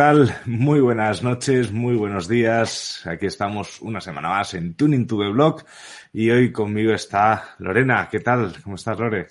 [0.00, 0.34] Tal?
[0.46, 3.02] Muy buenas noches, muy buenos días.
[3.06, 5.62] Aquí estamos una semana más en Tuning to the Blog
[6.10, 8.08] y hoy conmigo está Lorena.
[8.10, 8.54] ¿Qué tal?
[8.62, 9.26] ¿Cómo estás, Lore?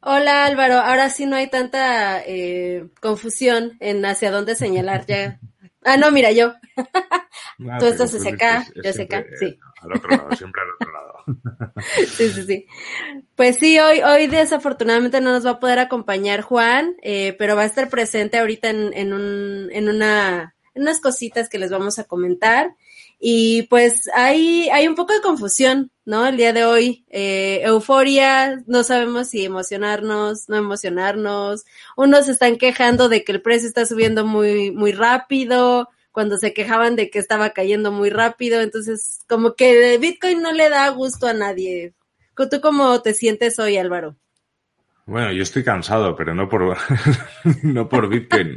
[0.00, 5.38] Hola Álvaro, ahora sí no hay tanta eh, confusión en hacia dónde señalar ya.
[5.86, 6.54] Ah, no, mira, yo.
[6.78, 9.58] Ah, Tú estás confundes, SK, es- es yo sí.
[9.84, 11.14] Al otro lado, siempre al otro lado.
[12.16, 12.66] Sí, sí, sí.
[13.34, 17.62] Pues sí, hoy, hoy desafortunadamente no nos va a poder acompañar Juan, eh, pero va
[17.62, 21.98] a estar presente ahorita en, en, un, en, una, en unas cositas que les vamos
[21.98, 22.74] a comentar.
[23.18, 26.26] Y pues hay, hay un poco de confusión, ¿no?
[26.26, 31.64] El día de hoy, eh, euforia, no sabemos si emocionarnos, no emocionarnos.
[31.96, 36.94] Unos están quejando de que el precio está subiendo muy, muy rápido, cuando se quejaban
[36.94, 38.60] de que estaba cayendo muy rápido.
[38.60, 41.92] Entonces, como que Bitcoin no le da gusto a nadie.
[42.36, 44.14] ¿Tú cómo te sientes hoy, Álvaro?
[45.06, 46.76] Bueno, yo estoy cansado, pero no por,
[47.64, 48.54] no por Bitcoin.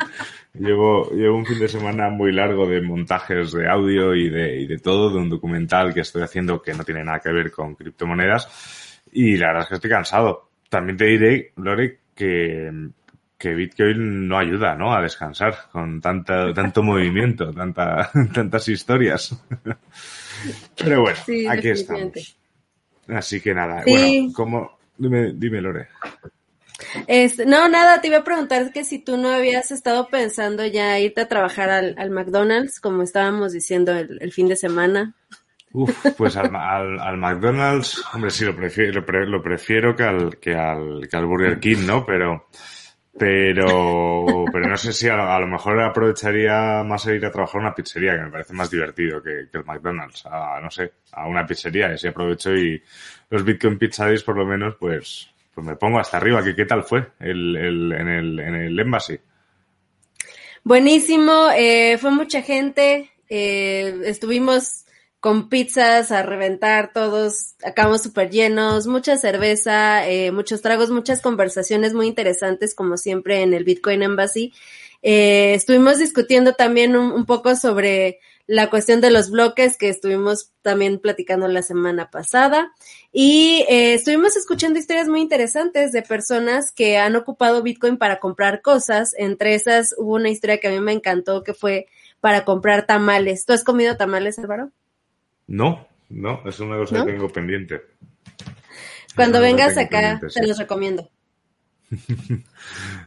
[0.54, 4.68] Llevo, llevo un fin de semana muy largo de montajes de audio y de, y
[4.68, 7.74] de todo, de un documental que estoy haciendo que no tiene nada que ver con
[7.74, 9.02] criptomonedas.
[9.12, 10.52] Y la verdad es que estoy cansado.
[10.70, 12.72] También te diré, Lore, que,
[13.38, 14.94] que Bitcoin no ayuda, ¿no?
[14.96, 19.36] A descansar con tanta, tanto movimiento, tanta, tantas historias.
[20.78, 22.38] Pero bueno, Sí, aquí estamos.
[23.08, 23.92] Así que nada, Sí.
[23.92, 24.78] bueno, ¿cómo?
[24.98, 25.88] Dime, dime, Lore.
[27.08, 31.00] Este, no, nada, te iba a preguntar que si tú no habías estado pensando ya
[31.00, 35.14] irte a trabajar al, al McDonald's, como estábamos diciendo el, el fin de semana.
[35.74, 40.04] Uf, pues al, al, al McDonald's, hombre, sí, lo prefiero, lo, pre- lo prefiero que
[40.04, 42.06] al, que al, que al Burger King, ¿no?
[42.06, 42.48] Pero,
[43.18, 47.74] pero, pero no sé si a, a lo mejor aprovecharía más ir a trabajar una
[47.74, 51.90] pizzería, que me parece más divertido que, el McDonald's, a, no sé, a una pizzería,
[51.90, 52.82] y así aprovecho y
[53.30, 56.66] los Bitcoin Pizza Days por lo menos, pues, pues me pongo hasta arriba, que qué
[56.66, 59.20] tal fue el, el, en el, en el Embassy.
[60.64, 64.87] Buenísimo, eh, fue mucha gente, eh, estuvimos
[65.20, 71.94] con pizzas a reventar todos, acabamos súper llenos, mucha cerveza, eh, muchos tragos, muchas conversaciones
[71.94, 74.54] muy interesantes como siempre en el Bitcoin Embassy.
[75.02, 80.52] Eh, estuvimos discutiendo también un, un poco sobre la cuestión de los bloques que estuvimos
[80.62, 82.72] también platicando la semana pasada
[83.12, 88.62] y eh, estuvimos escuchando historias muy interesantes de personas que han ocupado Bitcoin para comprar
[88.62, 89.14] cosas.
[89.18, 91.88] Entre esas hubo una historia que a mí me encantó que fue
[92.22, 93.46] para comprar tamales.
[93.46, 94.72] ¿Tú has comido tamales, Álvaro?
[95.48, 97.06] No, no, es una cosa ¿No?
[97.06, 97.82] que tengo pendiente.
[99.16, 101.10] Cuando vengas acá, te los recomiendo.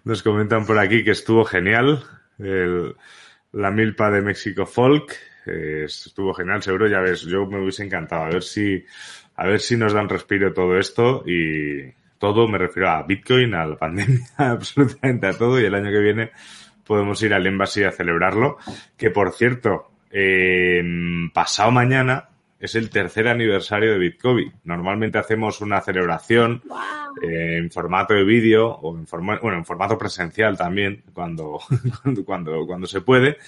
[0.05, 2.03] Nos comentan por aquí que estuvo genial
[2.39, 2.95] el-
[3.53, 5.13] la milpa de México Folk.
[5.47, 8.25] eh, estuvo genial, seguro, ya ves, yo me hubiese encantado.
[8.25, 8.85] A ver si,
[9.37, 13.67] a ver si nos dan respiro todo esto y todo me refiero a Bitcoin, a
[13.67, 16.31] la pandemia, absolutamente a todo y el año que viene
[16.85, 18.59] podemos ir al Embassy a celebrarlo.
[18.97, 20.83] Que por cierto, eh,
[21.33, 22.29] pasado mañana
[22.61, 24.53] es el tercer aniversario de Bitcoin.
[24.65, 26.63] Normalmente hacemos una celebración
[27.23, 31.59] eh, en formato de vídeo o en forma, bueno, en formato presencial también, cuando,
[32.03, 33.39] cuando, cuando, cuando se puede.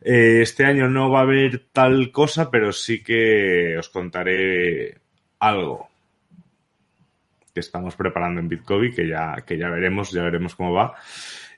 [0.00, 4.98] Eh, este año no va a haber tal cosa, pero sí que os contaré
[5.38, 5.88] algo
[7.52, 10.94] que estamos preparando en Bitcoin, que ya, que ya veremos, ya veremos cómo va.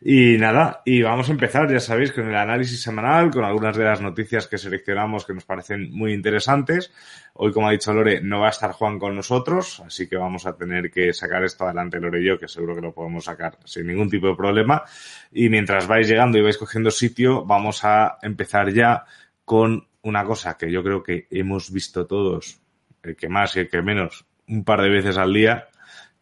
[0.00, 3.82] Y nada, y vamos a empezar, ya sabéis, con el análisis semanal, con algunas de
[3.82, 6.92] las noticias que seleccionamos que nos parecen muy interesantes.
[7.34, 10.46] Hoy, como ha dicho Lore, no va a estar Juan con nosotros, así que vamos
[10.46, 13.58] a tener que sacar esto adelante Lore y yo, que seguro que lo podemos sacar
[13.64, 14.84] sin ningún tipo de problema.
[15.32, 19.04] Y mientras vais llegando y vais cogiendo sitio, vamos a empezar ya
[19.44, 22.60] con una cosa que yo creo que hemos visto todos,
[23.02, 25.68] el que más y el que menos, un par de veces al día,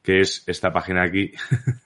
[0.02, 1.32] que es esta página aquí.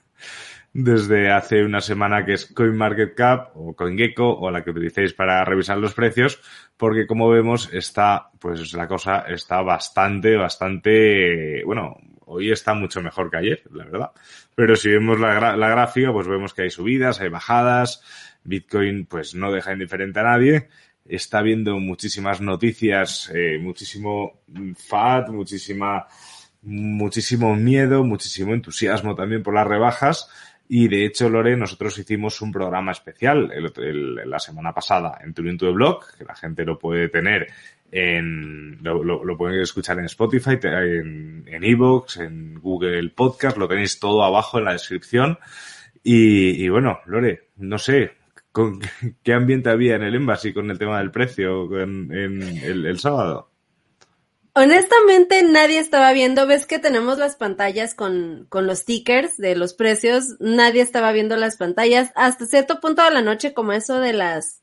[0.73, 5.77] desde hace una semana que es CoinMarketCap o CoinGecko o la que utilicéis para revisar
[5.77, 6.41] los precios,
[6.77, 11.97] porque como vemos está, pues la cosa está bastante, bastante, bueno,
[12.33, 14.11] Hoy está mucho mejor que ayer, la verdad.
[14.55, 18.01] Pero si vemos la, la gráfica, pues vemos que hay subidas, hay bajadas.
[18.45, 20.69] Bitcoin, pues no deja indiferente a nadie.
[21.03, 24.43] Está viendo muchísimas noticias, eh, muchísimo
[24.77, 26.07] FAT, muchísima,
[26.61, 30.29] muchísimo miedo, muchísimo entusiasmo también por las rebajas.
[30.73, 33.51] Y de hecho, Lore, nosotros hicimos un programa especial
[34.25, 37.49] la semana pasada en Turing to the Blog, que la gente lo puede tener
[37.91, 43.99] en, lo, lo, pueden escuchar en Spotify, en, en Evox, en Google Podcast, lo tenéis
[43.99, 45.37] todo abajo en la descripción.
[46.03, 48.13] Y, bueno, Lore, no sé,
[48.53, 48.79] ¿con
[49.23, 52.97] ¿qué ambiente había en el Embassy con el tema del precio en, en el, el
[52.97, 53.50] sábado?
[54.53, 56.45] Honestamente, nadie estaba viendo.
[56.45, 60.35] Ves que tenemos las pantallas con, con los stickers de los precios.
[60.39, 62.11] Nadie estaba viendo las pantallas.
[62.15, 64.61] Hasta cierto punto de la noche, como eso de las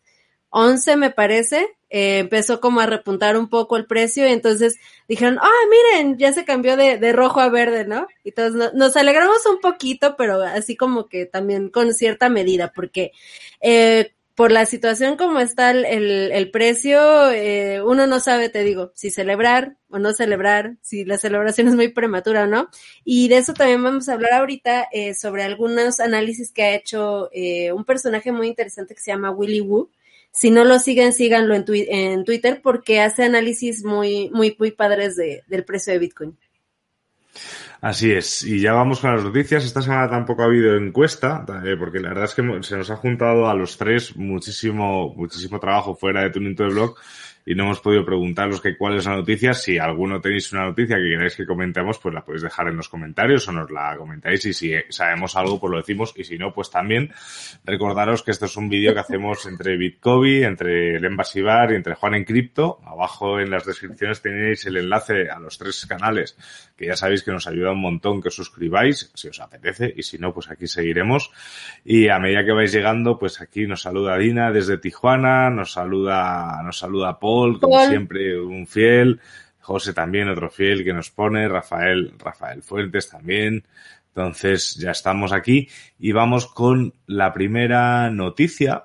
[0.50, 4.28] 11, me parece, eh, empezó como a repuntar un poco el precio.
[4.28, 4.76] Y entonces
[5.08, 8.08] dijeron, ah, miren, ya se cambió de, de rojo a verde, ¿no?
[8.24, 13.12] Y entonces nos alegramos un poquito, pero así como que también con cierta medida, porque
[13.60, 18.92] eh, por la situación como está el, el, precio, eh, uno no sabe, te digo,
[18.94, 22.68] si celebrar o no celebrar, si la celebración es muy prematura o no.
[23.04, 27.30] Y de eso también vamos a hablar ahorita eh, sobre algunos análisis que ha hecho
[27.32, 29.90] eh, un personaje muy interesante que se llama Willy Wu.
[30.30, 35.42] Si no lo siguen, síganlo en, Twitter porque hace análisis muy, muy, muy padres de,
[35.48, 36.38] del precio de Bitcoin.
[37.80, 39.64] Así es, y ya vamos con las noticias.
[39.64, 42.96] Esta semana tampoco ha habido encuesta, eh, porque la verdad es que se nos ha
[42.96, 46.96] juntado a los tres muchísimo, muchísimo trabajo fuera de Tuning de Blog
[47.48, 49.54] y no hemos podido preguntaros que cuál es la noticia.
[49.54, 52.90] Si alguno tenéis una noticia que queráis que comentemos, pues la podéis dejar en los
[52.90, 56.52] comentarios o nos la comentáis y si sabemos algo, pues lo decimos y si no,
[56.52, 57.10] pues también
[57.64, 61.76] recordaros que esto es un vídeo que hacemos entre Bitcoin, entre el Embassy Bar y
[61.76, 62.80] entre Juan en Cripto.
[62.84, 66.36] Abajo en las descripciones tenéis el enlace a los tres canales
[66.76, 70.02] que ya sabéis que nos ayuda un montón que os suscribáis si os apetece y
[70.02, 71.30] si no, pues aquí seguiremos.
[71.82, 76.60] Y a medida que vais llegando, pues aquí nos saluda Dina desde Tijuana, nos saluda,
[76.62, 79.20] nos saluda Paul como siempre, un fiel.
[79.60, 81.46] José también, otro fiel que nos pone.
[81.48, 83.64] Rafael, Rafael Fuentes también.
[84.08, 85.68] Entonces, ya estamos aquí
[85.98, 88.84] y vamos con la primera noticia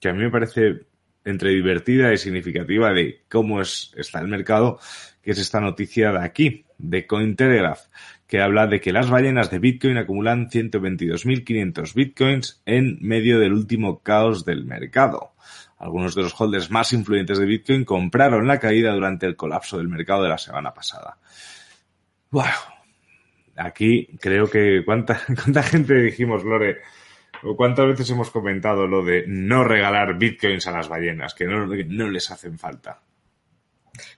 [0.00, 0.80] que a mí me parece
[1.24, 4.80] entre divertida y significativa de cómo es, está el mercado,
[5.22, 7.86] que es esta noticia de aquí, de Cointelegraph,
[8.26, 14.00] que habla de que las ballenas de Bitcoin acumulan 122.500 Bitcoins en medio del último
[14.00, 15.31] caos del mercado.
[15.82, 19.88] Algunos de los holders más influyentes de Bitcoin compraron la caída durante el colapso del
[19.88, 21.18] mercado de la semana pasada.
[22.30, 22.44] Wow.
[23.56, 26.82] Aquí creo que cuánta, cuánta gente dijimos, Lore,
[27.42, 31.66] o cuántas veces hemos comentado lo de no regalar bitcoins a las ballenas, que no,
[31.66, 33.02] no les hacen falta.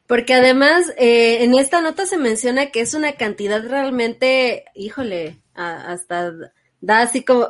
[0.06, 6.30] Porque además, eh, en esta nota se menciona que es una cantidad realmente, híjole, hasta
[6.82, 7.48] da así como,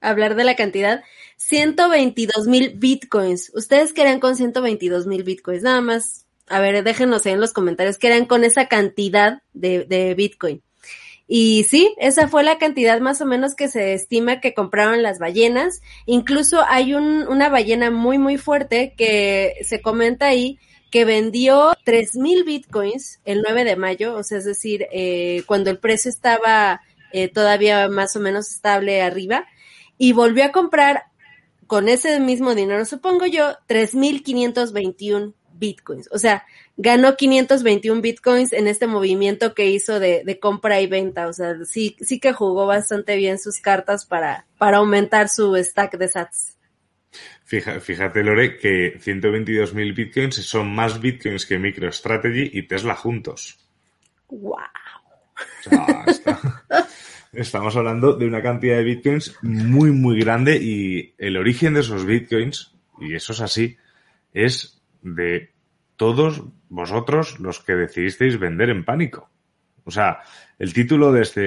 [0.00, 1.02] hablar de la cantidad,
[1.38, 3.50] 122 mil bitcoins.
[3.54, 5.62] ¿Ustedes qué eran con 122 mil bitcoins?
[5.62, 9.84] Nada más, a ver, déjenos ahí en los comentarios qué eran con esa cantidad de,
[9.84, 10.62] de bitcoin.
[11.26, 15.18] Y sí, esa fue la cantidad más o menos que se estima que compraron las
[15.18, 15.80] ballenas.
[16.06, 20.58] Incluso hay un, una ballena muy, muy fuerte que se comenta ahí
[20.90, 25.70] que vendió tres mil bitcoins el 9 de mayo, o sea, es decir, eh, cuando
[25.70, 26.80] el precio estaba
[27.12, 29.46] eh, todavía más o menos estable arriba,
[29.98, 31.07] y volvió a comprar
[31.68, 36.08] con ese mismo dinero, supongo yo, 3.521 bitcoins.
[36.10, 36.44] O sea,
[36.76, 41.28] ganó 521 bitcoins en este movimiento que hizo de, de, compra y venta.
[41.28, 45.98] O sea, sí, sí que jugó bastante bien sus cartas para, para aumentar su stack
[45.98, 46.56] de sats.
[47.44, 53.58] Fíjate, fíjate, Lore, que 122.000 bitcoins son más bitcoins que MicroStrategy y Tesla juntos.
[54.28, 54.54] ¡Wow!
[54.54, 56.64] O sea, está...
[57.32, 62.06] Estamos hablando de una cantidad de bitcoins muy, muy grande y el origen de esos
[62.06, 63.76] bitcoins, y eso es así,
[64.32, 65.52] es de
[65.96, 69.30] todos vosotros los que decidisteis vender en pánico.
[69.84, 70.20] O sea,
[70.58, 71.42] el título de este,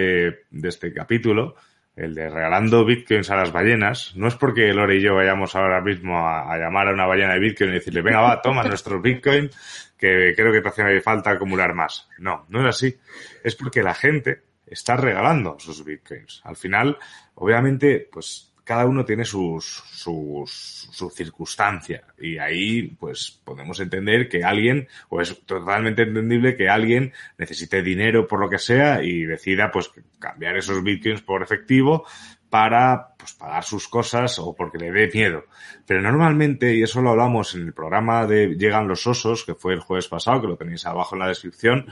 [0.52, 1.56] de este capítulo,
[1.96, 5.82] el de regalando bitcoins a las ballenas, no es porque Lore y yo vayamos ahora
[5.82, 9.02] mismo a, a llamar a una ballena de bitcoin y decirle, venga, va, toma nuestros
[9.02, 12.08] bitcoins, que creo que te hace falta acumular más.
[12.20, 12.96] No, no es así.
[13.44, 16.42] Es porque la gente está regalando sus bitcoins.
[16.44, 16.98] Al final,
[17.36, 20.50] obviamente, pues cada uno tiene sus, sus,
[20.92, 27.12] su circunstancia y ahí pues podemos entender que alguien, o es totalmente entendible que alguien
[27.38, 32.06] necesite dinero por lo que sea y decida pues cambiar esos bitcoins por efectivo
[32.52, 35.46] para pues pagar sus cosas o porque le dé miedo.
[35.88, 39.74] Pero normalmente, y eso lo hablamos en el programa de Llegan los osos, que fue
[39.74, 41.88] el jueves pasado, que lo tenéis abajo en la descripción,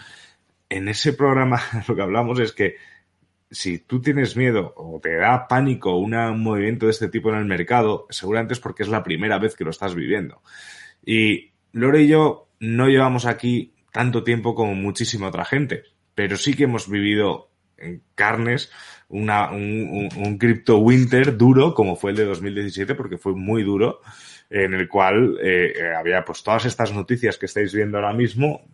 [0.69, 2.77] en ese programa lo que hablamos es que
[3.51, 6.11] si tú tienes miedo o te da pánico un
[6.41, 9.63] movimiento de este tipo en el mercado, seguramente es porque es la primera vez que
[9.63, 10.43] lo estás viviendo.
[11.03, 15.83] Y Lore y yo no llevamos aquí tanto tiempo como muchísima otra gente,
[16.13, 18.71] pero sí que hemos vivido en carnes
[19.07, 24.01] un, un, crypto winter duro como fue el de 2017 porque fue muy duro
[24.49, 28.67] en el cual eh, había pues todas estas noticias que estáis viendo ahora mismo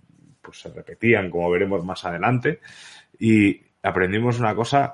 [0.46, 2.60] pues se repetían como veremos más adelante
[3.20, 4.94] y aprendimos una cosa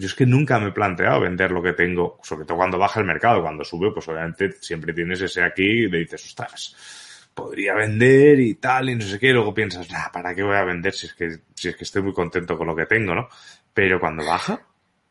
[0.00, 3.00] yo es que nunca me he planteado vender lo que tengo, sobre todo cuando baja
[3.00, 7.74] el mercado, cuando sube, pues obviamente siempre tienes ese aquí y le dices, ostras, podría
[7.74, 10.94] vender y tal, y no sé qué, y luego piensas, ¿para qué voy a vender
[10.94, 13.28] si es que, si es que estoy muy contento con lo que tengo, ¿no?
[13.74, 14.62] Pero cuando baja,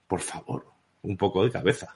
[0.07, 0.65] por favor,
[1.03, 1.95] un poco de cabeza.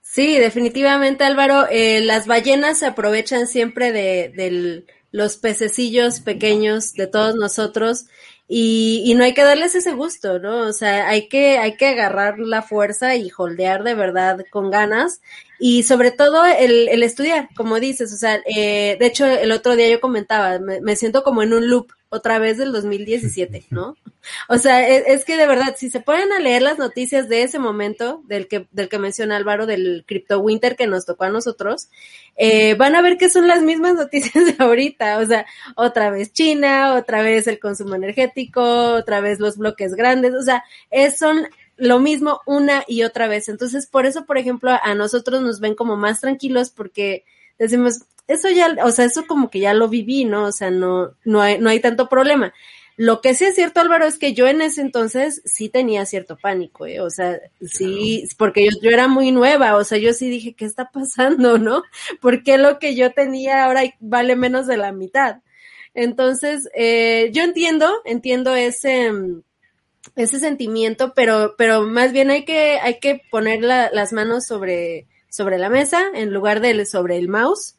[0.00, 7.06] Sí, definitivamente Álvaro, eh, las ballenas se aprovechan siempre de, de los pececillos pequeños de
[7.06, 8.06] todos nosotros
[8.50, 10.60] y, y, no hay que darles ese gusto, ¿no?
[10.60, 15.20] O sea, hay que, hay que agarrar la fuerza y holdear de verdad con ganas
[15.58, 19.76] y sobre todo el, el estudiar, como dices, o sea, eh, de hecho el otro
[19.76, 23.96] día yo comentaba, me, me, siento como en un loop otra vez del 2017, ¿no?
[24.48, 27.42] O sea, es, es, que de verdad, si se ponen a leer las noticias de
[27.42, 31.30] ese momento, del que, del que menciona Álvaro, del Crypto Winter que nos tocó a
[31.30, 31.88] nosotros,
[32.36, 35.46] eh, van a ver que son las mismas noticias de ahorita, o sea,
[35.76, 38.62] otra vez China, otra vez el consumo energético,
[38.94, 41.48] otra vez los bloques grandes, o sea, es, son
[41.78, 43.48] lo mismo una y otra vez.
[43.48, 47.24] Entonces, por eso, por ejemplo, a nosotros nos ven como más tranquilos porque
[47.58, 50.44] decimos, eso ya, o sea, eso como que ya lo viví, ¿no?
[50.44, 52.52] O sea, no, no hay, no hay tanto problema.
[52.96, 56.36] Lo que sí es cierto, Álvaro, es que yo en ese entonces sí tenía cierto
[56.36, 57.00] pánico, ¿eh?
[57.00, 60.64] O sea, sí, porque yo, yo era muy nueva, o sea, yo sí dije, ¿qué
[60.66, 61.84] está pasando, no?
[62.20, 65.38] ¿Por qué lo que yo tenía ahora vale menos de la mitad?
[65.94, 69.10] Entonces, eh, yo entiendo, entiendo ese,
[70.16, 75.06] ese sentimiento, pero, pero más bien hay que, hay que poner la, las manos sobre,
[75.30, 77.77] sobre la mesa en lugar de sobre el mouse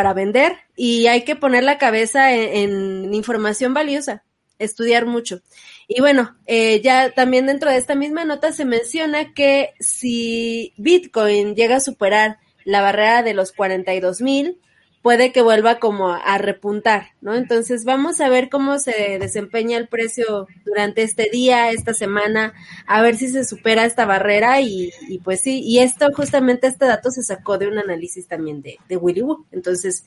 [0.00, 4.24] para vender y hay que poner la cabeza en, información valiosa,
[4.58, 5.42] estudiar mucho.
[5.88, 11.54] Y bueno, eh, ya también dentro de esta misma nota se menciona que si Bitcoin
[11.54, 14.58] llega a superar la barrera de los 42 mil,
[15.02, 17.34] puede que vuelva como a, repuntar, ¿no?
[17.34, 22.52] Entonces vamos a ver cómo se desempeña el precio durante este día, esta semana,
[22.86, 26.86] a ver si se supera esta barrera y, y pues sí, y esto justamente este
[26.86, 30.06] dato se sacó de un análisis también de, de Willy entonces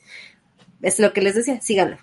[0.82, 1.98] es lo que les decía, síganlo.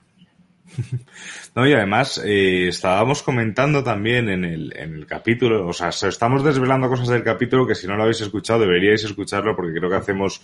[1.53, 6.45] No, y además eh, estábamos comentando también en el, en el capítulo, o sea, estamos
[6.45, 9.97] desvelando cosas del capítulo que si no lo habéis escuchado deberíais escucharlo porque creo que
[9.97, 10.41] hacemos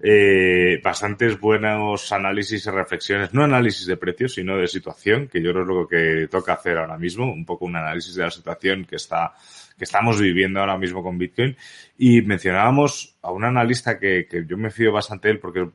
[0.00, 5.52] eh, bastantes buenos análisis y reflexiones, no análisis de precios, sino de situación, que yo
[5.52, 8.84] creo es lo que toca hacer ahora mismo, un poco un análisis de la situación
[8.84, 9.34] que está
[9.76, 11.56] que estamos viviendo ahora mismo con Bitcoin.
[11.98, 15.68] Y mencionábamos a un analista que, que yo me fío bastante de él porque,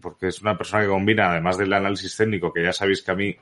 [0.00, 3.14] porque es una persona que combina, además del análisis técnico, que ya sabéis que a
[3.14, 3.36] mí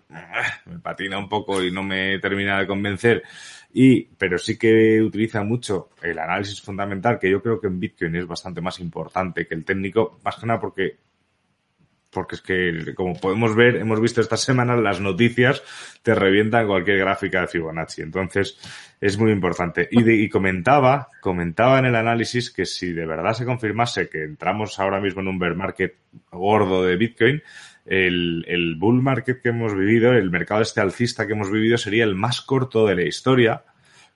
[0.66, 3.22] me patina un poco y no me termina de convencer,
[3.72, 8.16] y, pero sí que utiliza mucho el análisis fundamental, que yo creo que en Bitcoin
[8.16, 10.96] es bastante más importante que el técnico, más que nada porque
[12.16, 15.62] porque es que, como podemos ver, hemos visto esta semana las noticias
[16.02, 18.00] te revientan cualquier gráfica de Fibonacci.
[18.00, 18.58] Entonces,
[18.98, 19.86] es muy importante.
[19.90, 24.98] Y, comentaba, comentaba en el análisis que si de verdad se confirmase que entramos ahora
[24.98, 25.96] mismo en un bear market
[26.30, 27.42] gordo de Bitcoin,
[27.84, 32.04] el, el bull market que hemos vivido, el mercado este alcista que hemos vivido sería
[32.04, 33.62] el más corto de la historia,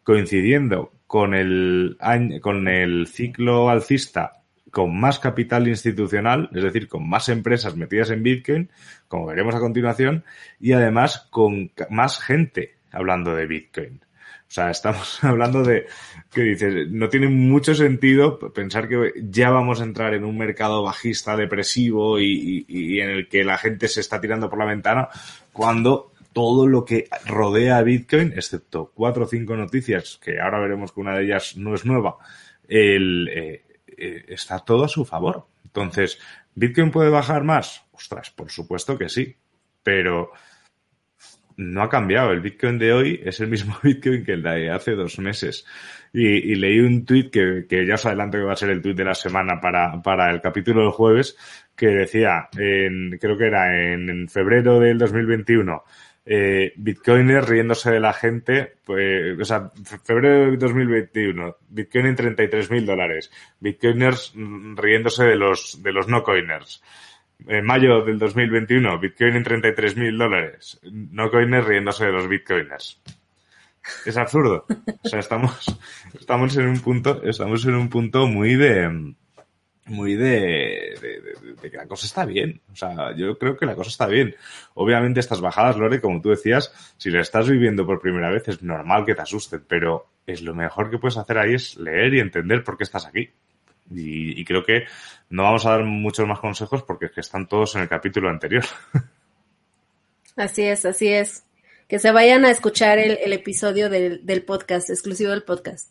[0.03, 1.99] coincidiendo con el
[2.41, 4.40] con el ciclo alcista
[4.71, 8.71] con más capital institucional, es decir, con más empresas metidas en Bitcoin,
[9.09, 10.25] como veremos a continuación,
[10.61, 14.01] y además con más gente hablando de Bitcoin.
[14.51, 15.87] O sea, estamos hablando de
[16.33, 20.83] que dices, no tiene mucho sentido pensar que ya vamos a entrar en un mercado
[20.83, 22.67] bajista, depresivo y,
[23.01, 25.09] en el que la gente se está tirando por la ventana
[25.53, 31.01] cuando todo lo que rodea Bitcoin, excepto cuatro o cinco noticias, que ahora veremos que
[31.01, 32.17] una de ellas no es nueva,
[32.69, 33.63] el, eh,
[34.01, 35.47] eh, está todo a su favor.
[35.65, 36.19] Entonces,
[36.55, 37.85] ¿Bitcoin puede bajar más?
[37.93, 39.37] Ostras, por supuesto que sí,
[39.83, 40.33] pero
[41.57, 42.33] no ha cambiado.
[42.33, 45.67] El Bitcoin de hoy es el mismo Bitcoin que el de hace dos meses.
[46.13, 48.97] Y, leí un tuit que, que, ya os adelanto que va a ser el tuit
[48.97, 51.37] de la semana para, para el capítulo del jueves,
[51.77, 55.85] que decía, creo que era en febrero del 2021,
[56.27, 59.71] eh, bitcoiners riéndose de la gente, pues, o sea,
[60.05, 64.35] febrero de 2021, Bitcoin en 33 mil dólares, bitcoiners
[64.77, 66.83] riéndose de los, de los no coiners.
[67.47, 70.79] En mayo del 2021, Bitcoin en 33 mil dólares.
[70.83, 73.01] No coiners riéndose de los Bitcoiners.
[74.05, 74.67] Es absurdo.
[75.03, 75.79] O sea, estamos,
[76.19, 79.15] estamos en un punto, estamos en un punto muy de,
[79.87, 80.97] muy de,
[81.61, 82.61] de, que la cosa está bien.
[82.73, 84.35] O sea, yo creo que la cosa está bien.
[84.75, 88.63] Obviamente estas bajadas, Lore, como tú decías, si la estás viviendo por primera vez es
[88.63, 92.21] normal que te asusten, pero es lo mejor que puedes hacer ahí es leer y
[92.21, 93.31] entender por qué estás aquí.
[93.93, 94.85] Y, creo que
[95.31, 98.31] no vamos a dar muchos más consejos porque es que están todos en el capítulo
[98.31, 98.65] anterior.
[100.37, 101.45] Así es, así es.
[101.89, 105.91] Que se vayan a escuchar el, episodio del podcast, exclusivo del podcast.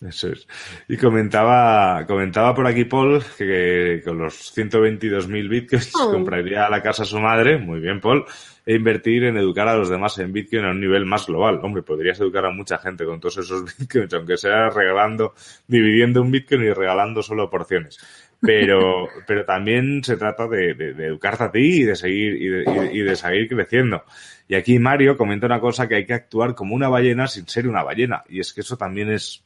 [0.00, 0.46] Eso es.
[0.88, 6.12] Y comentaba, comentaba por aquí Paul que, con los 122.000 bitcoins oh.
[6.12, 8.24] compraría la casa a su madre, muy bien Paul,
[8.64, 11.58] e invertir en educar a los demás en bitcoin a un nivel más global.
[11.64, 15.34] Hombre, podrías educar a mucha gente con todos esos bitcoins, aunque sea regalando,
[15.66, 17.98] dividiendo un bitcoin y regalando solo porciones.
[18.40, 22.90] Pero, pero también se trata de, de, educarte a ti y de seguir, y de,
[22.92, 24.04] y de seguir creciendo.
[24.46, 27.66] Y aquí Mario comenta una cosa que hay que actuar como una ballena sin ser
[27.66, 28.22] una ballena.
[28.28, 29.44] Y es que eso también es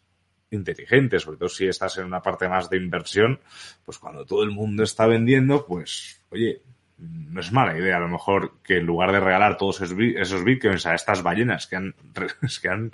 [0.52, 3.40] inteligente, sobre todo si estás en una parte más de inversión,
[3.84, 6.60] pues cuando todo el mundo está vendiendo, pues, oye,
[6.98, 10.86] no es mala idea a lo mejor que en lugar de regalar todos esos, bitcoins
[10.86, 11.94] a estas ballenas que han,
[12.62, 12.92] que han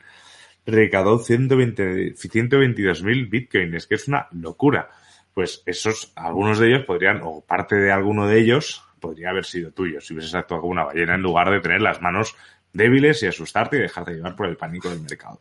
[0.66, 4.88] recaudado 120, 122 mil bitcoins, que es una locura.
[5.34, 9.70] Pues esos, algunos de ellos podrían, o parte de alguno de ellos, podría haber sido
[9.70, 12.34] tuyo si hubieses actuado como una ballena en lugar de tener las manos
[12.72, 15.40] débiles y asustarte y dejarte llevar por el pánico del mercado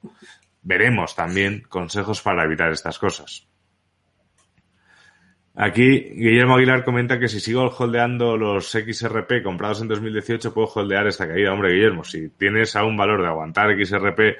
[0.67, 3.47] veremos también consejos para evitar estas cosas.
[5.55, 11.07] Aquí Guillermo Aguilar comenta que si sigo holdeando los XRP comprados en 2018 puedo holdear
[11.07, 11.53] esta caída.
[11.53, 14.37] Hombre, Guillermo, si tienes aún valor de aguantar XRP,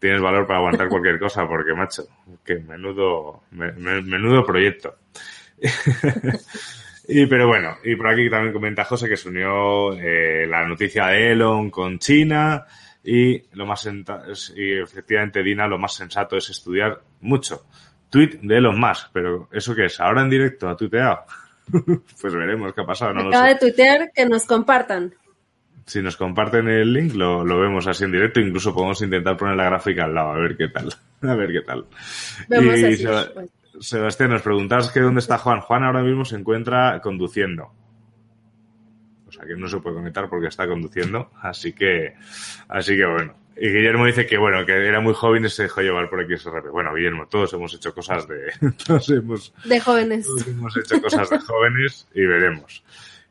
[0.00, 2.04] tienes valor para aguantar cualquier cosa, porque macho,
[2.44, 4.96] que menudo, menudo proyecto.
[7.06, 11.08] y pero bueno, y por aquí también comenta José que se unió eh, la noticia
[11.08, 12.66] de Elon con China
[13.02, 13.88] y lo más
[14.56, 17.64] y efectivamente Dina lo más sensato es estudiar mucho.
[18.10, 20.00] Tweet de Elon Musk, pero ¿eso qué es?
[20.00, 21.20] ¿Ahora en directo ha tuiteado?
[22.20, 23.14] pues veremos qué ha pasado.
[23.14, 25.14] No Acaba de tuitear que nos compartan.
[25.86, 28.40] Si nos comparten el link, lo, lo, vemos así en directo.
[28.40, 30.92] Incluso podemos intentar poner la gráfica al lado, a ver qué tal.
[31.22, 31.84] A ver qué tal.
[32.48, 33.06] y pues.
[33.80, 35.60] Sebastián, nos preguntas que dónde está Juan.
[35.60, 37.72] Juan ahora mismo se encuentra conduciendo
[39.46, 42.14] que no se puede conectar porque está conduciendo, así que,
[42.68, 43.34] así que bueno.
[43.56, 46.36] Y Guillermo dice que bueno, que era muy joven y se dejó llevar por aquí
[46.36, 46.70] XRP.
[46.70, 48.52] Bueno, Guillermo, todos hemos hecho cosas de,
[48.86, 50.26] todos hemos, de jóvenes.
[50.26, 52.82] Todos hemos hecho cosas de jóvenes y veremos.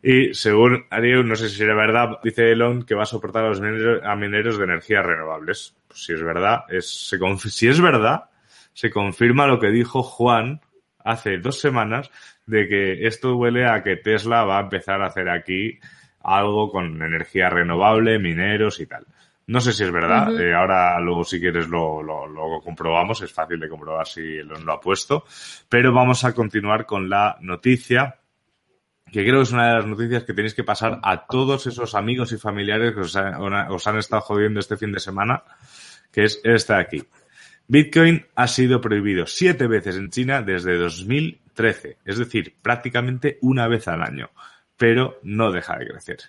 [0.02, 3.50] Y según Ariel, no sé si era verdad, dice Elon que va a soportar a
[3.50, 5.76] los mineros, a mineros de energías renovables.
[5.88, 7.18] Pues si es verdad, es, se,
[7.50, 8.30] si es verdad,
[8.74, 10.62] se confirma lo que dijo Juan
[11.00, 12.12] hace dos semanas
[12.46, 15.80] de que esto huele a que Tesla va a empezar a hacer aquí
[16.22, 19.06] algo con energía renovable, mineros y tal.
[19.48, 23.60] No sé si es verdad, eh, ahora luego si quieres lo, lo, comprobamos, es fácil
[23.60, 25.24] de comprobar si lo, lo ha puesto,
[25.68, 28.20] pero vamos a continuar con la noticia
[29.12, 31.96] que creo que es una de las noticias que tenéis que pasar a todos esos
[31.96, 35.44] amigos y familiares que os, os han estado jodiendo este fin de semana,
[36.12, 37.04] que es esta de aquí.
[37.68, 43.88] Bitcoin ha sido prohibido siete veces en China desde 2013, es decir, prácticamente una vez
[43.88, 44.30] al año
[44.80, 46.20] pero no deja de crecer.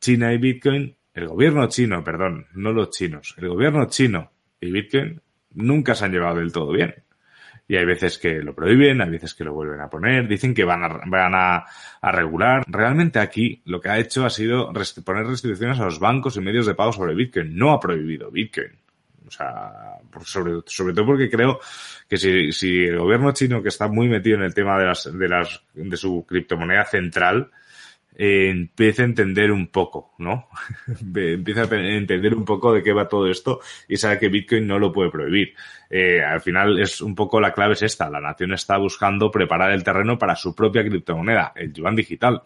[0.00, 5.20] China y Bitcoin, el gobierno chino, perdón, no los chinos, el gobierno chino y Bitcoin
[5.54, 6.94] nunca se han llevado del todo bien.
[7.66, 10.64] Y hay veces que lo prohíben, hay veces que lo vuelven a poner, dicen que
[10.64, 12.62] van a, van a, regular.
[12.68, 14.72] Realmente aquí lo que ha hecho ha sido
[15.04, 17.56] poner restricciones a los bancos y medios de pago sobre Bitcoin.
[17.56, 18.78] No ha prohibido Bitcoin.
[19.26, 19.72] O sea,
[20.24, 21.58] sobre, sobre todo porque creo
[22.06, 25.10] que si, si el gobierno chino que está muy metido en el tema de las,
[25.10, 27.50] de las, de su criptomoneda central,
[28.16, 30.48] eh, empieza a entender un poco, ¿no?
[31.14, 34.78] empieza a entender un poco de qué va todo esto y sabe que Bitcoin no
[34.78, 35.54] lo puede prohibir.
[35.90, 39.72] Eh, al final es un poco la clave es esta, la nación está buscando preparar
[39.72, 42.42] el terreno para su propia criptomoneda, el yuan digital.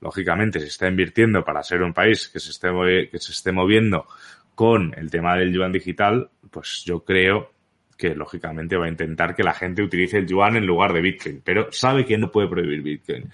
[0.00, 2.68] Lógicamente, se está invirtiendo para ser un país que se esté,
[3.10, 4.06] que se esté moviendo
[4.54, 7.52] con el tema del yuan digital, pues yo creo
[7.96, 11.40] que lógicamente va a intentar que la gente utilice el yuan en lugar de Bitcoin,
[11.44, 13.30] pero sabe que no puede prohibir Bitcoin.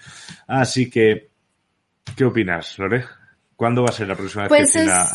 [0.47, 1.30] Así que
[2.17, 3.05] ¿Qué opinas, Lore?
[3.57, 5.07] ¿Cuándo va a ser la próxima vez pues que China...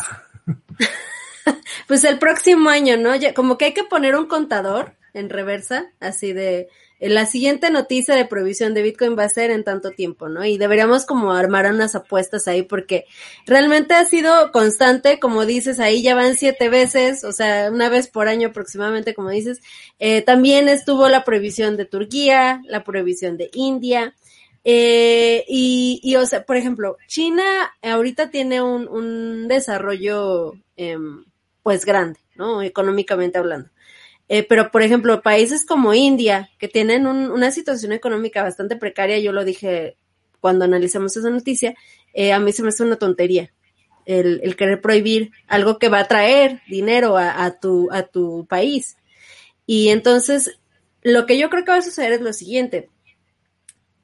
[1.88, 3.10] pues el próximo año, ¿no?
[3.34, 8.24] como que hay que poner un contador en reversa, así de la siguiente noticia de
[8.24, 10.44] prohibición de Bitcoin va a ser en tanto tiempo, ¿no?
[10.46, 13.04] Y deberíamos como armar unas apuestas ahí porque
[13.46, 18.08] realmente ha sido constante, como dices, ahí ya van siete veces, o sea, una vez
[18.08, 19.60] por año aproximadamente, como dices.
[19.98, 24.14] Eh, también estuvo la prohibición de Turquía, la prohibición de India,
[24.68, 27.44] Eh, y, o sea, por ejemplo, China
[27.82, 30.98] ahorita tiene un, un desarrollo, eh,
[31.62, 32.62] pues grande, ¿no?
[32.62, 33.70] Económicamente hablando.
[34.28, 39.20] Eh, pero, por ejemplo, países como India, que tienen un, una situación económica bastante precaria,
[39.20, 39.96] yo lo dije
[40.40, 41.76] cuando analizamos esa noticia,
[42.12, 43.52] eh, a mí se me hace una tontería
[44.04, 48.96] el, el, querer prohibir algo que va a traer dinero a, tu, a tu país.
[49.64, 50.58] Y entonces,
[51.02, 52.88] lo que yo creo que va a suceder es lo siguiente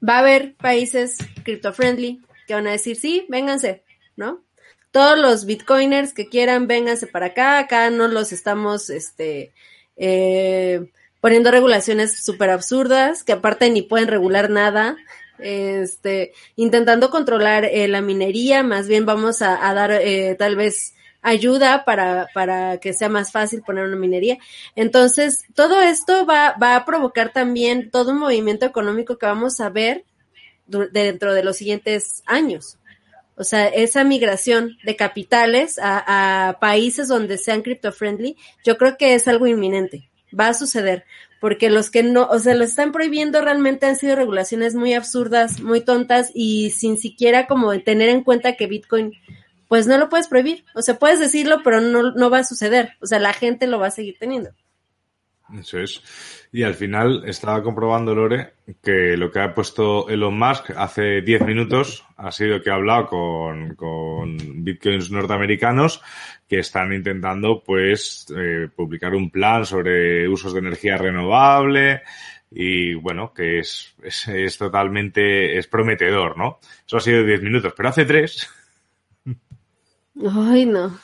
[0.07, 3.85] va a haber países crypto-friendly que van a decir, sí, vénganse,
[4.17, 4.43] ¿no?
[4.91, 9.53] Todos los bitcoiners que quieran, vénganse para acá, acá no los estamos, este,
[9.97, 14.97] eh, poniendo regulaciones súper absurdas, que aparte ni pueden regular nada,
[15.39, 20.95] este, intentando controlar eh, la minería, más bien vamos a, a dar eh, tal vez
[21.23, 24.39] ayuda para, para que sea más fácil poner una minería.
[24.75, 29.71] Entonces, todo esto va, va a provocar también todo un movimiento económico que vamos a
[29.71, 30.05] ver
[30.67, 32.79] dentro de los siguientes años.
[33.37, 38.97] O sea, esa migración de capitales a, a países donde sean crypto friendly, yo creo
[38.97, 40.11] que es algo inminente.
[40.39, 41.05] Va a suceder.
[41.41, 45.61] Porque los que no, o sea, lo están prohibiendo realmente han sido regulaciones muy absurdas,
[45.61, 49.13] muy tontas y sin siquiera como tener en cuenta que Bitcoin
[49.73, 50.67] pues no lo puedes prohibir.
[50.75, 52.91] O sea, puedes decirlo, pero no, no va a suceder.
[53.01, 54.51] O sea, la gente lo va a seguir teniendo.
[55.59, 56.03] Eso es.
[56.53, 61.47] Y al final estaba comprobando, Lore, que lo que ha puesto Elon Musk hace 10
[61.47, 66.03] minutos ha sido que ha hablado con, con bitcoins norteamericanos
[66.47, 72.03] que están intentando, pues, eh, publicar un plan sobre usos de energía renovable
[72.51, 76.61] y, bueno, que es, es, totalmente, es prometedor, ¿no?
[76.87, 78.59] Eso ha sido 10 minutos, pero hace 3
[80.21, 80.99] Ay, no.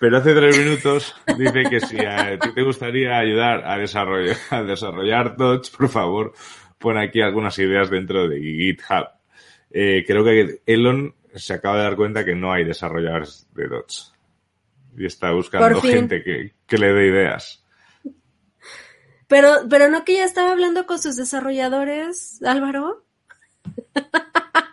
[0.00, 5.36] Pero hace tres minutos dice que si a te gustaría ayudar a desarrollar, a desarrollar
[5.36, 6.34] Dodge, por favor,
[6.78, 9.08] pon aquí algunas ideas dentro de GitHub.
[9.70, 14.12] Eh, creo que Elon se acaba de dar cuenta que no hay desarrolladores de Dodge.
[14.96, 17.64] Y está buscando gente que, que le dé ideas.
[19.26, 23.04] Pero, pero no que ya estaba hablando con sus desarrolladores, Álvaro.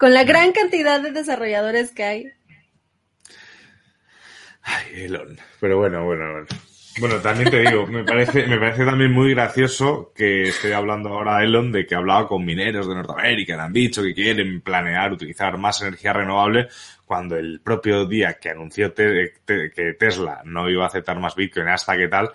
[0.00, 2.26] con la gran cantidad de desarrolladores que hay.
[4.62, 5.38] Ay, Elon.
[5.60, 6.46] Pero bueno, bueno, bueno.
[6.98, 11.44] Bueno, también te digo, me parece, me parece también muy gracioso que esté hablando ahora
[11.44, 15.56] Elon de que hablaba con mineros de Norteamérica, le han dicho que quieren planear utilizar
[15.56, 16.68] más energía renovable,
[17.04, 21.96] cuando el propio día que anunció que Tesla no iba a aceptar más Bitcoin hasta
[21.96, 22.30] que tal,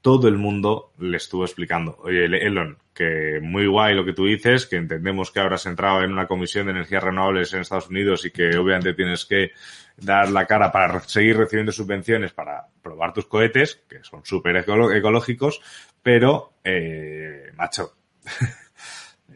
[0.00, 4.66] todo el mundo le estuvo explicando, oye, Elon, que muy guay lo que tú dices,
[4.66, 8.32] que entendemos que habrás entrado en una comisión de energías renovables en Estados Unidos y
[8.32, 9.52] que obviamente tienes que
[9.96, 15.60] dar la cara para seguir recibiendo subvenciones para probar tus cohetes, que son súper ecológicos,
[16.02, 17.94] pero, eh, macho,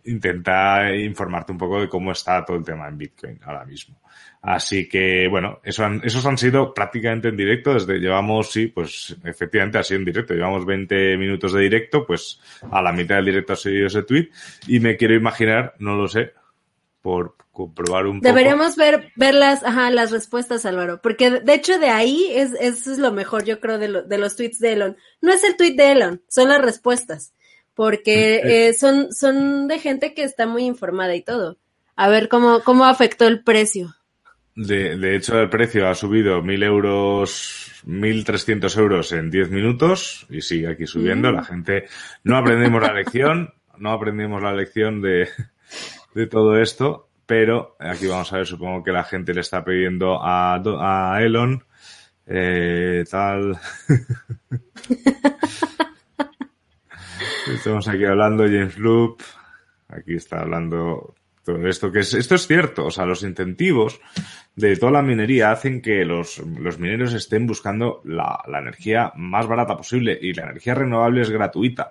[0.05, 4.01] intenta informarte un poco de cómo está todo el tema en Bitcoin ahora mismo.
[4.43, 7.75] Así que, bueno, eso han, esos han sido prácticamente en directo.
[7.75, 10.35] Desde llevamos, sí, pues efectivamente ha sido en directo.
[10.35, 14.31] Llevamos 20 minutos de directo, pues a la mitad del directo ha seguido ese tweet.
[14.67, 16.33] Y me quiero imaginar, no lo sé,
[17.03, 18.83] por comprobar un Deberíamos poco.
[18.83, 21.01] ver, ver las, ajá, las respuestas, Álvaro.
[21.01, 24.19] Porque de hecho de ahí es, eso es lo mejor, yo creo, de, lo, de
[24.19, 24.97] los tweets de Elon.
[25.21, 27.33] No es el tweet de Elon, son las respuestas.
[27.75, 31.59] Porque eh, son, son de gente que está muy informada y todo.
[31.97, 33.95] A ver cómo, cómo afectó el precio.
[34.55, 40.27] De, de hecho, el precio ha subido mil euros, mil trescientos euros en diez minutos
[40.29, 41.33] y sigue aquí subiendo.
[41.33, 41.35] Mm.
[41.35, 41.85] La gente
[42.25, 45.29] no aprendemos la lección, no aprendimos la lección de,
[46.15, 50.19] de todo esto, pero aquí vamos a ver, supongo que la gente le está pidiendo
[50.23, 51.65] a, a Elon
[52.27, 53.59] eh, tal.
[57.51, 59.21] Estamos aquí hablando, James Loop.
[59.89, 64.01] Aquí está hablando todo esto, que es, esto es cierto, o sea, los incentivos
[64.55, 69.49] de toda la minería hacen que los, los mineros estén buscando la, la, energía más
[69.49, 71.91] barata posible y la energía renovable es gratuita.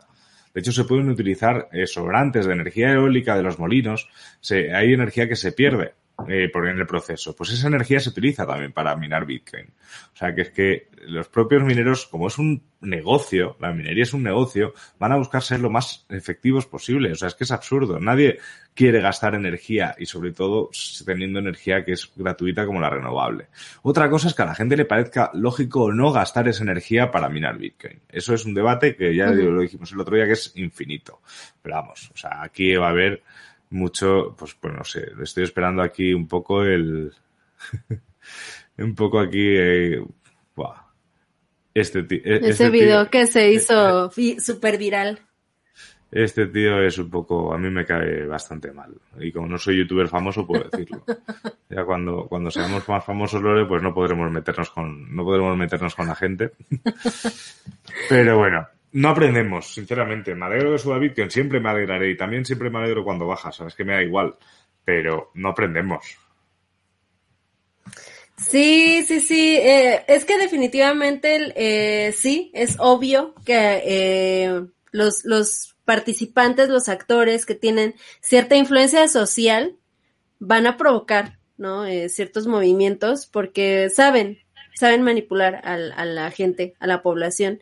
[0.54, 4.08] De hecho, se pueden utilizar eh, sobrantes de energía eólica de los molinos,
[4.40, 5.96] se, hay energía que se pierde
[6.28, 7.36] eh, por en el proceso.
[7.36, 9.68] Pues esa energía se utiliza también para minar Bitcoin.
[10.14, 14.14] O sea, que es que los propios mineros, como es un negocio, la minería es
[14.14, 17.12] un negocio, van a buscar ser lo más efectivos posible.
[17.12, 18.00] O sea, es que es absurdo.
[18.00, 18.40] Nadie
[18.74, 20.70] quiere gastar energía y sobre todo
[21.06, 23.48] teniendo energía que es gratuita como la renovable.
[23.82, 27.12] Otra cosa es que a la gente le parezca lógico o no gastar esa energía
[27.12, 28.00] para minar Bitcoin.
[28.10, 29.52] Eso es un debate que ya uh -huh.
[29.52, 31.22] lo dijimos el otro día que es infinito.
[31.62, 33.24] Pero vamos, o sea, aquí va a haber
[33.72, 37.12] mucho, pues, pues no sé, estoy esperando aquí un poco el,
[38.78, 40.04] un poco aquí, eh,
[41.74, 45.20] este, este Ese video que se hizo eh, súper viral.
[46.12, 48.94] Este tío es un poco, a mí me cae bastante mal.
[49.18, 51.04] Y como no soy youtuber famoso, puedo decirlo.
[51.70, 55.96] Ya cuando, cuando seamos más famosos, Lore, pues no podremos meternos con, no podremos meternos
[55.96, 56.52] con la gente.
[58.10, 60.36] Pero bueno, no aprendemos, sinceramente.
[60.36, 62.12] Me alegro de suba Bitcoin, siempre me alegraré.
[62.12, 64.36] Y también siempre me alegro cuando baja, sabes que me da igual.
[64.84, 66.18] Pero no aprendemos.
[68.38, 69.56] Sí, sí, sí.
[69.58, 77.46] Eh, es que definitivamente eh, sí, es obvio que eh, los, los participantes, los actores
[77.46, 79.76] que tienen cierta influencia social
[80.40, 81.86] van a provocar, ¿no?
[81.86, 84.40] Eh, ciertos movimientos porque saben,
[84.76, 87.62] saben manipular a, la gente, a la población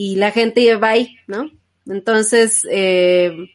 [0.00, 1.50] y la gente va ahí, ¿no?
[1.86, 3.50] Entonces, eh,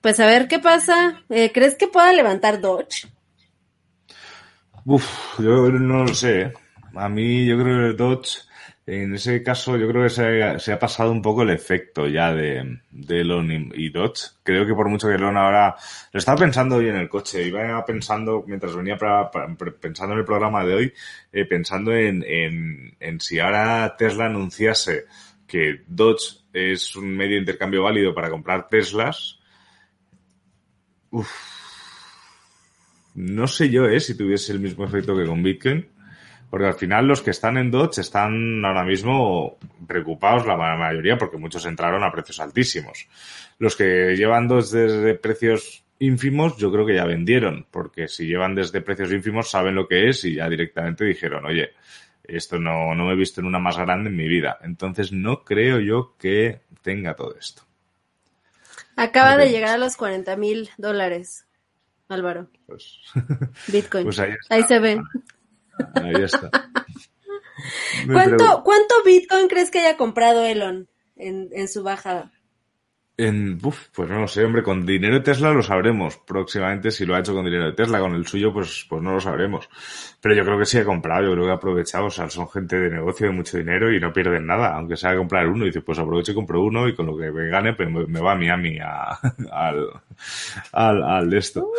[0.00, 1.22] pues a ver qué pasa.
[1.28, 3.06] Eh, ¿Crees que pueda levantar Dodge?
[4.84, 6.40] Uf, yo no lo sé.
[6.40, 6.52] ¿eh?
[6.96, 8.40] A mí yo creo que Dodge,
[8.86, 12.78] en ese caso, yo creo que se ha, pasado un poco el efecto ya de,
[12.92, 14.30] de Elon y, Dodge.
[14.44, 15.74] Creo que por mucho que Elon ahora,
[16.12, 18.96] lo estaba pensando hoy en el coche, iba pensando, mientras venía
[19.80, 20.92] pensando en el programa de hoy,
[21.32, 25.06] eh, pensando en, en, en si ahora Tesla anunciase
[25.48, 29.40] que Dodge es un medio de intercambio válido para comprar Teslas.
[31.10, 31.28] Uf,
[33.16, 35.88] no sé yo eh, si tuviese el mismo efecto que con Bitcoin,
[36.50, 41.36] porque al final los que están en Dodge están ahora mismo preocupados, la mayoría, porque
[41.36, 43.08] muchos entraron a precios altísimos.
[43.58, 48.54] Los que llevan Dodge desde precios ínfimos, yo creo que ya vendieron, porque si llevan
[48.54, 51.70] desde precios ínfimos saben lo que es y ya directamente dijeron, oye,
[52.24, 54.58] esto no, no me he visto en una más grande en mi vida.
[54.62, 57.62] Entonces no creo yo que tenga todo esto.
[58.96, 61.46] Acaba de llegar a los 40 mil dólares.
[62.08, 62.48] Álvaro.
[62.66, 63.00] Pues,
[63.68, 64.04] Bitcoin.
[64.04, 65.00] Pues ahí, ahí, se ve.
[65.94, 66.50] Ahí está.
[68.06, 72.32] ¿Cuánto, ¿Cuánto Bitcoin crees que haya comprado Elon en, en su bajada?
[73.18, 77.06] En, uf, pues no lo sé, hombre, con dinero de Tesla lo sabremos próximamente si
[77.06, 79.70] lo ha hecho con dinero de Tesla, con el suyo pues, pues no lo sabremos.
[80.20, 82.46] Pero yo creo que sí ha comprado, yo creo que ha aprovechado, o sea, son
[82.50, 85.68] gente de negocio de mucho dinero y no pierden nada, aunque sea comprar uno, y
[85.68, 88.20] dice, pues aprovecho y compro uno y con lo que me gane, pues me, me
[88.20, 89.18] va a Miami a,
[89.50, 89.88] al,
[90.72, 91.70] al, al esto.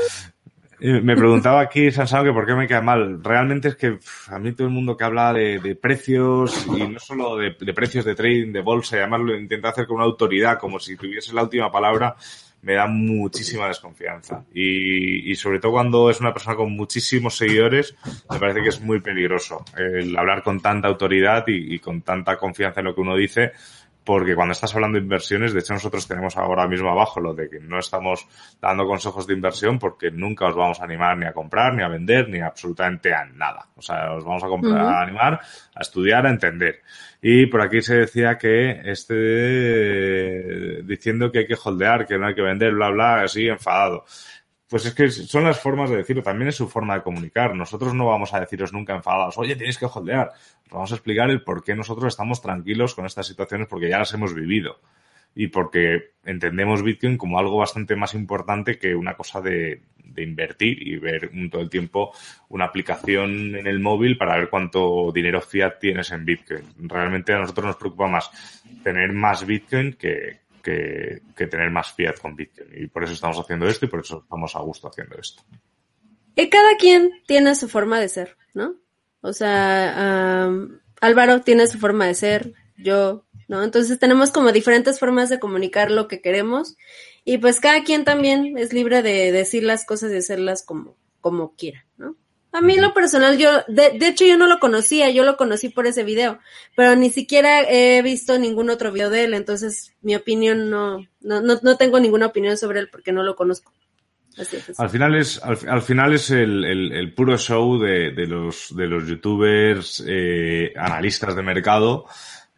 [0.79, 3.23] Me preguntaba aquí, Sansano, que por qué me cae mal.
[3.23, 3.97] Realmente es que
[4.29, 8.13] a mí todo el mundo que habla de, precios, y no solo de, precios de
[8.13, 11.43] trading, de bolsa, y además lo intenta hacer con una autoridad, como si tuviese la
[11.43, 12.15] última palabra,
[12.61, 14.45] me da muchísima desconfianza.
[14.53, 17.95] Y, y sobre todo cuando es una persona con muchísimos seguidores,
[18.29, 22.81] me parece que es muy peligroso el hablar con tanta autoridad y con tanta confianza
[22.81, 23.51] en lo que uno dice,
[24.07, 27.49] porque cuando estás hablando de inversiones, de hecho nosotros tenemos ahora mismo abajo lo de
[27.49, 28.25] que no estamos
[28.61, 31.89] dando consejos de inversión porque nunca os vamos a animar ni a comprar, ni a
[31.89, 33.67] vender, ni absolutamente a nada.
[33.75, 34.95] O sea, os vamos a, comprar, uh -huh.
[34.95, 35.41] a animar
[35.75, 36.83] a estudiar, a entender.
[37.21, 42.33] Y por aquí se decía que este diciendo que hay que holdear, que no hay
[42.33, 44.05] que vender, bla, bla, así enfadado.
[44.69, 47.55] Pues es que son las formas de decirlo, también es su forma de comunicar.
[47.55, 50.31] Nosotros no vamos a deciros nunca enfadados, oye, tienes que holdear.
[50.69, 54.13] Vamos a explicar el por qué nosotros estamos tranquilos con estas situaciones porque ya las
[54.13, 54.81] hemos vivido
[55.35, 60.85] y porque entendemos Bitcoin como algo bastante más importante que una cosa de, de invertir
[60.85, 62.11] y ver todo el tiempo
[62.49, 66.63] una aplicación en el móvil para ver cuánto dinero fiat tienes en Bitcoin.
[66.79, 68.31] Realmente a nosotros nos preocupa más
[68.83, 70.39] tener más Bitcoin que,
[71.35, 72.69] que, tener más fiat con Bitcoin.
[72.75, 75.43] Y por eso estamos haciendo esto y por eso estamos a gusto haciendo esto.
[76.35, 78.75] Y cada quien tiene su forma de ser, ¿no?
[79.21, 80.49] O sea,
[81.01, 83.63] Álvaro tiene su forma de ser, yo, ¿no?
[83.63, 86.77] Entonces tenemos como diferentes formas de comunicar lo que queremos
[87.23, 91.55] y pues cada quien también es libre de decir las cosas y hacerlas como, como
[91.55, 92.15] quiera, ¿no?
[92.53, 95.69] A mí lo personal, yo, de, de, hecho yo no lo conocía, yo lo conocí
[95.69, 96.39] por ese video,
[96.75, 101.41] pero ni siquiera he visto ningún otro video de él, entonces mi opinión no, no,
[101.41, 103.73] no, no tengo ninguna opinión sobre él porque no lo conozco.
[104.37, 104.79] Así es.
[104.79, 108.75] Al final es, al, al final es el, el, el, puro show de, de, los,
[108.75, 112.05] de los youtubers, eh, analistas de mercado,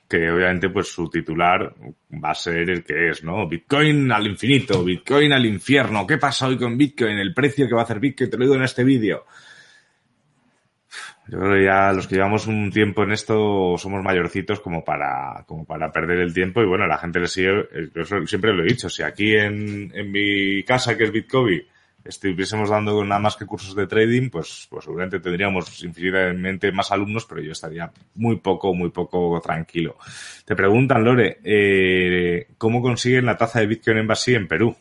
[0.07, 1.73] que obviamente pues su titular
[2.11, 3.47] va a ser el que es, ¿no?
[3.47, 7.17] Bitcoin al infinito, Bitcoin al infierno, ¿qué pasa hoy con Bitcoin?
[7.17, 9.25] El precio que va a hacer Bitcoin, te lo digo en este vídeo.
[11.29, 15.43] Yo creo que ya los que llevamos un tiempo en esto somos mayorcitos como para,
[15.45, 18.67] como para perder el tiempo y bueno, la gente le sigue, yo siempre lo he
[18.67, 21.61] dicho, si aquí en, en mi casa que es Bitcoin
[22.03, 27.25] estuviésemos dando nada más que cursos de trading, pues, pues seguramente tendríamos infinitamente más alumnos,
[27.25, 29.97] pero yo estaría muy poco, muy poco tranquilo.
[30.45, 34.75] Te preguntan, Lore, eh, ¿cómo consiguen la taza de Bitcoin Embassy en Perú?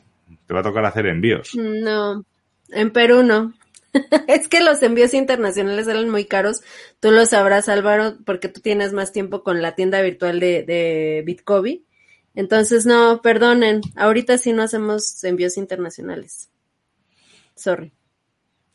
[0.47, 1.55] Te va a tocar hacer envíos.
[1.55, 2.25] No,
[2.71, 3.53] en Perú no.
[4.29, 6.63] es que los envíos internacionales salen muy caros.
[7.01, 11.23] Tú lo sabrás, Álvaro, porque tú tienes más tiempo con la tienda virtual de, de
[11.25, 11.85] Bitcoin.
[12.35, 16.51] Entonces, no, perdonen, ahorita sí no hacemos envíos internacionales.
[17.57, 17.93] Sorry.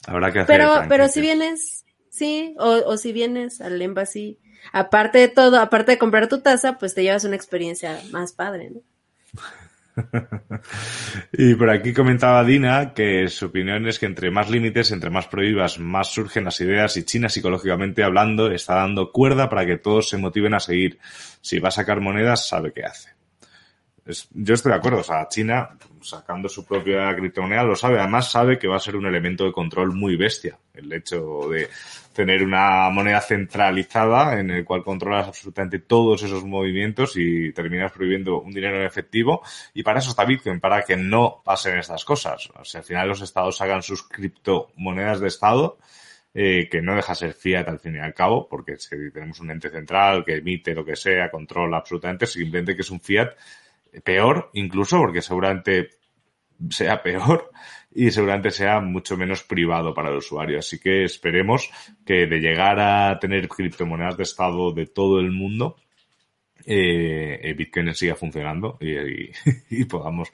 [0.05, 0.57] Habrá que hacer.
[0.57, 4.39] Pero, pero si vienes, sí, o, o si vienes al embassy,
[4.73, 8.71] aparte de todo, aparte de comprar tu taza, pues te llevas una experiencia más padre,
[8.71, 8.81] ¿no?
[11.33, 15.27] y por aquí comentaba Dina que su opinión es que entre más límites, entre más
[15.27, 20.09] prohíbas, más surgen las ideas y China psicológicamente hablando está dando cuerda para que todos
[20.09, 20.99] se motiven a seguir.
[21.41, 23.12] Si va a sacar monedas, sabe qué hace.
[24.05, 28.59] Yo estoy de acuerdo, o sea, China sacando su propia criptomoneda lo sabe, además sabe
[28.59, 30.59] que va a ser un elemento de control muy bestia.
[30.73, 31.69] El hecho de
[32.13, 38.41] tener una moneda centralizada en el cual controlas absolutamente todos esos movimientos y terminas prohibiendo
[38.41, 39.41] un dinero en efectivo.
[39.73, 42.49] Y para eso está Bitcoin, para que no pasen estas cosas.
[42.59, 45.77] O sea, al final los estados hagan sus criptomonedas de estado,
[46.33, 49.51] eh, que no deja ser fiat al fin y al cabo, porque si tenemos un
[49.51, 53.29] ente central que emite lo que sea, controla absolutamente, simplemente que es un fiat
[54.01, 55.89] peor, incluso porque seguramente
[56.69, 57.51] sea peor
[57.91, 60.59] y seguramente sea mucho menos privado para el usuario.
[60.59, 61.69] Así que esperemos
[62.05, 65.77] que de llegar a tener criptomonedas de estado de todo el mundo,
[66.65, 70.31] eh, Bitcoin siga funcionando y, podamos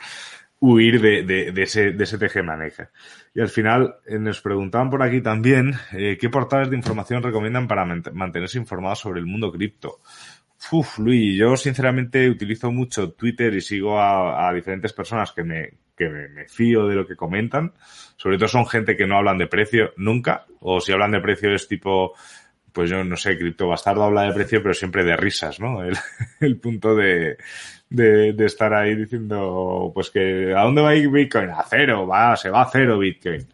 [0.62, 2.92] huir de, de, ese, de ese teje maneja.
[3.34, 7.68] Y al final eh, nos preguntaban por aquí también eh, qué portales de información recomiendan
[7.68, 10.00] para mantenerse informados sobre el mundo cripto.
[10.72, 16.10] Uf, Luis, yo sinceramente utilizo mucho Twitter y sigo a, diferentes personas que me, que
[16.10, 17.74] me, fío de lo que comentan.
[18.18, 21.54] Sobre todo son gente que no hablan de precio nunca, o si hablan de precio
[21.56, 22.14] es tipo,
[22.72, 25.82] pues yo no sé, Cripto Bastardo habla de precio, pero siempre de risas, ¿no?
[26.40, 27.38] El, punto de,
[27.90, 31.50] de, de, estar ahí diciendo, pues que, ¿a dónde va a Bitcoin?
[31.50, 33.48] A cero, va, se va a cero Bitcoin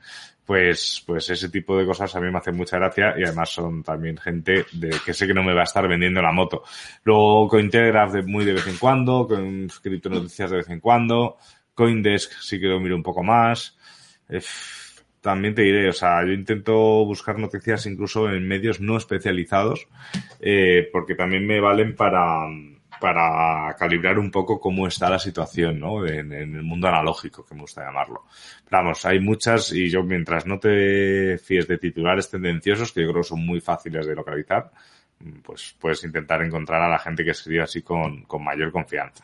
[0.45, 3.83] pues, pues ese tipo de cosas a mí me hacen mucha gracia y además son
[3.83, 6.63] también gente de que sé que no me va a estar vendiendo la moto.
[7.03, 11.37] Luego Cointelegraph de muy de vez en cuando, con noticias de vez en cuando,
[11.73, 13.77] Coindesk sí que lo miro un poco más.
[15.19, 19.87] también te diré, o sea, yo intento buscar noticias incluso en medios no especializados,
[20.39, 22.47] eh, porque también me valen para,
[23.05, 26.07] para calibrar un poco cómo está la situación, ¿no?
[26.07, 28.23] En, el mundo analógico, que me gusta llamarlo.
[28.71, 33.21] vamos, hay muchas y yo mientras no te fíes de titulares tendenciosos, que yo creo
[33.21, 34.71] son muy fáciles de localizar,
[35.43, 39.23] pues puedes intentar encontrar a la gente que sería así con, mayor confianza.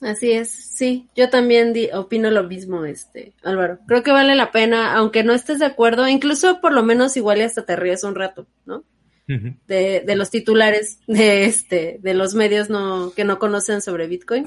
[0.00, 3.78] Así es, sí, yo también opino lo mismo, este, Álvaro.
[3.86, 7.42] Creo que vale la pena, aunque no estés de acuerdo, incluso por lo menos igual
[7.42, 8.84] hasta te ríes un rato, ¿no?
[9.26, 14.46] De, de, los titulares de este, de los medios no, que no conocen sobre Bitcoin.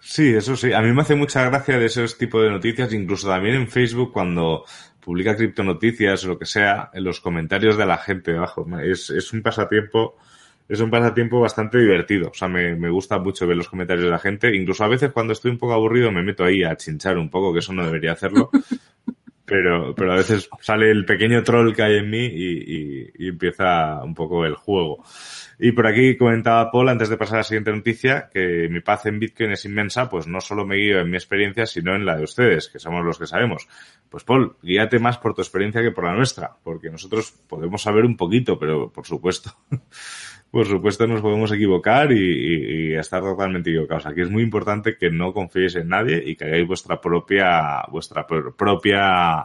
[0.00, 0.72] Sí, eso sí.
[0.72, 4.12] A mí me hace mucha gracia de esos tipos de noticias, incluso también en Facebook
[4.12, 4.64] cuando
[5.00, 8.66] publica criptonoticias o lo que sea, en los comentarios de la gente debajo.
[8.80, 10.16] Es, es un pasatiempo,
[10.68, 12.30] es un pasatiempo bastante divertido.
[12.30, 14.54] O sea, me, me gusta mucho ver los comentarios de la gente.
[14.54, 17.52] Incluso a veces cuando estoy un poco aburrido me meto ahí a chinchar un poco,
[17.52, 18.50] que eso no debería hacerlo.
[19.48, 24.04] pero, pero a veces sale el pequeño troll que hay en mí y, y, empieza
[24.04, 25.02] un poco el juego.
[25.58, 29.06] Y por aquí comentaba Paul, antes de pasar a la siguiente noticia, que mi paz
[29.06, 32.16] en Bitcoin es inmensa, pues no solo me guío en mi experiencia, sino en la
[32.16, 33.66] de ustedes, que somos los que sabemos.
[34.10, 38.04] Pues Paul, guíate más por tu experiencia que por la nuestra, porque nosotros podemos saber
[38.04, 39.56] un poquito, pero por supuesto
[40.50, 44.06] por supuesto nos podemos equivocar y, estar totalmente equivocados.
[44.06, 48.26] Aquí es muy importante que no confiéis en nadie y que hagáis vuestra propia, vuestra
[48.26, 49.44] propia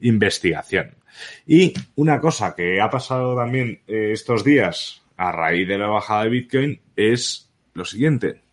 [0.00, 0.94] investigación.
[1.46, 6.24] Y una cosa que ha pasado también eh, estos días a raíz de la bajada
[6.24, 8.44] de Bitcoin es lo siguiente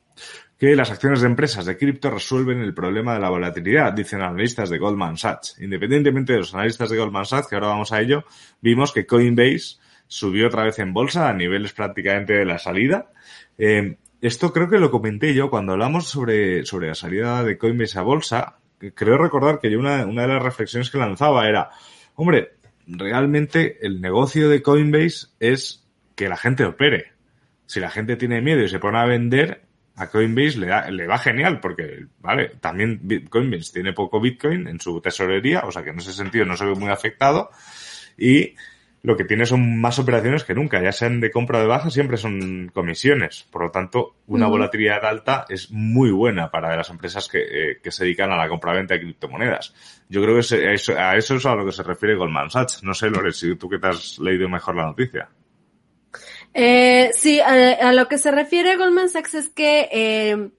[0.61, 4.69] que las acciones de empresas de cripto resuelven el problema de la volatilidad, dicen analistas
[4.69, 5.55] de Goldman Sachs.
[5.59, 8.25] Independientemente de los analistas de Goldman Sachs, que ahora vamos a ello,
[8.61, 9.77] vimos que Coinbase
[10.11, 13.11] subió otra vez en bolsa a niveles prácticamente de la salida.
[13.57, 17.97] Eh, esto creo que lo comenté yo cuando hablamos sobre, sobre la salida de Coinbase
[17.97, 18.57] a bolsa.
[18.93, 21.69] Creo recordar que yo una, una de las reflexiones que lanzaba era,
[22.15, 27.13] hombre, realmente el negocio de Coinbase es que la gente opere.
[27.65, 29.61] Si la gente tiene miedo y se pone a vender,
[29.95, 34.99] a Coinbase le, le va genial porque, vale, también Coinbase tiene poco Bitcoin en su
[34.99, 37.49] tesorería, o sea que en ese sentido no se ve muy afectado
[38.17, 38.55] y
[39.03, 41.89] lo que tiene son más operaciones que nunca, ya sean de compra o de baja,
[41.89, 43.47] siempre son comisiones.
[43.51, 47.91] Por lo tanto, una volatilidad alta es muy buena para las empresas que, eh, que
[47.91, 49.73] se dedican a la compra-venta de criptomonedas.
[50.07, 52.83] Yo creo que a, eso, a eso es a lo que se refiere Goldman Sachs.
[52.83, 55.29] No sé, Lore, si tú que te has leído mejor la noticia.
[56.53, 60.49] Eh, sí, a, lo que se refiere Goldman Sachs es que eh,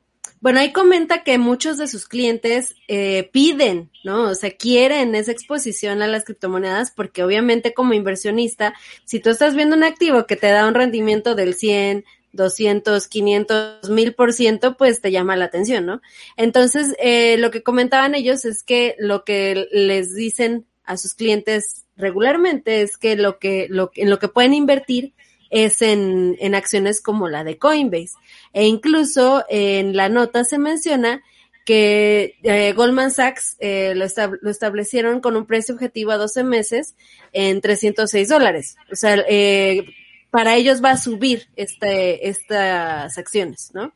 [0.43, 4.25] bueno, ahí comenta que muchos de sus clientes eh, piden, ¿no?
[4.25, 8.75] O sea, quieren esa exposición a las criptomonedas porque obviamente como inversionista,
[9.05, 13.91] si tú estás viendo un activo que te da un rendimiento del 100, 200, 500,
[13.91, 16.03] mil por ciento, pues te llama la atención, ¿no?
[16.37, 21.85] Entonces, eh, lo que comentaban ellos es que lo que les dicen a sus clientes
[21.97, 25.15] regularmente es que lo que, lo, en lo que pueden invertir
[25.53, 28.15] es en, en acciones como la de Coinbase.
[28.55, 31.23] E incluso en la nota se menciona
[31.65, 34.05] que eh, Goldman Sachs eh, lo,
[34.51, 36.97] establecieron con un precio objetivo a 12 meses
[37.33, 38.77] en 306 dólares.
[38.91, 39.85] O sea, eh,
[40.31, 43.93] para ellos va a subir este, estas acciones, ¿no?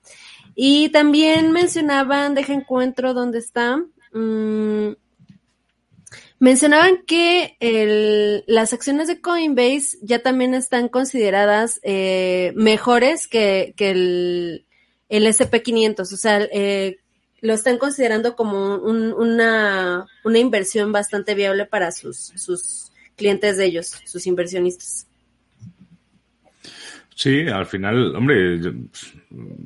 [0.55, 3.83] Y también mencionaban, deja encuentro dónde está,
[4.13, 4.93] mmm,
[6.39, 14.67] mencionaban que el, las acciones de Coinbase ya también están consideradas eh, mejores que, el,
[15.09, 16.99] el SP500, o sea, eh,
[17.41, 23.67] lo están considerando como un, una, una inversión bastante viable para sus, sus clientes de
[23.67, 25.07] ellos, sus inversionistas.
[27.19, 28.61] Sí, al final, hombre,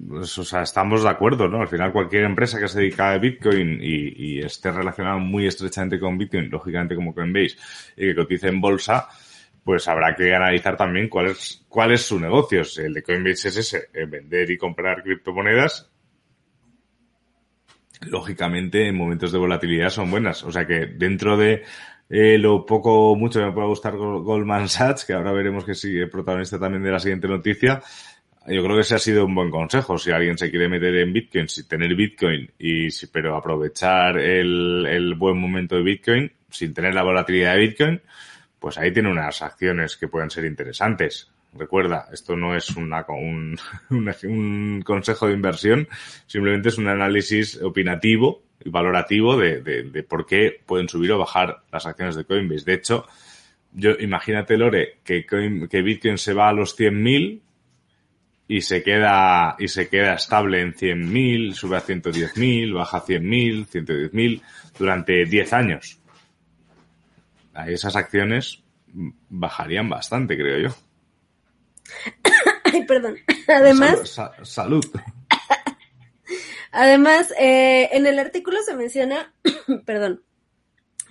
[0.08, 1.60] pues, o sea, estamos de acuerdo, ¿no?
[1.60, 6.16] Al final cualquier empresa que se dedica a Bitcoin y, esté relacionada muy estrechamente con
[6.16, 7.56] Bitcoin, lógicamente como Coinbase,
[7.96, 9.08] y que cotice en bolsa,
[9.64, 12.62] pues habrá que analizar también cuál es, cuál es su negocio.
[12.76, 15.90] El de Coinbase es ese, vender y comprar criptomonedas.
[18.02, 20.44] Lógicamente, en momentos de volatilidad son buenas.
[20.44, 21.64] O sea que dentro de
[22.10, 26.08] eh, lo poco mucho que me puede gustar Goldman Sachs, que ahora veremos que sigue
[26.08, 27.80] protagonista también de la siguiente noticia.
[28.48, 29.96] Yo creo que ese ha sido un buen consejo.
[29.96, 34.86] Si alguien se quiere meter en Bitcoin, si tener Bitcoin y si, pero aprovechar el,
[34.86, 38.00] el buen momento de Bitcoin sin tener la volatilidad de Bitcoin,
[38.58, 41.30] pues ahí tiene unas acciones que pueden ser interesantes.
[41.52, 43.58] Recuerda, esto no es una, un,
[43.90, 45.88] un, consejo de inversión,
[46.26, 51.18] simplemente es un análisis opinativo y valorativo de, de, de, por qué pueden subir o
[51.18, 52.64] bajar las acciones de Coinbase.
[52.64, 53.06] De hecho,
[53.72, 57.40] yo imagínate, Lore, que, Coin, que Bitcoin se va a los 100.000
[58.48, 63.66] y se queda y se queda estable en 100.000, sube a 110.000, baja a 100.000,
[63.66, 64.42] 110.000
[64.78, 66.00] durante 10 años.
[67.54, 68.62] A esas acciones
[69.28, 70.89] bajarían bastante, creo yo.
[72.64, 73.16] Ay, perdón.
[73.48, 74.44] Además, salud.
[74.44, 74.86] salud.
[76.72, 79.32] Además, eh, en el artículo se menciona,
[79.84, 80.22] perdón,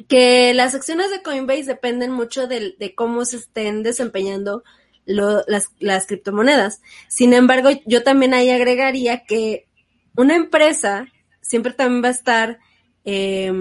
[0.07, 4.63] que las acciones de Coinbase dependen mucho de, de cómo se estén desempeñando
[5.05, 6.81] lo, las, las criptomonedas.
[7.07, 9.67] Sin embargo, yo también ahí agregaría que
[10.15, 11.07] una empresa
[11.41, 12.59] siempre también va a estar,
[13.05, 13.51] eh,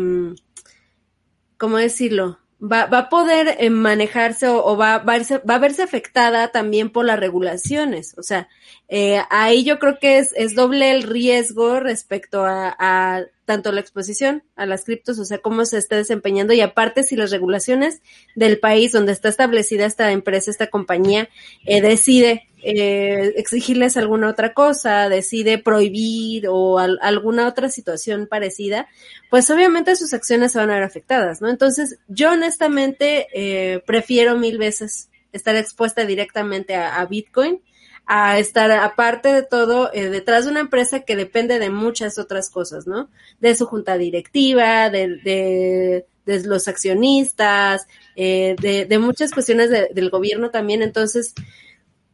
[1.57, 2.39] ¿cómo decirlo?
[2.61, 5.83] Va, va a poder eh, manejarse o, o va, va, a verse, va a verse
[5.83, 8.17] afectada también por las regulaciones.
[8.19, 8.49] O sea,
[8.89, 13.81] eh, ahí yo creo que es, es doble el riesgo respecto a, a, tanto la
[13.81, 18.03] exposición a las criptos, o sea, cómo se está desempeñando y aparte si las regulaciones
[18.37, 21.31] del país donde está establecida esta empresa, esta compañía,
[21.65, 28.87] eh, decide eh, exigirles alguna otra cosa, decide prohibir o al, alguna otra situación parecida,
[29.31, 31.49] pues obviamente sus acciones se van a ver afectadas, ¿no?
[31.49, 37.63] Entonces, yo honestamente eh, prefiero mil veces estar expuesta directamente a Bitcoin
[38.11, 42.49] a estar, aparte de todo, eh, detrás de una empresa que depende de muchas otras
[42.49, 43.11] cosas, ¿no?
[43.39, 47.87] De su junta directiva, de, de, los accionistas,
[48.17, 50.81] eh, de, de, muchas cuestiones de, del gobierno también.
[50.81, 51.35] Entonces,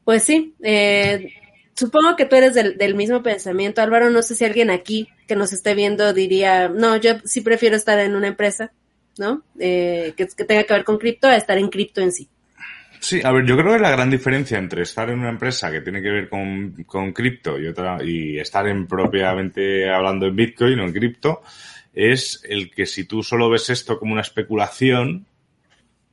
[0.03, 1.33] pues sí, eh,
[1.75, 3.81] supongo que tú eres del, del, mismo pensamiento.
[3.81, 7.77] Álvaro, no sé si alguien aquí que nos esté viendo diría, no, yo sí prefiero
[7.77, 8.73] estar en una empresa,
[9.17, 9.45] ¿no?
[9.61, 12.29] Eh, que, que tenga que ver con cripto a estar en cripto en sí.
[13.05, 15.83] Sí, a ver, yo creo que la gran diferencia entre estar en una empresa que
[15.83, 20.81] tiene que ver con, con cripto y otra, y estar en propiamente hablando en Bitcoin
[20.81, 21.43] o en cripto,
[21.93, 25.27] es el que si tú solo ves esto como una especulación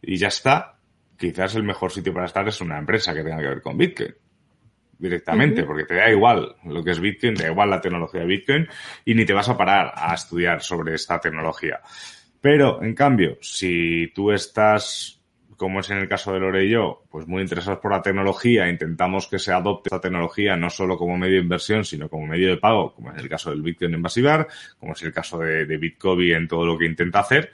[0.02, 0.80] y ya está,
[1.18, 4.14] quizás el mejor sitio para estar es una empresa que tenga que ver con Bitcoin
[5.00, 5.68] directamente, uh -huh.
[5.68, 8.68] porque te da igual lo que es Bitcoin, te da igual la tecnología de Bitcoin
[9.06, 11.80] y ni te vas a parar a estudiar sobre esta tecnología.
[12.42, 15.21] Pero, en cambio, si tú estás
[15.62, 18.68] como es en el caso de Lore y yo, pues muy interesados por la tecnología,
[18.68, 22.50] intentamos que se adopte esta tecnología no solo como medio de inversión, sino como medio
[22.50, 24.02] de pago, como es el caso del Bitcoin en
[24.80, 27.52] como es el caso de, de Bitcoin en todo lo que intenta hacer.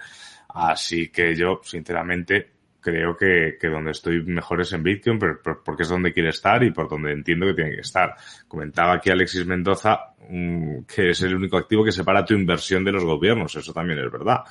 [0.47, 2.49] Así que yo, sinceramente,
[2.79, 6.71] creo que, que donde estoy mejor es en Bitcoin, porque es donde quiere estar y
[6.71, 8.15] por donde entiendo que tiene que estar.
[8.47, 12.93] Comentaba aquí Alexis Mendoza um, que es el único activo que separa tu inversión de
[12.93, 13.53] los gobiernos.
[13.53, 14.45] Eso también es verdad.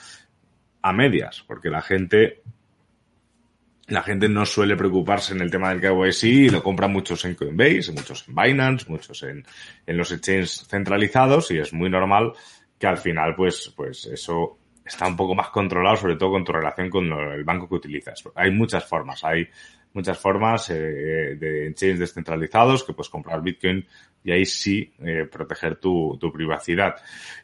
[0.83, 2.43] A medias, porque la gente
[3.89, 7.34] la gente no suele preocuparse en el tema del KYC y lo compra muchos en
[7.34, 9.45] Coinbase, muchos en Binance, muchos en,
[9.87, 12.32] en los exchanges centralizados y es muy normal
[12.78, 16.53] que al final pues, pues eso está un poco más controlado, sobre todo con tu
[16.53, 18.22] relación con el banco que utilizas.
[18.34, 19.49] Hay muchas formas, hay
[19.93, 23.87] muchas formas eh, de chains descentralizados que puedes comprar Bitcoin
[24.22, 26.97] y ahí sí eh, proteger tu, tu privacidad.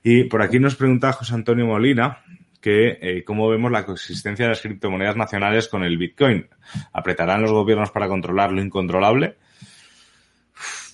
[0.03, 2.22] Y por aquí nos pregunta José Antonio Molina
[2.63, 6.49] que eh, cómo vemos la coexistencia de las criptomonedas nacionales con el Bitcoin.
[6.93, 9.37] ¿Apretarán los gobiernos para controlar lo incontrolable?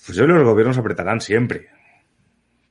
[0.05, 1.67] Pues yo creo que los gobiernos apretarán siempre.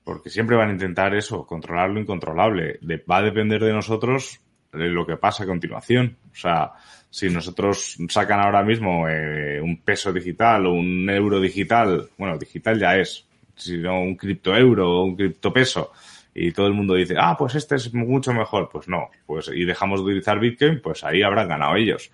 [0.03, 2.81] Porque siempre van a intentar eso, controlar lo incontrolable.
[3.09, 4.41] va a depender de nosotros
[4.73, 6.17] lo que pasa a continuación.
[6.33, 6.73] O sea,
[7.09, 12.81] si nosotros sacan ahora mismo eh, un peso digital o un euro digital, bueno, digital
[12.81, 13.25] ya es,
[13.55, 15.93] sino un cripto euro o un cripto peso,
[16.35, 19.65] y todo el mundo dice, ah, pues este es mucho mejor, pues no, pues y
[19.65, 22.11] dejamos de utilizar Bitcoin, pues ahí habrán ganado ellos.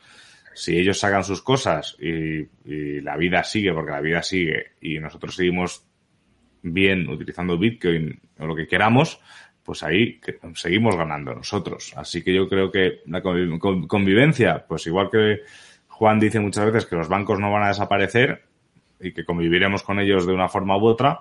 [0.55, 2.47] Si ellos sacan sus cosas y,
[3.01, 5.85] la vida sigue, porque la vida sigue, y nosotros seguimos
[6.63, 9.21] bien utilizando Bitcoin o lo que queramos,
[9.63, 10.21] pues ahí
[10.55, 11.93] seguimos ganando nosotros.
[11.97, 15.41] Así que yo creo que la convivencia, pues igual que
[15.89, 18.45] Juan dice muchas veces que los bancos no van a desaparecer
[19.01, 21.21] y que conviviremos con ellos de una forma u otra,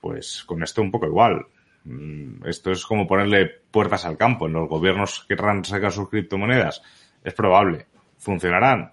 [0.00, 1.46] pues con esto un poco igual.
[1.84, 4.46] Mm, esto es como ponerle puertas al campo.
[4.46, 6.82] En los gobiernos querrán sacar sus criptomonedas.
[7.22, 7.86] Es probable.
[8.18, 8.92] ¿Funcionarán?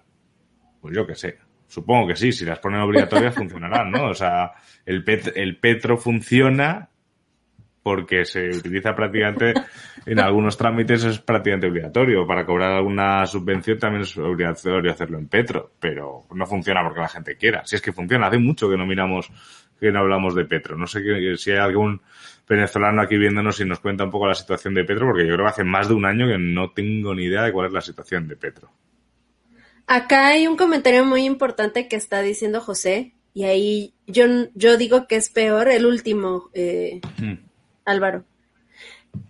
[0.80, 1.38] Pues yo qué sé.
[1.66, 2.32] Supongo que sí.
[2.32, 4.08] Si las ponen obligatorias, funcionarán, ¿no?
[4.08, 4.52] O sea,
[4.84, 6.90] el, el petro funciona
[7.82, 9.54] porque se utiliza prácticamente
[10.06, 12.26] en algunos trámites es prácticamente obligatorio.
[12.26, 17.08] Para cobrar alguna subvención también es obligatorio hacerlo en Petro, pero no funciona porque la
[17.08, 17.64] gente quiera.
[17.64, 19.30] Si es que funciona, hace mucho que no miramos,
[19.80, 20.76] que no hablamos de Petro.
[20.76, 21.02] No sé
[21.36, 22.00] si hay algún
[22.48, 25.46] venezolano aquí viéndonos y nos cuenta un poco la situación de Petro, porque yo creo
[25.46, 27.80] que hace más de un año que no tengo ni idea de cuál es la
[27.80, 28.70] situación de Petro.
[29.86, 34.24] Acá hay un comentario muy importante que está diciendo José, y ahí yo,
[34.54, 37.34] yo digo que es peor el último, eh, hmm.
[37.84, 38.24] Álvaro.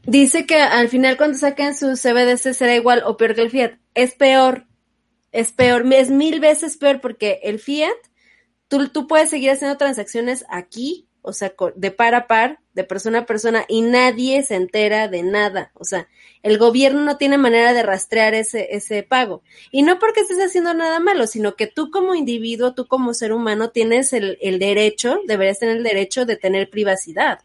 [0.03, 3.72] Dice que al final cuando saquen su CBDC será igual o peor que el Fiat.
[3.94, 4.66] Es peor,
[5.32, 7.96] es peor, es mil veces peor porque el Fiat,
[8.70, 13.26] tú, puedes seguir haciendo transacciones aquí o sea, de par a par, de persona a
[13.26, 15.70] persona, y nadie se entera de nada.
[15.74, 16.08] O sea,
[16.42, 19.42] el gobierno no tiene manera de rastrear ese, ese pago.
[19.70, 23.32] Y no porque estés haciendo nada malo, sino que tú como individuo, tú como ser
[23.32, 27.40] humano, tienes el, el derecho, deberías tener el derecho de tener privacidad.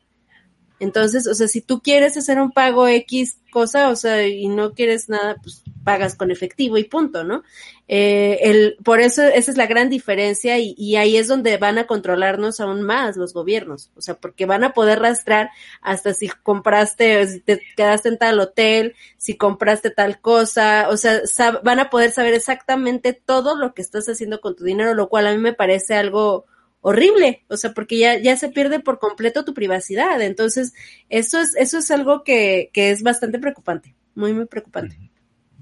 [0.79, 4.73] Entonces, o sea, si tú quieres hacer un pago X cosa, o sea, y no
[4.73, 7.43] quieres nada, pues pagas con efectivo y punto, ¿no?
[7.87, 11.77] Eh, el, por eso esa es la gran diferencia y, y, ahí es donde van
[11.77, 15.51] a controlarnos aún más los gobiernos, o sea, porque van a poder rastrear
[15.81, 21.21] hasta si compraste, si te quedaste en tal hotel, si compraste tal cosa, o sea,
[21.63, 25.27] van a poder saber exactamente todo lo que estás haciendo con tu dinero, lo cual
[25.27, 26.45] a mí me parece algo
[26.87, 30.21] horrible, o sea, porque ya, ya se pierde por completo tu privacidad.
[30.21, 30.75] Entonces,
[31.09, 34.99] eso es, eso es algo que, que es bastante preocupante, muy, muy preocupante.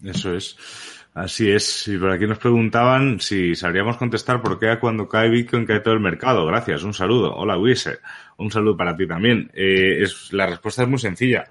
[0.03, 0.57] Eso es.
[1.13, 1.87] Así es.
[1.87, 5.93] Y por aquí nos preguntaban si sabríamos contestar por qué cuando cae Bitcoin cae todo
[5.93, 6.45] el mercado.
[6.45, 6.83] Gracias.
[6.83, 7.33] Un saludo.
[7.33, 7.99] Hola, Wise.
[8.37, 9.49] Un saludo para ti también.
[9.53, 11.45] Eh, es, la respuesta es muy sencilla.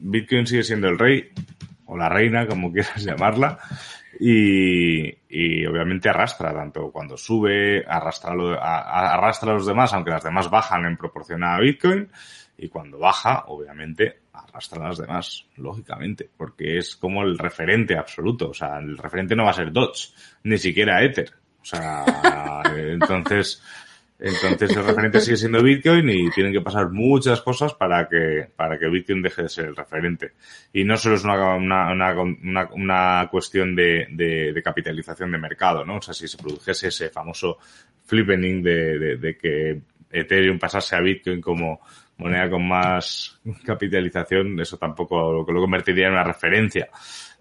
[0.00, 1.30] Bitcoin sigue siendo el rey
[1.84, 3.60] o la reina, como quieras llamarla.
[4.22, 10.50] Y, y, obviamente arrastra, tanto cuando sube, arrastra, arrastra a los demás, aunque las demás
[10.50, 12.06] bajan en proporción a Bitcoin,
[12.58, 18.50] y cuando baja, obviamente, arrastra a las demás, lógicamente, porque es como el referente absoluto,
[18.50, 20.12] o sea, el referente no va a ser Dodge,
[20.42, 22.04] ni siquiera Ether, o sea,
[22.76, 23.62] entonces,
[24.20, 28.78] entonces el referente sigue siendo Bitcoin y tienen que pasar muchas cosas para que, para
[28.78, 30.32] que Bitcoin deje de ser el referente.
[30.72, 35.96] Y no solo es una, una, una, una cuestión de, de, capitalización de mercado, ¿no?
[35.96, 37.58] O sea, si se produjese ese famoso
[38.04, 41.80] flippening de, de que Ethereum pasase a Bitcoin como
[42.20, 46.88] moneda con más capitalización, eso tampoco lo, lo convertiría en una referencia.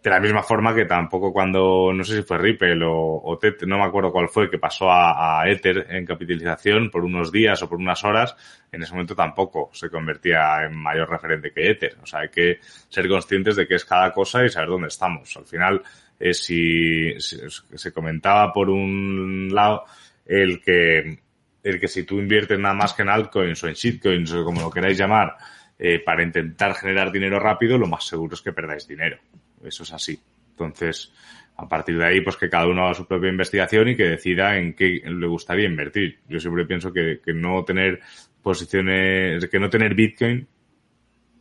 [0.02, 3.78] De la misma forma que tampoco cuando, no sé si fue Ripple o, o no
[3.78, 7.80] me acuerdo cuál fue, que pasó a, Ether en capitalización por unos días o por
[7.80, 8.34] unas horas,
[8.72, 11.98] en ese momento tampoco se convertía en mayor referente que Ether.
[12.02, 15.36] O sea, hay que ser conscientes de qué es cada cosa y saber dónde estamos.
[15.36, 15.82] Al final,
[16.18, 19.84] eh, si se comentaba por un lado
[20.26, 21.20] el que
[21.64, 24.62] el que si tú inviertes nada más que en altcoins o en shitcoins o como
[24.62, 25.36] lo queráis llamar,
[25.78, 29.18] eh, para intentar generar dinero rápido, lo más seguro es que perdáis dinero.
[29.64, 30.20] Eso es así.
[30.52, 31.12] Entonces,
[31.56, 34.58] a partir de ahí, pues que cada uno haga su propia investigación y que decida
[34.58, 36.20] en qué le gustaría invertir.
[36.28, 38.02] Yo siempre pienso que, que no tener
[38.42, 40.48] posiciones, que no tener Bitcoin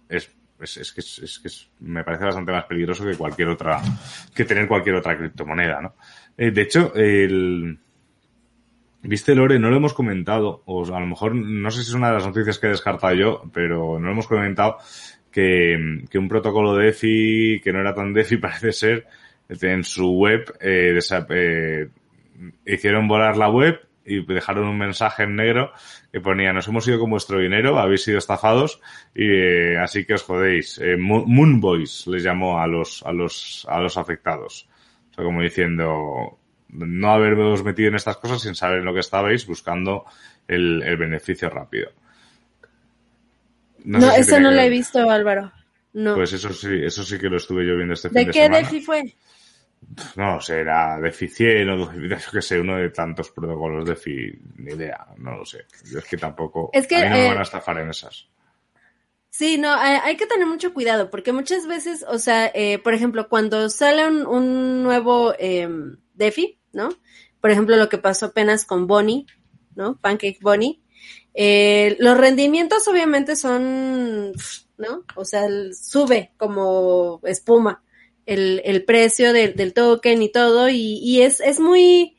[0.08, 1.48] es, es, es que, es, que
[1.84, 3.80] me parece bastante más peligroso que cualquier otra,
[4.34, 5.94] que tener cualquier otra criptomoneda, ¿no?
[6.36, 7.78] Eh, de hecho, el,
[9.02, 12.08] Viste, Lore, no lo hemos comentado, o a lo mejor, no sé si es una
[12.08, 14.78] de las noticias que he descartado yo, pero no lo hemos comentado,
[15.30, 15.76] que,
[16.14, 19.06] un protocolo DeFi que no era tan DeFi parece ser
[19.48, 20.98] en su web eh,
[21.30, 21.88] eh,
[22.66, 25.72] hicieron volar la web y dejaron un mensaje en negro
[26.10, 28.80] que ponía nos hemos ido con vuestro dinero, habéis sido estafados
[29.14, 30.78] y eh, así que os jodéis.
[30.78, 34.68] Eh, Moon Boys les llamó a los, a los, a los afectados.
[35.10, 36.38] O sea, como diciendo
[36.68, 40.04] no haberos metido en estas cosas sin saber en lo que estabais buscando
[40.46, 41.90] el, el beneficio rápido.
[43.84, 45.52] No, eso no lo he visto, Álvaro.
[45.92, 46.14] No.
[46.14, 48.56] Pues eso sí, eso sí que lo estuve yo viendo este fin de semana.
[48.58, 49.16] ¿De qué DeFi fue?
[50.16, 54.72] No sé, era DeFi 100 o yo que sé, uno de tantos protocolos DeFi, ni
[54.72, 55.66] idea, no lo sé.
[55.90, 57.90] Yo es que tampoco, es que, a mí no me eh, van a estafar en
[57.90, 58.28] esas.
[59.30, 62.94] Sí, no, hay, hay, que tener mucho cuidado porque muchas veces, o sea, eh, por
[62.94, 65.68] ejemplo, cuando sale un, un nuevo eh,
[66.14, 66.90] DeFi, ¿no?
[67.40, 69.26] Por ejemplo, lo que pasó apenas con Bonnie,
[69.74, 69.96] ¿no?
[70.00, 70.80] Pancake Bonnie.
[71.34, 74.32] Eh, los rendimientos obviamente son,
[74.76, 75.04] ¿no?
[75.14, 77.82] O sea, sube como espuma
[78.26, 82.16] el, el precio del, del, token y todo, y, y, es, es muy,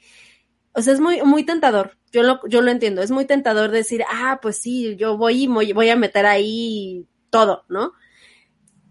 [0.74, 1.97] o sea, es muy, muy tentador.
[2.12, 5.74] Yo lo, yo lo entiendo, es muy tentador decir, ah, pues sí, yo voy y
[5.74, 7.93] voy, a meter ahí todo, ¿no?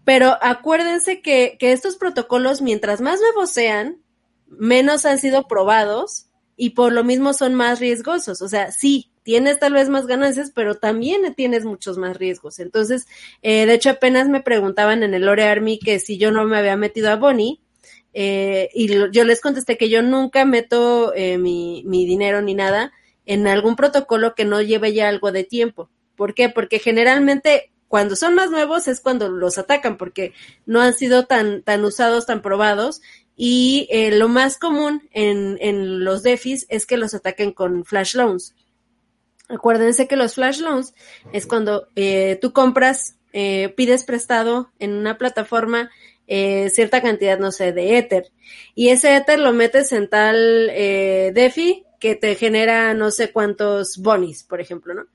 [0.05, 4.01] Pero acuérdense que, que estos protocolos, mientras más nuevos sean,
[4.49, 8.41] menos han sido probados y por lo mismo son más riesgosos.
[8.41, 12.59] O sea, sí, tienes tal vez más ganancias, pero también tienes muchos más riesgos.
[12.59, 13.07] Entonces,
[13.41, 16.57] eh, de hecho, apenas me preguntaban en el Lore Army que si yo no me
[16.57, 17.61] había metido a Bonnie.
[18.13, 22.91] Eh, y yo les contesté que yo nunca meto eh, mi, mi dinero ni nada
[23.27, 25.91] en algún protocolo que no lleve ya algo de tiempo.
[26.15, 26.49] ¿Por qué?
[26.49, 30.33] Porque generalmente cuando son más nuevos es cuando los atacan porque
[30.65, 33.01] no han sido tan, tan usados, tan probados
[33.41, 38.15] y eh, lo más común en, en, los DeFis es que los ataquen con flash
[38.15, 38.53] loans.
[39.47, 40.93] Acuérdense que los flash loans
[41.31, 45.89] es cuando eh, tú compras, eh, pides prestado en una plataforma
[46.27, 48.29] eh, cierta cantidad, no sé, de Ether.
[48.75, 53.99] Y ese Ether lo metes en tal eh, DeFi que te genera no sé cuántos
[53.99, 55.05] bonis, por ejemplo, ¿no?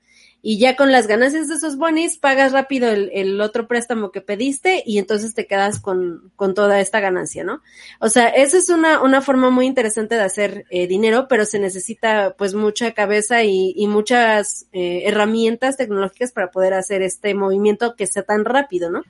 [0.47, 4.21] Y ya con las ganancias de esos bonis pagas rápido el, el, otro préstamo que
[4.21, 7.63] pediste y entonces te quedas con, con toda esta ganancia, ¿no?
[7.99, 11.57] O sea, esa es una, una forma muy interesante de hacer eh, dinero, pero se
[11.57, 17.95] necesita pues mucha cabeza y, y muchas eh, herramientas tecnológicas para poder hacer este movimiento
[17.95, 19.01] que sea tan rápido, ¿no?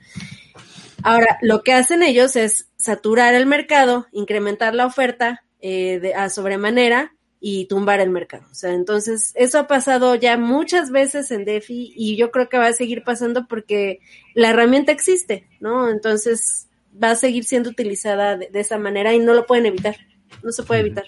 [1.03, 6.29] Ahora, lo que hacen ellos es saturar el mercado, incrementar la oferta eh, de, a
[6.29, 7.11] sobremanera
[7.47, 8.43] y tumbar el mercado.
[8.49, 12.57] O sea, entonces eso ha pasado ya muchas veces en DeFi y yo creo que
[12.57, 13.99] va a seguir pasando porque
[14.33, 15.91] la herramienta existe, ¿no?
[15.91, 19.95] Entonces va a seguir siendo utilizada de, de esa manera y no lo pueden evitar,
[20.41, 21.05] no se puede evitar.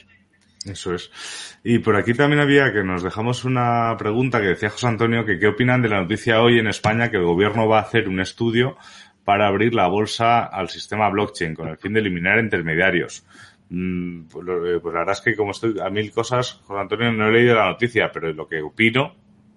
[0.63, 1.09] Eso es.
[1.63, 5.39] Y por aquí también había que nos dejamos una pregunta que decía José Antonio que
[5.39, 8.19] qué opinan de la noticia hoy en España que el gobierno va a hacer un
[8.19, 8.77] estudio
[9.23, 13.25] para abrir la bolsa al sistema blockchain con el fin de eliminar intermediarios.
[13.69, 17.27] Pues, lo, pues, la verdad es que como estoy a mil cosas, José Antonio, no
[17.27, 19.15] he leído la noticia, pero lo que opino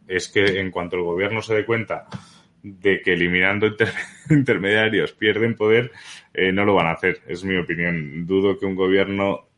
[0.09, 2.07] es que en cuanto el gobierno se dé cuenta
[2.63, 3.93] de que eliminando inter
[4.31, 5.93] intermediarios pierden poder,
[6.35, 7.23] eh, no lo van a hacer.
[7.27, 8.27] Es mi opinión.
[8.27, 9.49] Dudo que un gobierno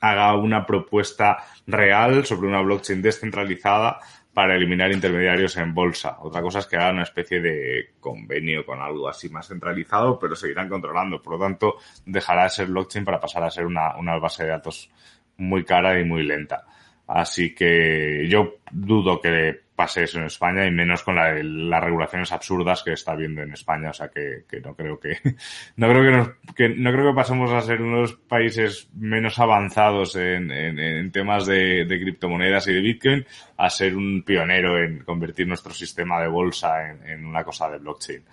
[0.00, 4.00] haga una propuesta real sobre una blockchain descentralizada
[4.34, 6.16] para eliminar intermediarios en bolsa.
[6.20, 10.34] Otra cosa es que hagan una especie de convenio con algo así más centralizado, pero
[10.34, 11.20] seguirán controlando.
[11.20, 11.76] Por lo tanto,
[12.06, 14.90] dejará de ser blockchain para pasar a ser una, una base de datos
[15.36, 16.64] muy cara y muy lenta.
[17.06, 22.30] Así que yo dudo que pase eso en España y menos con la, las regulaciones
[22.30, 23.90] absurdas que está viendo en España.
[23.90, 25.18] O sea que, no creo que
[25.76, 28.88] no creo que, nos, que no creo que pasemos a ser uno de los países
[28.94, 33.26] menos avanzados en, en, en temas de, de, criptomonedas y de Bitcoin
[33.56, 37.78] a ser un pionero en convertir nuestro sistema de bolsa en, en una cosa de
[37.78, 38.24] blockchain.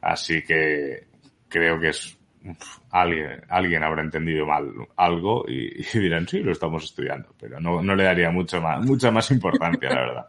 [0.00, 1.04] Así que
[1.48, 2.17] creo que es
[2.90, 7.82] alguien, alguien habrá entendido mal algo y, y, dirán, sí, lo estamos estudiando, pero no,
[7.82, 10.28] no le daría mucho más, mucha más importancia, la verdad.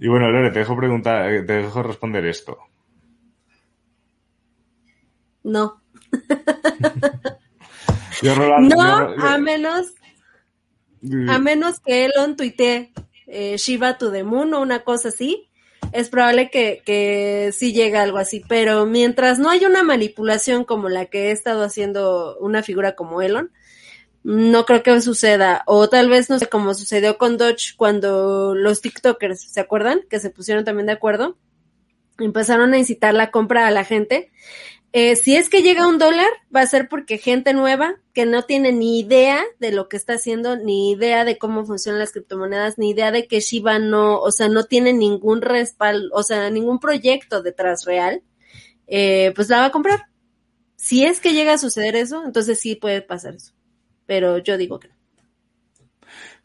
[0.00, 2.58] Y bueno, Lore, te dejo preguntar, te dejo responder esto.
[5.44, 5.82] No.
[8.22, 9.94] yo, Rolando, no, yo, a menos,
[11.28, 12.92] a menos que Elon tuitee
[13.26, 15.48] eh, Shiva to the Moon o una cosa así,
[15.94, 20.88] es probable que, que sí llegue algo así, pero mientras no haya una manipulación como
[20.88, 23.52] la que he estado haciendo una figura como Elon,
[24.24, 25.62] no creo que suceda.
[25.66, 30.00] O tal vez no sé cómo sucedió con Dodge cuando los TikTokers, ¿se acuerdan?
[30.10, 31.38] Que se pusieron también de acuerdo.
[32.18, 34.32] Empezaron a incitar la compra a la gente.
[34.96, 38.44] Eh, si es que llega un dólar, va a ser porque gente nueva que no
[38.44, 42.78] tiene ni idea de lo que está haciendo, ni idea de cómo funcionan las criptomonedas,
[42.78, 46.78] ni idea de que Shiba no, o sea, no tiene ningún respaldo, o sea, ningún
[46.78, 48.22] proyecto detrás real,
[48.86, 50.04] eh, pues la va a comprar.
[50.76, 53.52] Si es que llega a suceder eso, entonces sí puede pasar eso.
[54.06, 54.94] Pero yo digo que no.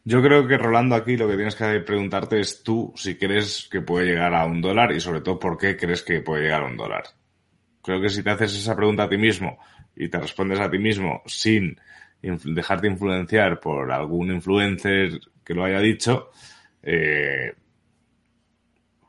[0.02, 3.80] Yo creo que Rolando aquí lo que tienes que preguntarte es tú si crees que
[3.80, 6.66] puede llegar a un dólar y sobre todo por qué crees que puede llegar a
[6.66, 7.19] un dólar.
[7.82, 9.58] Creo que si te haces esa pregunta a ti mismo
[9.96, 11.78] y te respondes a ti mismo sin
[12.20, 16.30] dejarte influenciar por algún influencer que lo haya dicho,
[16.82, 17.54] eh,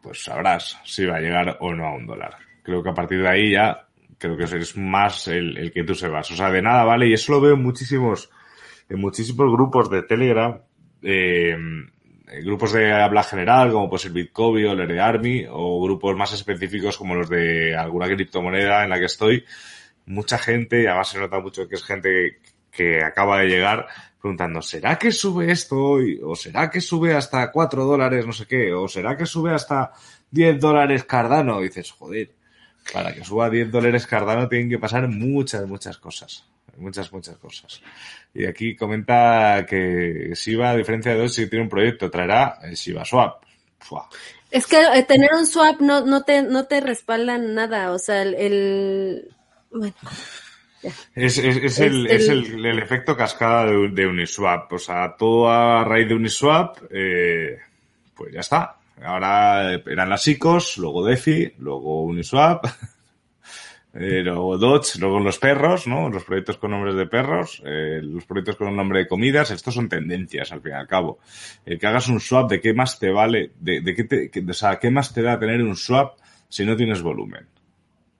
[0.01, 2.35] pues sabrás si va a llegar o no a un dólar.
[2.63, 5.95] Creo que a partir de ahí ya creo que es más el, el que tú
[5.95, 6.29] se vas.
[6.31, 8.29] O sea, de nada vale, y eso lo veo en muchísimos,
[8.87, 10.61] en muchísimos grupos de Telegram,
[11.01, 11.57] eh,
[12.43, 16.97] grupos de habla general, como puede ser Bitcoin o el Army, o grupos más específicos
[16.97, 19.45] como los de alguna criptomoneda en la que estoy.
[20.05, 22.39] Mucha gente, y además se nota mucho que es gente
[22.71, 23.87] que acaba de llegar
[24.19, 26.19] preguntando, ¿será que sube esto hoy?
[26.23, 28.71] ¿O será que sube hasta 4 dólares no sé qué?
[28.73, 29.91] ¿O será que sube hasta
[30.29, 31.59] 10 dólares Cardano?
[31.59, 32.31] Dices, joder,
[32.93, 36.50] para que suba 10 dólares Cardano tienen que pasar muchas, muchas cosas.
[36.77, 37.81] Muchas, muchas cosas.
[38.33, 43.05] Y aquí comenta que Shiba, a diferencia de si tiene un proyecto, traerá el Shiba
[43.05, 43.43] Swap.
[44.49, 47.91] Es que eh, tener un swap no, no, te, no te respaldan nada.
[47.91, 49.33] O sea, el.
[49.71, 49.95] bueno.
[51.13, 54.71] Es, es, es, el, es el, el, efecto cascada de, de, Uniswap.
[54.73, 57.59] O sea, todo a raíz de Uniswap, eh,
[58.15, 58.77] pues ya está.
[59.03, 62.65] Ahora eran las ICOs, luego DeFi, luego Uniswap,
[63.93, 66.09] eh, luego Dodge, luego los perros, ¿no?
[66.09, 69.89] Los proyectos con nombres de perros, eh, los proyectos con nombre de comidas, estos son
[69.89, 71.19] tendencias al fin y al cabo.
[71.65, 73.51] El que hagas un swap, ¿de qué más te vale?
[73.59, 76.17] ¿De, de qué te, que, o sea, qué más te da tener un swap
[76.47, 77.47] si no tienes volumen?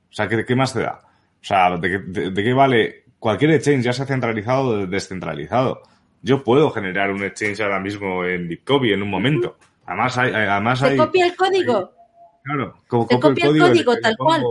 [0.10, 1.00] O sea, ¿qué, qué más te da?
[1.42, 5.84] O sea, ¿de, de, de qué vale cualquier exchange, ya sea centralizado o descentralizado?
[6.22, 9.58] Yo puedo generar un exchange ahora mismo en Bitcoin en un momento.
[9.86, 11.78] Además hay, además hay, copia el código.
[11.78, 14.44] Hay, claro, como Se copia el código, tal cual.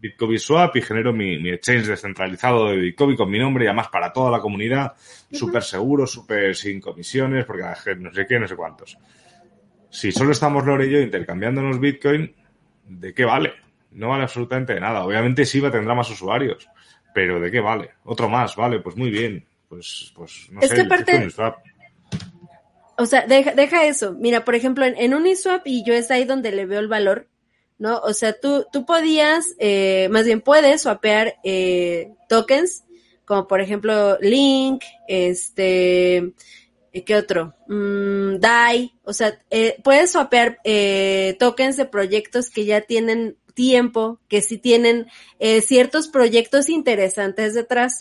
[0.00, 3.88] Bitcoin Swap y genero mi, mi, exchange descentralizado de Bitcoin con mi nombre y además
[3.88, 5.38] para toda la comunidad, uh -huh.
[5.38, 7.62] súper seguro, súper sin comisiones, porque
[7.98, 8.96] no sé qué, no sé cuántos.
[9.90, 12.34] Si solo estamos Lore y yo intercambiándonos Bitcoin,
[12.86, 13.52] ¿de qué vale?
[13.92, 15.04] No vale absolutamente de nada.
[15.04, 16.68] Obviamente Shiba tendrá más usuarios,
[17.12, 17.90] pero ¿de qué vale?
[18.04, 19.44] Otro más, vale, pues muy bien.
[19.68, 21.28] Pues, pues no es sé, que aparte,
[23.00, 24.12] o sea, deja, deja, eso.
[24.12, 27.29] Mira, por ejemplo, en, en, Uniswap, y yo es ahí donde le veo el valor,
[27.80, 27.98] ¿no?
[28.00, 32.84] O sea, tú, tú podías, eh, más bien puedes swapear eh, tokens,
[33.24, 36.34] como por ejemplo Link, este,
[36.92, 37.54] ¿qué otro?
[37.68, 44.20] Mm, DAI, o sea, eh, puedes swapear eh, tokens de proyectos que ya tienen tiempo,
[44.28, 45.06] que sí tienen
[45.38, 47.98] eh, ciertos proyectos interesantes detrás.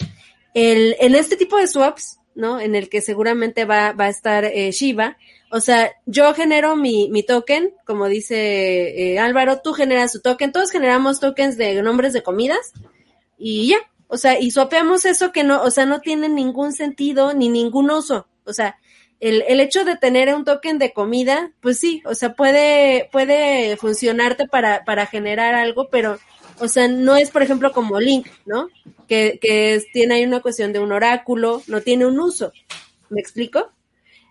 [0.54, 2.60] El, en este tipo de swaps, ¿no?
[2.60, 5.18] En el que seguramente va, va a estar eh, Shiba.
[5.52, 10.52] O sea, yo genero mi, mi token, como dice eh, Álvaro, tú generas tu token,
[10.52, 12.72] todos generamos tokens de nombres de comidas
[13.38, 13.78] y ya.
[14.08, 17.90] O sea, y swapeamos eso que no, o sea, no tiene ningún sentido ni ningún
[17.92, 18.28] uso.
[18.44, 18.78] O sea,
[19.20, 23.76] el, el hecho de tener un token de comida, pues sí, o sea, puede, puede
[23.78, 26.18] funcionarte para, para generar algo, pero,
[26.60, 28.70] o sea, no es, por ejemplo, como Link, ¿no?
[29.08, 32.52] Que, que es, tiene ahí una cuestión de un oráculo, no tiene un uso.
[33.10, 33.72] ¿Me explico?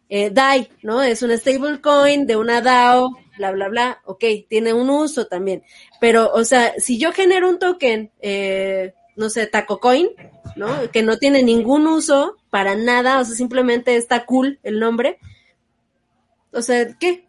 [0.09, 1.03] Eh, DAI, ¿no?
[1.03, 4.03] Es una stablecoin de una DAO, bla, bla, bla.
[4.05, 5.63] Ok, tiene un uso también.
[6.01, 10.09] Pero, o sea, si yo genero un token, eh, no sé, TacoCoin,
[10.57, 10.91] ¿no?
[10.91, 15.19] Que no tiene ningún uso para nada, o sea, simplemente está cool el nombre.
[16.53, 17.27] O sea, ¿qué?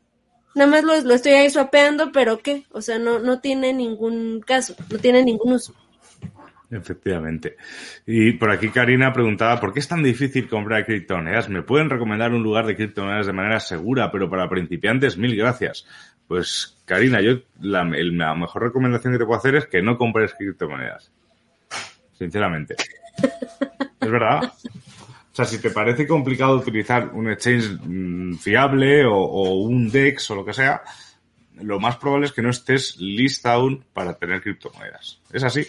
[0.55, 2.65] Nada más lo, lo estoy ahí swapeando, pero ¿qué?
[2.71, 5.73] O sea, no, no tiene ningún caso, no tiene ningún uso.
[6.71, 7.57] Efectivamente.
[8.05, 11.49] Y por aquí Karina preguntaba, ¿por qué es tan difícil comprar criptomonedas?
[11.49, 15.17] ¿Me pueden recomendar un lugar de criptomonedas de manera segura, pero para principiantes?
[15.17, 15.87] Mil gracias.
[16.27, 20.35] Pues Karina, yo la, la mejor recomendación que te puedo hacer es que no compres
[20.35, 21.11] criptomonedas.
[22.13, 22.75] Sinceramente.
[24.01, 24.43] es verdad.
[24.43, 30.29] O sea, si te parece complicado utilizar un exchange mmm, fiable o, o, un DEX
[30.29, 30.83] o lo que sea,
[31.61, 35.19] lo más probable es que no estés lista aún para tener criptomonedas.
[35.31, 35.65] Es así.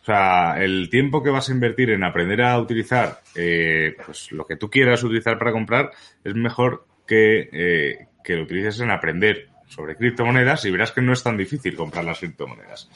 [0.00, 4.46] O sea, el tiempo que vas a invertir en aprender a utilizar eh, pues lo
[4.46, 5.90] que tú quieras utilizar para comprar
[6.24, 11.12] es mejor que, eh, que lo utilices en aprender sobre criptomonedas y verás que no
[11.12, 12.88] es tan difícil comprar las criptomonedas.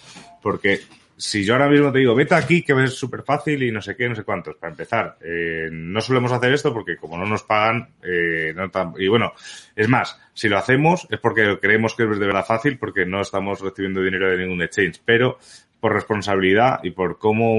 [0.43, 0.81] Porque
[1.17, 3.97] si yo ahora mismo te digo, vete aquí, que es súper fácil y no sé
[3.97, 7.45] qué, no sé cuántos, para empezar, eh, no solemos hacer esto porque como no nos
[7.45, 9.33] pagan, eh, no tan, y bueno,
[9.77, 13.21] es más, si lo hacemos es porque creemos que es de verdad fácil porque no
[13.21, 15.39] estamos recibiendo dinero de ningún exchange, pero
[15.85, 17.59] por responsabilidad y por cómo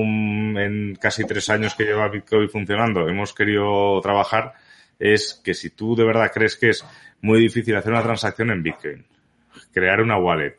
[0.60, 4.54] en casi tres años que lleva Bitcoin funcionando hemos querido trabajar,
[4.98, 6.84] es que si tú de verdad crees que es
[7.22, 9.06] muy difícil hacer una transacción en Bitcoin,
[9.72, 10.58] crear una wallet,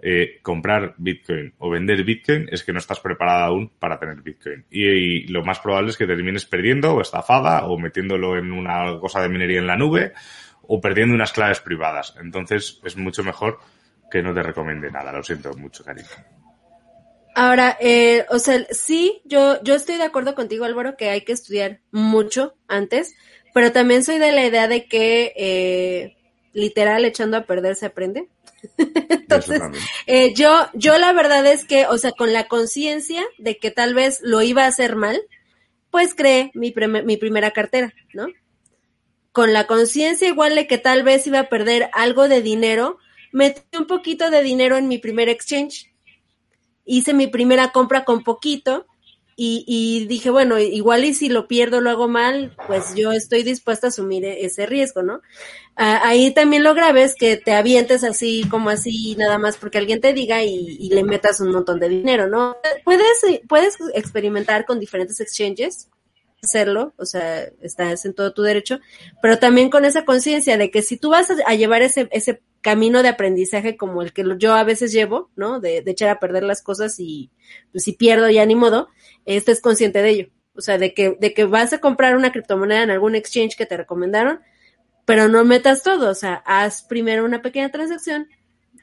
[0.00, 4.64] eh, comprar Bitcoin o vender Bitcoin es que no estás preparada aún para tener Bitcoin.
[4.68, 9.22] Y, lo más probable es que termines perdiendo o estafada o metiéndolo en una cosa
[9.22, 10.14] de minería en la nube
[10.62, 12.16] o perdiendo unas claves privadas.
[12.20, 13.60] Entonces es mucho mejor
[14.10, 15.12] que no te recomiende nada.
[15.12, 16.08] Lo siento mucho, cariño.
[17.38, 21.30] Ahora, eh, o sea, sí, yo, yo estoy de acuerdo contigo, Álvaro, que hay que
[21.30, 23.14] estudiar mucho antes,
[23.54, 26.16] pero también soy de la idea de que eh,
[26.52, 28.28] literal echando a perder se aprende.
[29.08, 29.62] Entonces,
[30.08, 33.94] eh, yo, yo la verdad es que, o sea, con la conciencia de que tal
[33.94, 35.20] vez lo iba a hacer mal,
[35.92, 36.74] pues creé mi,
[37.04, 38.26] mi primera cartera, ¿no?
[39.30, 42.98] Con la conciencia igual de que tal vez iba a perder algo de dinero,
[43.30, 45.88] metí un poquito de dinero en mi primer exchange
[46.88, 48.86] hice mi primera compra con poquito
[49.40, 53.86] y, dije, bueno, igual y si lo pierdo, lo hago mal, pues yo estoy dispuesta
[53.86, 55.20] a asumir e-, ese riesgo, ¿no?
[55.76, 60.00] ahí también lo grave es que te avientes así como así nada más porque alguien
[60.00, 62.56] te diga y, le metas un montón de dinero, ¿no?
[62.82, 65.88] Puedes, puedes experimentar con diferentes exchanges,
[66.42, 68.80] hacerlo, o sea, estás en todo tu derecho,
[69.22, 73.02] pero también con esa conciencia de que si tú vas a, llevar ese, ese camino
[73.02, 75.58] de aprendizaje como el que yo a veces llevo, ¿no?
[75.58, 77.30] De, echar a perder las cosas y
[77.72, 78.88] pues si pierdo ya ni modo,
[79.24, 80.28] estés consciente de ello.
[80.54, 83.64] O sea, de que, de que vas a comprar una criptomoneda en algún exchange que
[83.64, 84.40] te recomendaron,
[85.06, 88.28] pero no metas todo, o sea, haz primero una pequeña transacción,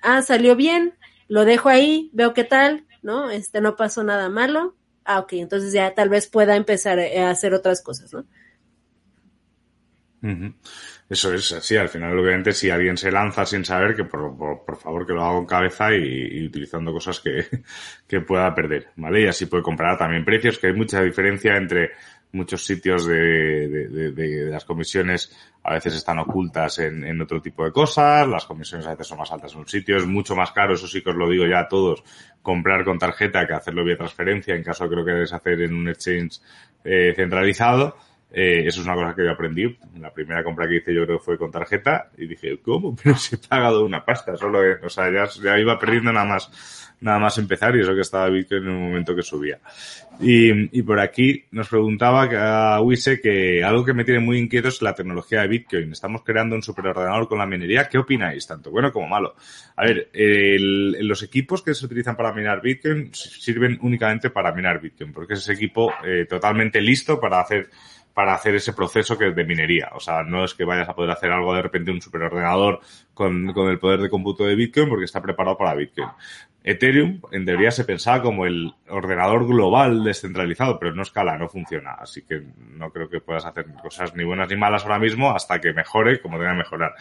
[0.01, 0.95] ah, salió bien,
[1.27, 3.29] lo dejo ahí, veo qué tal, ¿no?
[3.29, 7.53] Este, no pasó nada malo, ah, ok, entonces ya tal vez pueda empezar a hacer
[7.53, 8.25] otras cosas, ¿no?
[11.08, 14.76] Eso es así, al final obviamente si alguien se lanza sin saber, que por, por,
[14.76, 17.45] favor que lo haga con cabeza y, utilizando cosas que,
[18.08, 19.22] que, pueda perder, ¿vale?
[19.22, 21.91] Y así puede comprar también precios, que hay mucha diferencia entre
[22.32, 25.32] muchos sitios de, de, de, las comisiones
[25.64, 29.20] a veces están ocultas en, en, otro tipo de cosas, las comisiones a veces son
[29.20, 31.45] más altas en un sitio, es mucho más caro, eso sí que os lo digo
[31.45, 32.03] ya a todos,
[32.41, 35.88] comprar con tarjeta que hacerlo vía transferencia en caso que lo queréis hacer en un
[35.88, 36.41] exchange
[36.84, 37.95] eh, centralizado
[38.32, 39.78] eh, eso es una cosa que yo aprendí.
[39.99, 42.95] La primera compra que hice yo creo que fue con tarjeta y dije, ¿cómo?
[43.03, 46.95] Pero si he pagado una pasta, solo, o sea, ya, ya, iba perdiendo nada más,
[46.99, 49.59] nada más empezar y eso que estaba Bitcoin en un momento que subía.
[50.19, 54.67] Y, y por aquí nos preguntaba a Wise que algo que me tiene muy inquieto
[54.67, 55.91] es la tecnología de Bitcoin.
[55.91, 57.88] Estamos creando un superordenador con la minería.
[57.88, 58.47] ¿Qué opináis?
[58.47, 59.36] Tanto bueno como malo.
[59.78, 65.13] A ver, los equipos que se utilizan para minar Bitcoin sirven únicamente para minar Bitcoin,
[65.13, 67.69] porque es ese equipo eh, totalmente listo para hacer
[68.16, 69.89] para hacer ese proceso que de minería.
[69.93, 72.80] O sea, no es que vayas a poder hacer algo de repente un superordenador
[73.13, 76.07] con, con el poder de cómputo de Bitcoin porque está preparado para Bitcoin.
[76.63, 77.86] Ethereum, en teoría, se
[78.24, 81.91] como el ordenador global descentralizado, pero no escala, no funciona.
[81.91, 85.59] Así que no creo que puedas hacer cosas ni buenas ni malas ahora mismo hasta
[85.59, 86.95] que mejore como que mejorar.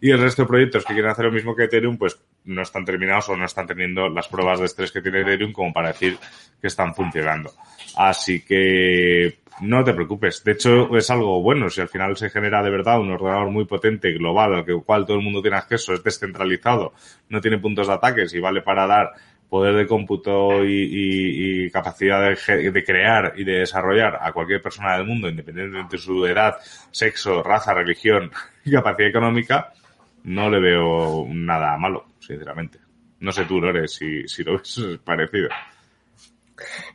[0.00, 2.84] Y el resto de proyectos que quieren hacer lo mismo que Ethereum, pues no están
[2.84, 6.16] terminados o no están teniendo las pruebas de estrés que tiene Ethereum como para decir
[6.60, 7.50] que están funcionando.
[7.96, 10.42] Así que no te preocupes.
[10.44, 11.68] De hecho, es algo bueno.
[11.70, 15.16] Si al final se genera de verdad un ordenador muy potente, global, al cual todo
[15.16, 16.92] el mundo tiene acceso, es descentralizado,
[17.28, 19.12] no tiene puntos de ataques y vale para dar
[19.48, 25.06] poder de cómputo y, capacidad de, de, crear y de desarrollar a cualquier persona del
[25.06, 26.56] mundo, independientemente de su edad,
[26.90, 28.30] sexo, raza, religión
[28.64, 29.72] y capacidad económica,
[30.24, 32.78] no le veo nada malo, sinceramente.
[33.18, 35.48] No sé tú, Lore, si, si lo ves parecido.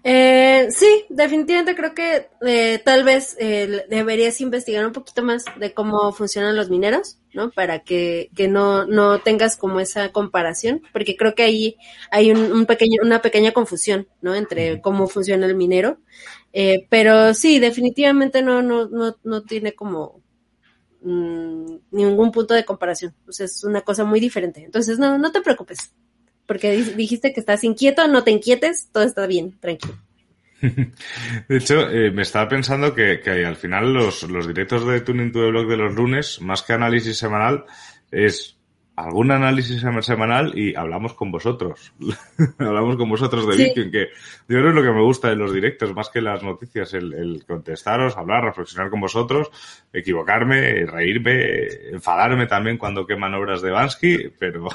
[0.03, 5.73] Eh, sí, definitivamente creo que eh, tal vez eh, deberías investigar un poquito más de
[5.73, 7.51] cómo funcionan los mineros, ¿no?
[7.51, 11.77] Para que, que no, no tengas como esa comparación, porque creo que ahí
[12.11, 14.35] hay un, pequeño, una pequeña confusión, ¿no?
[14.35, 15.99] Entre cómo funciona el minero.
[16.53, 20.21] Eh, pero sí, definitivamente no, no, no, no tiene como
[21.01, 23.13] mm, ningún punto de comparación.
[23.27, 24.63] O sea, es una cosa muy diferente.
[24.63, 25.93] Entonces, no, no te preocupes
[26.45, 29.95] porque dijiste que estás inquieto, no te inquietes, todo está bien, tranquilo.
[30.61, 35.39] De hecho, eh, me estaba pensando que, al final los, los directos de Tuning to
[35.39, 37.65] the Blog de los lunes, más que análisis semanal,
[38.11, 38.54] es
[38.95, 41.93] algún análisis semanal y hablamos con vosotros.
[42.59, 44.07] hablamos con vosotros de Bitcoin, que
[44.47, 47.13] yo creo es lo que me gusta de los directos, más que las noticias, el,
[47.13, 49.51] el, contestaros, hablar, reflexionar con vosotros,
[49.91, 54.67] equivocarme, reírme, enfadarme también cuando queman obras de Bansky, pero,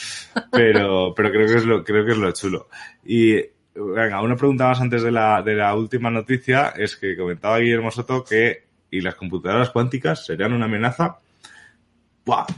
[0.50, 2.68] pero, pero creo que es lo, creo que es lo chulo.
[3.04, 3.36] Y,
[3.74, 7.92] venga, una pregunta más antes de la, de la última noticia es que comentaba Guillermo
[7.92, 11.18] Soto que, y las computadoras cuánticas serían una amenaza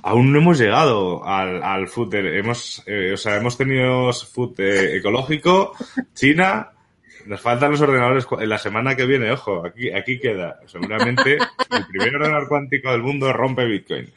[0.03, 2.15] aún no hemos llegado al, al food.
[2.15, 5.73] Hemos, eh, o sea, hemos tenido food eh, ecológico,
[6.15, 6.71] China.
[7.27, 10.61] Nos faltan los ordenadores en la semana que viene, ojo, aquí, aquí queda.
[10.67, 14.11] Seguramente el primer ordenador cuántico del mundo rompe Bitcoin.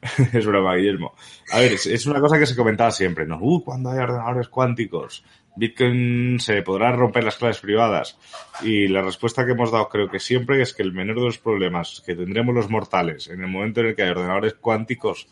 [0.32, 1.14] es broma, Guillermo.
[1.52, 3.38] A ver, es, una cosa que se comentaba siempre, ¿no?
[3.40, 5.24] Uh, cuando hay ordenadores cuánticos,
[5.58, 8.18] Bitcoin se podrá romper las claves privadas.
[8.62, 11.38] Y la respuesta que hemos dado creo que siempre es que el menor de los
[11.38, 15.28] problemas que tendremos los mortales en el momento en el que hay ordenadores cuánticos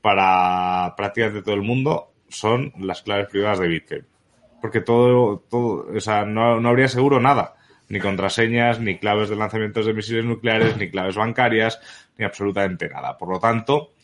[0.00, 4.06] para prácticamente todo el mundo son las claves privadas de Bitcoin.
[4.60, 7.54] Porque todo, todo, o sea, no, no habría seguro nada
[7.90, 11.80] ni contraseñas, ni claves de lanzamientos de misiles nucleares, ni claves bancarias,
[12.16, 13.18] ni absolutamente nada.
[13.18, 13.94] Por lo tanto,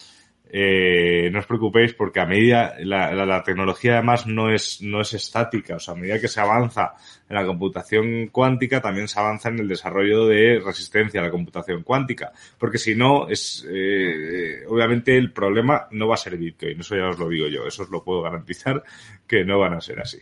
[0.49, 5.13] eh, no os preocupéis porque a medida la, la, tecnología además no es no es
[5.15, 6.95] estática, o sea, a medida que se avanza
[7.29, 11.83] en la computación cuántica también se avanza en el desarrollo de resistencia a la computación
[11.83, 16.97] cuántica, porque si no es eh, obviamente el problema no va a ser Bitcoin, eso
[16.97, 18.85] ya os lo digo yo, eso os lo puedo garantizar
[19.27, 20.19] que no van a ser así.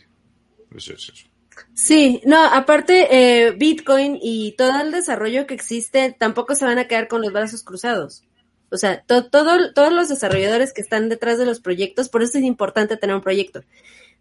[0.75, 1.27] Eso es eso.
[1.73, 6.87] Sí, no, aparte eh, Bitcoin y todo el desarrollo que existe tampoco se van a
[6.87, 8.23] quedar con los brazos cruzados.
[8.71, 9.29] O sea, todo,
[9.73, 13.21] todos los desarrolladores que están detrás de los proyectos, por eso es importante tener un
[13.21, 13.63] proyecto.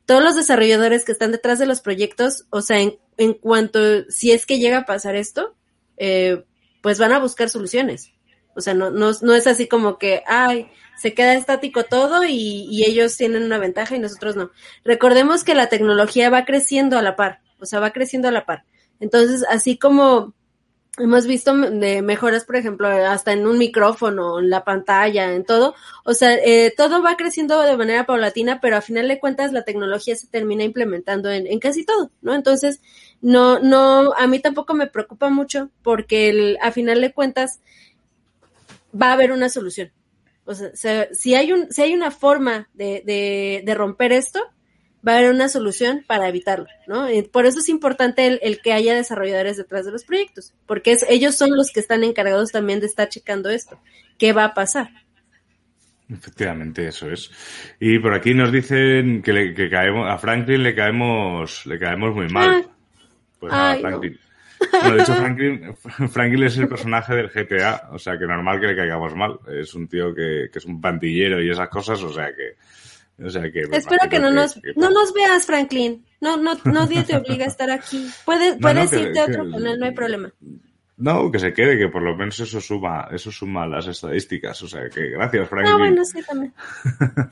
[0.06, 3.78] Todos los desarrolladores que están detrás de los proyectos, o sea, en, en cuanto,
[4.10, 5.54] si es que llega a pasar esto,
[5.96, 6.44] eh,
[6.82, 8.12] pues van a buscar soluciones.
[8.54, 12.66] O sea, no, no, no es así como que, ay, se queda estático todo y,
[12.70, 14.50] y, ellos tienen una ventaja y nosotros no.
[14.84, 18.46] Recordemos que la tecnología va creciendo a la par, o sea, va creciendo a la
[18.46, 18.64] par.
[19.00, 20.34] Entonces, así como
[20.98, 25.74] hemos visto mejoras, por ejemplo, hasta en un micrófono, en la pantalla, en todo,
[26.04, 29.64] o sea, eh, todo va creciendo de manera paulatina, pero a final de cuentas la
[29.64, 32.34] tecnología se termina implementando en, en casi todo, ¿no?
[32.34, 32.80] Entonces,
[33.20, 37.60] no, no, a mí tampoco me preocupa mucho porque el, a final de cuentas
[39.00, 39.92] va a haber una solución.
[40.46, 44.40] O sea, si hay un, si hay una forma de, de, de, romper esto,
[45.06, 47.06] va a haber una solución para evitarlo, ¿no?
[47.30, 51.04] por eso es importante el, el, que haya desarrolladores detrás de los proyectos, porque es,
[51.08, 53.78] ellos son los que están encargados también de estar checando esto.
[54.18, 54.90] ¿Qué va a pasar?
[56.08, 57.30] Efectivamente, eso es.
[57.80, 62.14] Y por aquí nos dicen que, le, que caemos, a Franklin le caemos, le caemos
[62.14, 62.66] muy mal.
[62.66, 62.70] Ah.
[63.38, 64.18] pues a Franklin.
[64.70, 65.76] Bueno, de hecho, Franklin,
[66.10, 69.38] Franklin es el personaje del GTA, o sea que normal que le caigamos mal.
[69.48, 72.56] Es un tío que, que es un pantillero y esas cosas, o sea que.
[73.22, 76.04] O sea que Espero que no nos, no nos veas, Franklin.
[76.20, 78.08] No, no, nadie te obliga a estar aquí.
[78.24, 80.32] Puedes, puedes no, irte a otro canal, no hay problema.
[80.96, 84.62] No, que se quede, que por lo menos eso suma, eso suma las estadísticas.
[84.62, 85.66] O sea que gracias, Frank.
[85.68, 86.54] Ah, bueno, sí, también.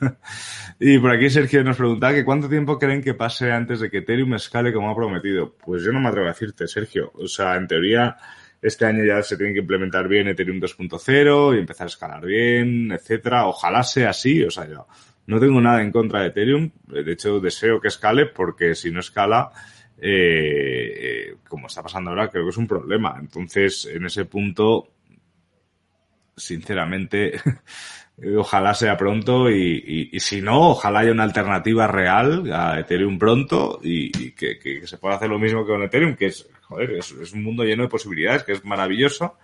[0.81, 3.99] y por aquí Sergio nos pregunta que cuánto tiempo creen que pase antes de que
[3.99, 5.55] Ethereum escale como ha prometido.
[5.55, 7.13] Pues yo no me atrevo a decirte, Sergio.
[7.15, 8.17] O sea, en teoría,
[8.61, 12.91] este año ya se tiene que implementar bien Ethereum 2.0 y empezar a escalar bien,
[12.91, 13.47] etcétera.
[13.47, 14.43] Ojalá sea así.
[14.43, 14.89] O sea, yo
[15.27, 16.71] no tengo nada en contra de Ethereum.
[16.87, 19.51] De hecho, deseo que escale porque si no escala,
[19.99, 23.17] eh, como está pasando ahora, creo que es un problema.
[23.21, 24.89] Entonces, en ese punto,
[26.37, 27.41] sinceramente,
[28.37, 33.19] ojalá sea pronto y, y, y, si no, ojalá haya una alternativa real a Ethereum
[33.19, 36.49] pronto y, y que, que, se pueda hacer lo mismo que con Ethereum, que es,
[36.63, 39.39] joder, es, es, un mundo lleno de posibilidades, que es maravilloso,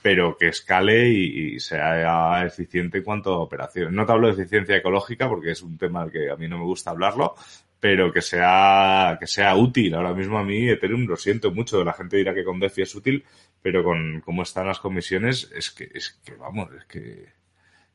[0.00, 3.92] pero que escale y, sea eficiente en cuanto a operaciones.
[3.92, 6.64] No te hablo de eficiencia ecológica porque es un tema que a mí no me
[6.64, 7.34] gusta hablarlo,
[7.80, 9.94] pero que sea, que sea útil.
[9.94, 12.94] Ahora mismo a mí Ethereum lo siento mucho, la gente dirá que con DeFi es
[12.94, 13.24] útil,
[13.60, 17.26] pero con cómo están las comisiones, es que, es que vamos, es que,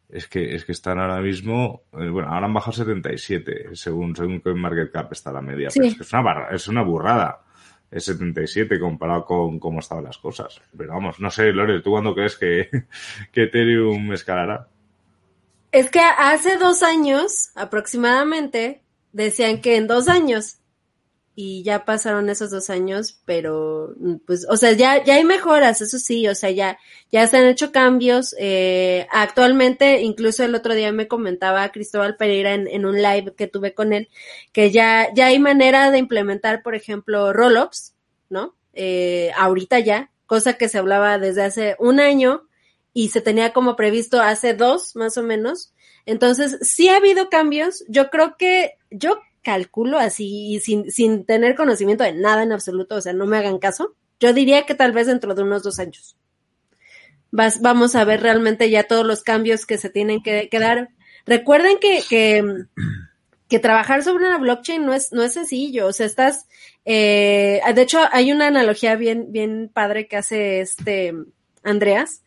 [0.10, 4.42] es que, es que están ahora mismo, eh, bueno, ahora han bajado 77, según, según
[4.42, 5.80] CoinMarketCap está la media, sí.
[5.80, 7.42] pero es que es una, barra, es una burrada.
[7.94, 10.60] Es 77 comparado con cómo estaban las cosas.
[10.76, 12.70] Pero vamos, no sé, Lore, ¿tú cuándo crees que,
[13.32, 14.68] que Ethereum escalará?
[15.72, 18.82] Es que hace dos años aproximadamente
[19.12, 20.58] decían que en dos años
[21.36, 23.96] y ya pasaron esos dos años, pero
[24.28, 26.78] pues, o sea, ya, ya hay mejoras, eso sí, o sea, ya,
[27.12, 28.36] ya se han hecho cambios.
[28.38, 33.48] Eh, actualmente, incluso el otro día me comentaba Cristóbal Pereira en, en un live que
[33.48, 34.10] tuve con él,
[34.52, 37.96] que ya, ya hay manera de implementar, por ejemplo, rollups,
[38.30, 38.56] ¿no?
[38.74, 42.48] Eh, ahorita ya, cosa que se hablaba desde hace un año
[42.94, 45.74] y se tenía como previsto hace dos, más o menos.
[46.06, 47.84] Entonces, sí ha habido cambios.
[47.88, 53.02] Yo creo que, yo calculo así, sin, sin tener conocimiento de nada en absoluto, o
[53.02, 53.96] sea, no me hagan caso.
[54.20, 56.16] Yo diría que tal vez dentro de unos dos años.
[57.32, 60.90] Vas, vamos a ver realmente ya todos los cambios que se tienen que, que dar.
[61.26, 62.02] Recuerden que,
[63.50, 65.88] que, trabajar sobre una blockchain no es, no es sencillo.
[65.88, 66.48] O sea, estás,
[66.86, 71.14] eh, de hecho, hay una analogía bien, bien padre que hace este
[71.64, 72.24] Andreas,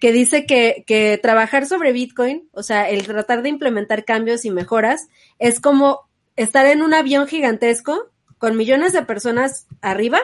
[0.00, 4.50] que dice que, que trabajar sobre Bitcoin, o sea, el tratar de implementar cambios y
[4.50, 5.08] mejoras,
[5.38, 6.07] es como
[6.38, 10.20] estar en un avión gigantesco con millones de personas arriba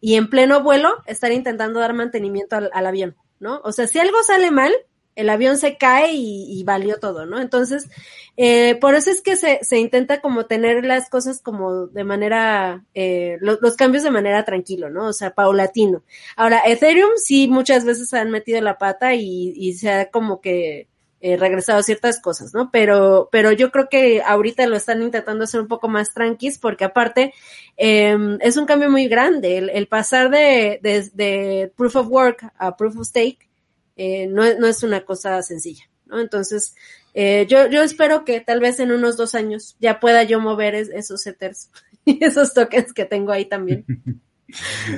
[0.00, 3.60] y en pleno vuelo estar intentando dar mantenimiento al, al, avión, ¿no?
[3.64, 4.72] O sea, si algo sale mal,
[5.16, 7.40] el avión se cae y, valió todo, ¿no?
[7.40, 7.88] Entonces,
[8.36, 12.84] eh, por eso es que se, se, intenta como tener las cosas como de manera,
[12.94, 15.06] eh, los cambios de manera tranquilo, ¿no?
[15.06, 16.02] O sea, paulatino.
[16.36, 20.88] Ahora, Ethereum sí muchas veces han metido la pata y, y se ha como que
[21.26, 22.70] eh, regresado ciertas cosas, ¿no?
[22.70, 26.84] Pero, pero yo creo que ahorita lo están intentando hacer un poco más tranquis porque
[26.84, 27.32] aparte
[27.78, 29.56] em, es un cambio muy grande.
[29.56, 33.48] El, pasar de, de, proof of work a proof of stake
[33.96, 36.20] eh, no, no, es una cosa sencilla, ¿no?
[36.20, 36.74] Entonces,
[37.14, 40.74] eh, yo, yo espero que tal vez en unos dos años ya pueda yo mover
[40.74, 41.70] esos ethers
[42.04, 43.86] y esos tokens que tengo ahí también.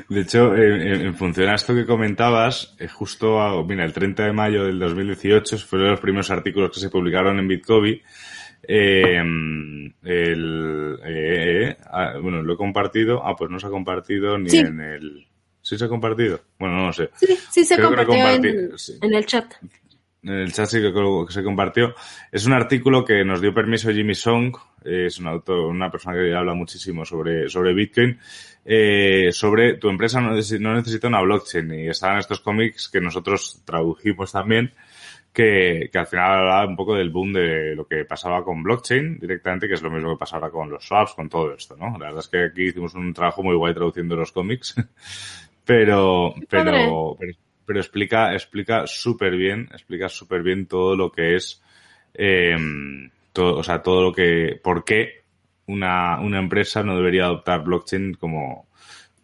[0.09, 4.65] De hecho, en, función a esto que comentabas, eh, justo, mira, el 30 de mayo
[4.65, 8.01] del 2018 fue uno de los primeros artículos que se publicaron en Bitcoin.
[8.69, 9.19] Eh,
[10.03, 13.25] el, eh, ah, bueno, lo he compartido.
[13.25, 15.27] Ah, pues no se ha compartido ni en el.
[15.61, 16.41] ¿Sí se ha compartido?
[16.59, 17.11] Bueno, no lo sé.
[17.17, 19.53] Sí, sí se compartió en, el chat.
[20.23, 21.95] En el chat sí que, que se compartió.
[22.31, 26.35] Es un artículo que nos dio permiso Jimmy Song, es un autor, una persona que
[26.35, 28.17] habla muchísimo sobre, sobre Bitcoin,
[28.69, 34.33] eh, sobre tu empresa no, necesita una blockchain y estaban estos cómics que nosotros tradujimos
[34.33, 34.73] también,
[35.33, 39.21] que, que al final hablaba un poco del boom de lo que pasaba con blockchain
[39.21, 41.93] directamente, que es lo mismo que pasa ahora con los swaps, con todo esto, ¿no?
[41.93, 44.75] La verdad es que aquí hicimos un trabajo muy guay traduciendo los cómics,
[45.65, 51.63] pero, pero, pero, pero, explica, explica súper bien, explica súper bien todo lo que es,
[52.15, 52.57] eh,
[53.33, 55.26] todo, o sea, todo lo que, por qué
[55.67, 58.69] una, una empresa no debería adoptar blockchain como,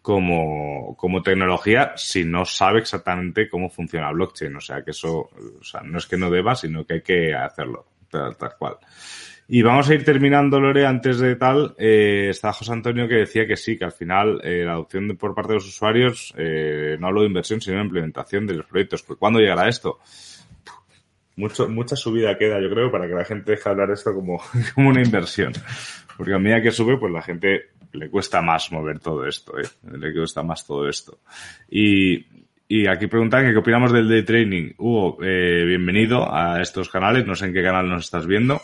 [0.01, 4.55] como, como tecnología si no sabe exactamente cómo funciona blockchain.
[4.55, 5.29] O sea, que eso,
[5.59, 8.77] o sea, no es que no deba, sino que hay que hacerlo, tal, cual.
[9.47, 13.45] Y vamos a ir terminando, Lore, antes de tal, eh, está José Antonio que decía
[13.45, 17.07] que sí, que al final eh, la adopción por parte de los usuarios, eh, no
[17.07, 19.03] hablo de inversión, sino de implementación de los proyectos.
[19.03, 19.99] ¿Cuándo llegará esto?
[21.35, 24.41] Mucho, mucha subida queda, yo creo, para que la gente deje hablar esto como,
[24.75, 25.53] como una inversión.
[26.17, 29.67] Porque a medida que sube, pues la gente le cuesta más mover todo esto, ¿eh?
[29.91, 31.19] le cuesta más todo esto.
[31.69, 32.25] Y,
[32.67, 34.73] y aquí preguntan qué opinamos del day training.
[34.77, 38.61] Hugo, eh, bienvenido a estos canales, no sé en qué canal nos estás viendo.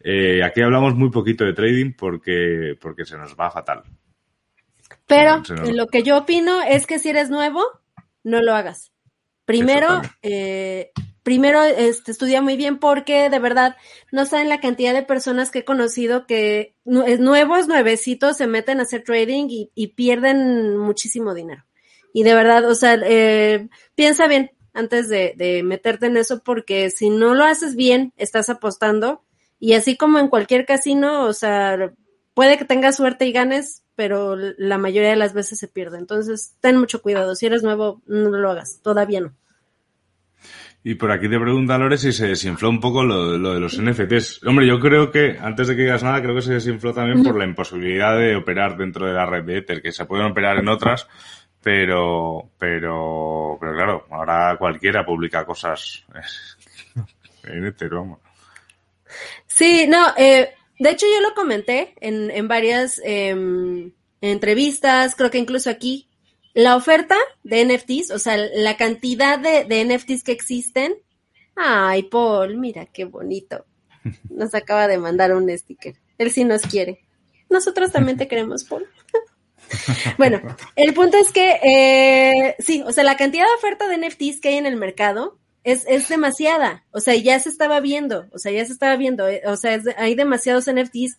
[0.00, 3.82] Eh, aquí hablamos muy poquito de trading porque, porque se nos va fatal.
[5.06, 5.42] Pero
[5.72, 7.62] lo que yo opino es que si eres nuevo,
[8.24, 8.92] no lo hagas.
[9.44, 10.90] Primero, eh,
[11.22, 13.76] primero este, estudia muy bien porque de verdad
[14.10, 18.82] no saben la cantidad de personas que he conocido que nuevos, nuevecitos se meten a
[18.82, 21.64] hacer trading y, pierden muchísimo dinero.
[22.12, 26.90] Y de verdad, o sea, eh, piensa bien antes de, de meterte en eso porque
[26.90, 29.22] si no lo haces bien, estás apostando
[29.62, 31.92] y así como en cualquier casino, o sea,
[32.34, 35.98] puede que tengas suerte y ganes, pero la mayoría de las veces se pierde.
[35.98, 37.36] Entonces, ten mucho cuidado.
[37.36, 38.80] Si eres nuevo, no lo hagas.
[38.82, 39.36] Todavía no.
[40.84, 44.42] Y por aquí te pregunta Lore si se desinfló un poco lo, de los NFTs.
[44.44, 47.38] Hombre, yo creo que, antes de que digas nada, creo que se desinfló también por
[47.38, 50.68] la imposibilidad de operar dentro de la red de Ether, que se pueden operar en
[50.68, 51.06] otras,
[51.62, 56.04] pero, pero, pero claro, ahora cualquiera publica cosas
[57.44, 58.18] en Ether, vamos.
[59.46, 65.38] Sí, no, eh, de hecho yo lo comenté en, en varias em, entrevistas, creo que
[65.38, 66.08] incluso aquí,
[66.54, 70.94] la oferta de NFTs, o sea, la cantidad de, de NFTs que existen.
[71.56, 73.64] Ay, Paul, mira qué bonito.
[74.30, 75.96] Nos acaba de mandar un sticker.
[76.18, 77.00] Él sí nos quiere.
[77.48, 78.86] Nosotros también te queremos, Paul.
[80.18, 80.40] bueno,
[80.76, 84.50] el punto es que, eh, sí, o sea, la cantidad de oferta de NFTs que
[84.50, 86.84] hay en el mercado es, es demasiada.
[86.90, 89.80] O sea, ya se estaba viendo, o sea, ya se estaba viendo, eh, o sea,
[89.96, 91.16] hay demasiados NFTs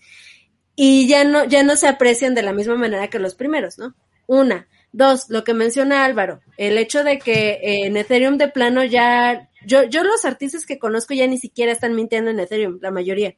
[0.76, 3.96] y ya no, ya no se aprecian de la misma manera que los primeros, ¿no?
[4.28, 4.68] Una.
[4.96, 9.84] Dos, lo que menciona Álvaro, el hecho de que en Ethereum de plano ya, yo,
[9.86, 13.34] yo los artistas que conozco ya ni siquiera están mintiendo en Ethereum, la mayoría.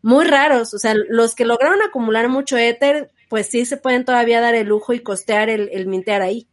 [0.00, 4.40] Muy raros, o sea, los que lograron acumular mucho Ether, pues sí se pueden todavía
[4.40, 6.48] dar el lujo y costear el, el mintear ahí.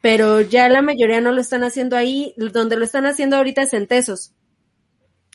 [0.00, 3.74] Pero ya la mayoría no lo están haciendo ahí, donde lo están haciendo ahorita es
[3.74, 4.32] en Tesos,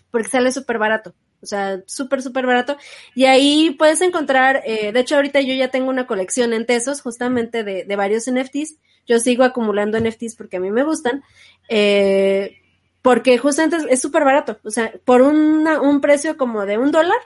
[0.09, 1.13] porque sale súper barato.
[1.41, 2.77] O sea, súper, súper barato.
[3.15, 7.01] Y ahí puedes encontrar, eh, de hecho ahorita yo ya tengo una colección en Tesos
[7.01, 8.77] justamente de, de varios NFTs.
[9.05, 11.23] Yo sigo acumulando NFTs porque a mí me gustan.
[11.69, 12.57] Eh,
[13.01, 14.59] porque justamente es súper barato.
[14.63, 17.19] O sea, por un precio como de un dólar,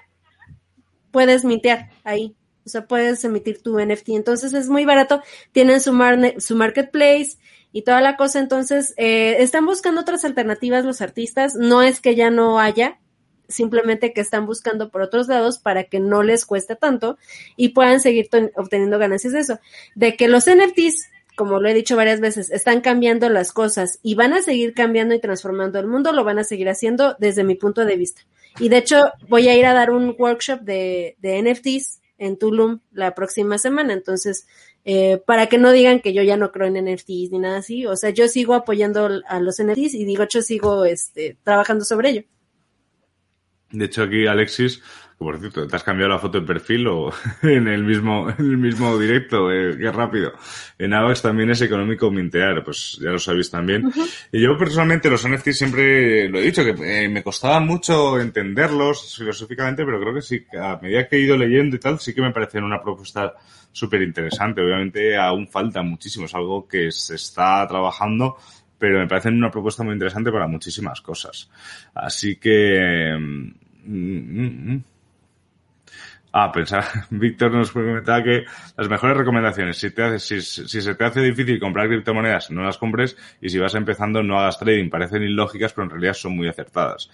[1.11, 2.35] puedes mintear ahí.
[2.65, 4.09] O sea, puedes emitir tu NFT.
[4.09, 5.21] Entonces es muy barato.
[5.51, 5.97] Tienen su,
[6.37, 7.37] su marketplace
[7.71, 8.39] y toda la cosa.
[8.39, 11.55] Entonces, eh, están buscando otras alternativas los artistas.
[11.55, 12.99] No es que ya no haya
[13.51, 17.17] simplemente que están buscando por otros lados para que no les cueste tanto
[17.55, 19.59] y puedan seguir obteniendo ganancias de eso.
[19.95, 24.15] De que los NFTs como lo he dicho varias veces, están cambiando las cosas y
[24.15, 27.55] van a seguir cambiando y transformando el mundo, lo van a seguir haciendo desde mi
[27.55, 28.21] punto de vista.
[28.59, 32.79] Y de hecho, voy a ir a dar un workshop de, de NFTs en Tulum
[32.91, 33.93] la próxima semana.
[33.93, 34.45] Entonces,
[34.83, 37.85] eh, para que no digan que yo ya no creo en NFTs ni nada así,
[37.85, 42.09] o sea, yo sigo apoyando a los NFTs y digo, yo sigo este, trabajando sobre
[42.09, 42.23] ello.
[43.71, 44.81] De hecho, aquí Alexis
[45.21, 48.57] por cierto, ¿te has cambiado la foto de perfil o en el mismo, en el
[48.57, 49.51] mismo directo?
[49.51, 50.33] Eh, qué rápido.
[50.79, 53.91] En AVAX también es económico mintear, pues ya lo sabéis también.
[54.31, 59.15] Y yo personalmente los NFT siempre lo he dicho, que eh, me costaba mucho entenderlos
[59.15, 62.21] filosóficamente, pero creo que sí, a medida que he ido leyendo y tal, sí que
[62.23, 63.35] me parecen una propuesta
[63.71, 64.61] súper interesante.
[64.61, 68.37] Obviamente aún falta muchísimo, es algo que se está trabajando,
[68.81, 71.49] pero me parecen una propuesta muy interesante para muchísimas cosas.
[71.93, 73.15] Así que...
[73.15, 73.53] Mm,
[73.85, 74.83] mm, mm,
[76.33, 78.45] Ah, pensar, Víctor nos comentaba que
[78.77, 82.63] las mejores recomendaciones, si, te hace, si, si, se te hace difícil comprar criptomonedas, no
[82.63, 84.89] las compres y si vas empezando no hagas trading.
[84.89, 87.09] Parecen ilógicas, pero en realidad son muy acertadas.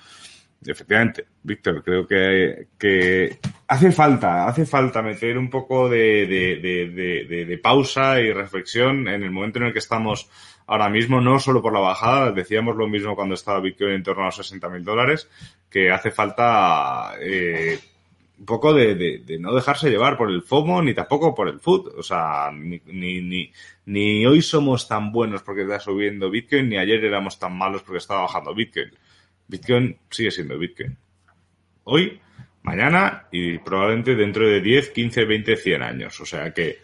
[0.65, 6.87] Efectivamente, Víctor, creo que, que hace falta, hace falta meter un poco de, de,
[7.27, 10.29] de, de pausa y reflexión en el momento en el que estamos
[10.67, 14.23] ahora mismo, no solo por la bajada, decíamos lo mismo cuando estaba Bitcoin en torno
[14.23, 15.29] a los 60 mil dólares,
[15.69, 17.79] que hace falta eh,
[18.39, 21.59] un poco de, de, de, no dejarse llevar por el FOMO ni tampoco por el
[21.59, 21.93] food.
[21.97, 23.51] O sea, ni, ni, ni,
[23.85, 27.97] ni, hoy somos tan buenos porque está subiendo Bitcoin, ni ayer éramos tan malos porque
[27.99, 28.91] estaba bajando Bitcoin.
[29.47, 30.97] Bitcoin sigue siendo Bitcoin.
[31.85, 32.19] Hoy,
[32.63, 36.19] mañana y probablemente dentro de 10, 15, 20, 100 años.
[36.19, 36.79] O sea que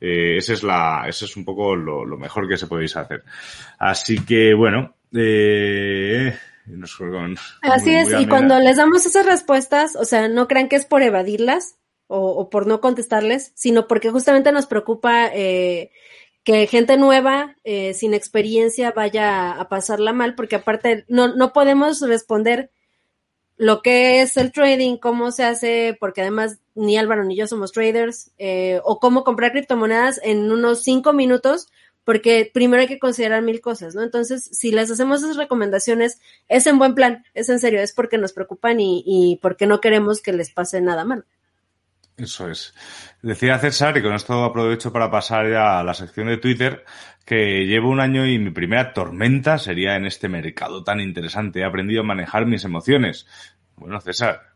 [0.00, 3.24] eh, ese es la, ese es un poco lo, lo mejor que se podéis hacer.
[3.78, 6.36] Así que bueno, eh,
[7.62, 11.02] Así es, y cuando les damos esas respuestas, o sea, no crean que es por
[11.02, 11.76] evadirlas
[12.08, 15.90] o, o por no contestarles, sino porque justamente nos preocupa eh,
[16.42, 22.00] que gente nueva, eh, sin experiencia, vaya a pasarla mal, porque aparte no, no podemos
[22.00, 22.70] responder
[23.56, 27.72] lo que es el trading, cómo se hace, porque además ni Álvaro ni yo somos
[27.72, 31.66] traders, eh, o cómo comprar criptomonedas en unos cinco minutos,
[32.04, 34.04] porque primero hay que considerar mil cosas, ¿no?
[34.04, 38.18] Entonces, si les hacemos esas recomendaciones, es en buen plan, es en serio, es porque
[38.18, 41.24] nos preocupan y, y porque no queremos que les pase nada mal.
[42.16, 42.74] Eso es.
[43.20, 46.84] Decía César, y con esto aprovecho para pasar ya a la sección de Twitter,
[47.26, 51.60] que llevo un año y mi primera tormenta sería en este mercado tan interesante.
[51.60, 53.26] He aprendido a manejar mis emociones.
[53.74, 54.55] Bueno, César,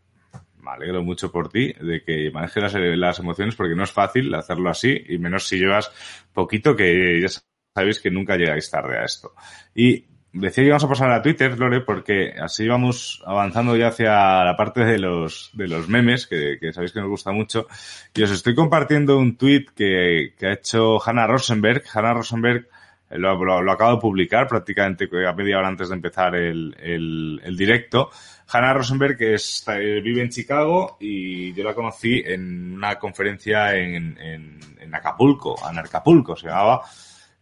[0.62, 4.70] me alegro mucho por ti de que manejes las, emociones porque no es fácil hacerlo
[4.70, 5.90] así y menos si llevas
[6.32, 7.28] poquito que ya
[7.74, 9.34] sabéis que nunca llegáis tarde a esto.
[9.74, 14.44] Y decía que íbamos a pasar a Twitter, Lore, porque así vamos avanzando ya hacia
[14.44, 17.66] la parte de los, de los memes, que, sabéis que nos gusta mucho.
[18.14, 21.82] Y os estoy compartiendo un tweet que, ha hecho Hannah Rosenberg.
[21.92, 22.68] Hannah Rosenberg
[23.10, 27.56] lo, lo, lo, acabo de publicar prácticamente a media hora antes de empezar el, el
[27.56, 28.10] directo.
[28.52, 34.18] Hannah Rosenberg que está, vive en Chicago y yo la conocí en una conferencia en,
[34.18, 36.82] en, en Acapulco, en Acapulco se llamaba,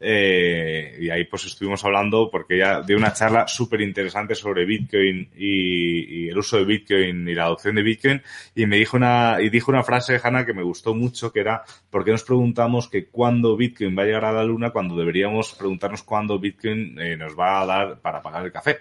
[0.01, 5.29] eh, y ahí pues estuvimos hablando porque ella dio una charla súper interesante sobre Bitcoin
[5.37, 8.23] y, el uso de Bitcoin y la adopción de Bitcoin
[8.55, 11.65] y me dijo una, y dijo una frase, Hanna, que me gustó mucho, que era,
[11.91, 15.55] ¿por qué nos preguntamos que cuándo Bitcoin va a llegar a la luna cuando deberíamos
[15.55, 18.79] preguntarnos cuándo Bitcoin eh, nos va a dar para pagar el café?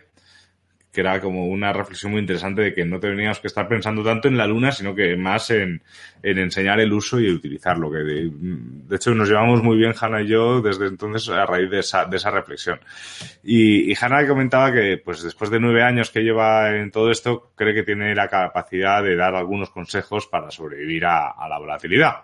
[0.97, 4.27] Que era como una reflexión muy interesante de que no teníamos que estar pensando tanto
[4.27, 5.83] en la luna, sino que más en,
[6.23, 7.91] en enseñar el uso y utilizarlo.
[7.91, 11.81] Que de, hecho nos llevamos muy bien Hanna y yo desde entonces a raíz de
[11.81, 12.79] esa, reflexión.
[13.43, 17.51] Y, y Hanna comentaba que pues después de nueve años que lleva en todo esto,
[17.53, 22.23] cree que tiene la capacidad de dar algunos consejos para sobrevivir a, la volatilidad.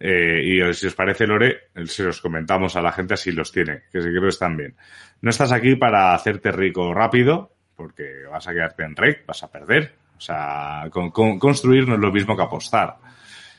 [0.00, 3.82] Eh, y si os parece, Lore, si os comentamos a la gente así los tiene,
[3.92, 4.74] que sí creo están bien.
[5.20, 9.50] No estás aquí para hacerte rico rápido, porque vas a quedarte en rec, vas a
[9.50, 9.94] perder.
[10.16, 12.96] O sea, con, con, construir no es lo mismo que apostar.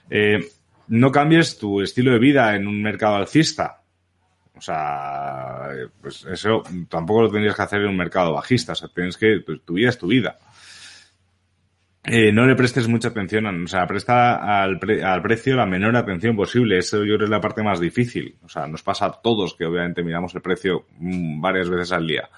[0.09, 0.45] Eh,
[0.89, 3.81] no cambies tu estilo de vida en un mercado alcista.
[4.55, 5.69] O sea,
[6.01, 8.73] pues eso tampoco lo tendrías que hacer en un mercado bajista.
[8.73, 10.37] O sea, tienes que, pues, tu vida es tu vida.
[12.03, 15.95] Eh, no le prestes mucha atención, o sea, presta al, pre al, precio la menor
[15.95, 16.77] atención posible.
[16.77, 18.35] Eso yo creo es la parte más difícil.
[18.43, 22.29] O sea, nos pasa a todos que obviamente miramos el precio varias veces al día.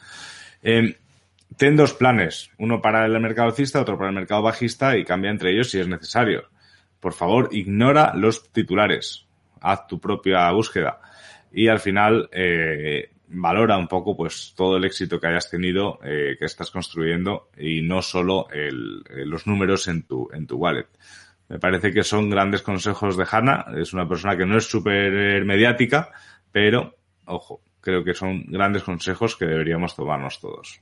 [0.62, 0.95] Eh,
[1.57, 5.32] ten dos planes, uno para el mercado alcista, otro para el mercado bajista y cambia
[5.32, 6.49] entre ellos si es necesario.
[6.99, 9.28] Por favor, ignora los titulares,
[9.60, 10.99] haz tu propia búsqueda
[11.52, 16.36] y al final eh, valora un poco pues todo el éxito que hayas tenido, eh,
[16.38, 20.88] que estás construyendo y no solo el, los números en tu, en tu wallet.
[21.49, 25.44] Me parece que son grandes consejos de Hanna, es una persona que no es súper
[25.44, 26.11] mediática,
[26.52, 26.95] Pero,
[27.26, 30.82] ojo, creo que son grandes consejos que deberíamos tomarnos todos.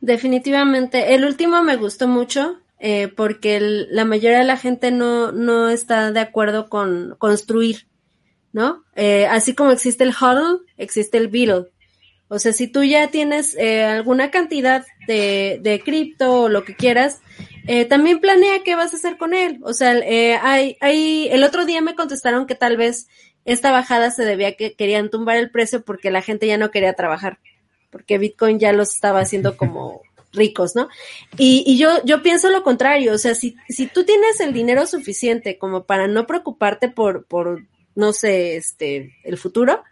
[0.00, 1.14] Definitivamente.
[1.14, 6.12] El último me gustó mucho eh, porque la mayoría de la gente no, no está
[6.12, 7.86] de acuerdo con construir,
[8.52, 8.84] ¿no?
[8.96, 11.66] Eh, así como existe el huddle, existe el beetle.
[12.28, 16.76] O sea, si tú ya tienes eh, alguna cantidad de, de cripto o lo que
[16.76, 17.20] quieras,
[17.66, 19.58] eh, también planea qué vas a hacer con él.
[19.62, 23.08] O sea, eh, hay, hay, el otro día me contestaron que tal vez
[23.44, 26.92] esta bajada se debía que querían tumbar el precio porque la gente ya no quería
[26.94, 27.38] trabajar,
[27.90, 30.02] porque Bitcoin ya los estaba haciendo como
[30.32, 30.88] ricos, ¿no?
[31.36, 34.86] Y, y yo, yo pienso lo contrario, o sea, si, si tú tienes el dinero
[34.86, 39.82] suficiente como para no preocuparte por, por, no sé, este, el futuro,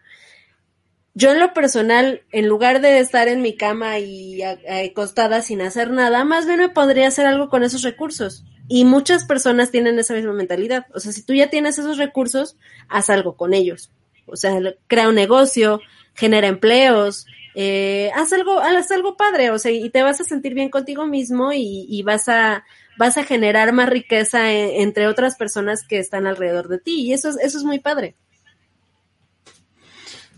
[1.18, 5.90] yo en lo personal, en lugar de estar en mi cama y acostada sin hacer
[5.90, 8.44] nada, más bien me podría hacer algo con esos recursos.
[8.68, 10.86] Y muchas personas tienen esa misma mentalidad.
[10.94, 12.56] O sea, si tú ya tienes esos recursos,
[12.88, 13.90] haz algo con ellos.
[14.26, 15.80] O sea, crea un negocio,
[16.14, 17.26] genera empleos,
[17.60, 21.08] eh, haz algo, haz algo padre, o sea, y te vas a sentir bien contigo
[21.08, 22.64] mismo y, y vas a,
[22.96, 27.06] vas a generar más riqueza en, entre otras personas que están alrededor de ti.
[27.06, 28.14] Y eso es, eso es muy padre.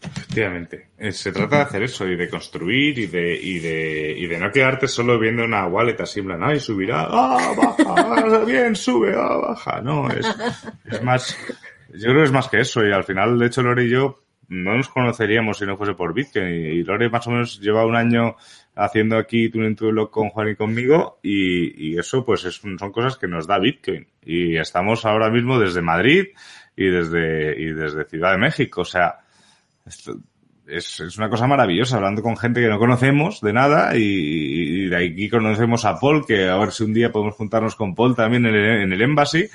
[0.02, 0.88] Efectivamente.
[0.96, 4.38] Eh, se trata de hacer eso y de construir y de, y de, y de
[4.38, 9.12] no quedarte solo viendo una wallet así en plan, ay, subirá, ah, baja, bien, sube,
[9.14, 9.82] ah, baja.
[9.82, 10.26] No, es,
[10.90, 11.36] es más,
[11.92, 14.22] yo creo que es más que eso y al final, de hecho, Lore y yo
[14.50, 17.94] no nos conoceríamos si no fuese por Bitcoin y Lore más o menos lleva un
[17.94, 18.36] año
[18.74, 23.28] haciendo aquí Tuning to con Juan y conmigo y, eso pues es, son cosas que
[23.28, 26.26] nos da Bitcoin y estamos ahora mismo desde Madrid
[26.76, 29.20] y desde, y desde Ciudad de México, o sea,
[30.66, 34.88] es, es, una cosa maravillosa, hablando con gente que no conocemos de nada y, y,
[34.88, 38.16] de aquí conocemos a Paul, que a ver si un día podemos juntarnos con Paul
[38.16, 39.48] también en el, en el Embassy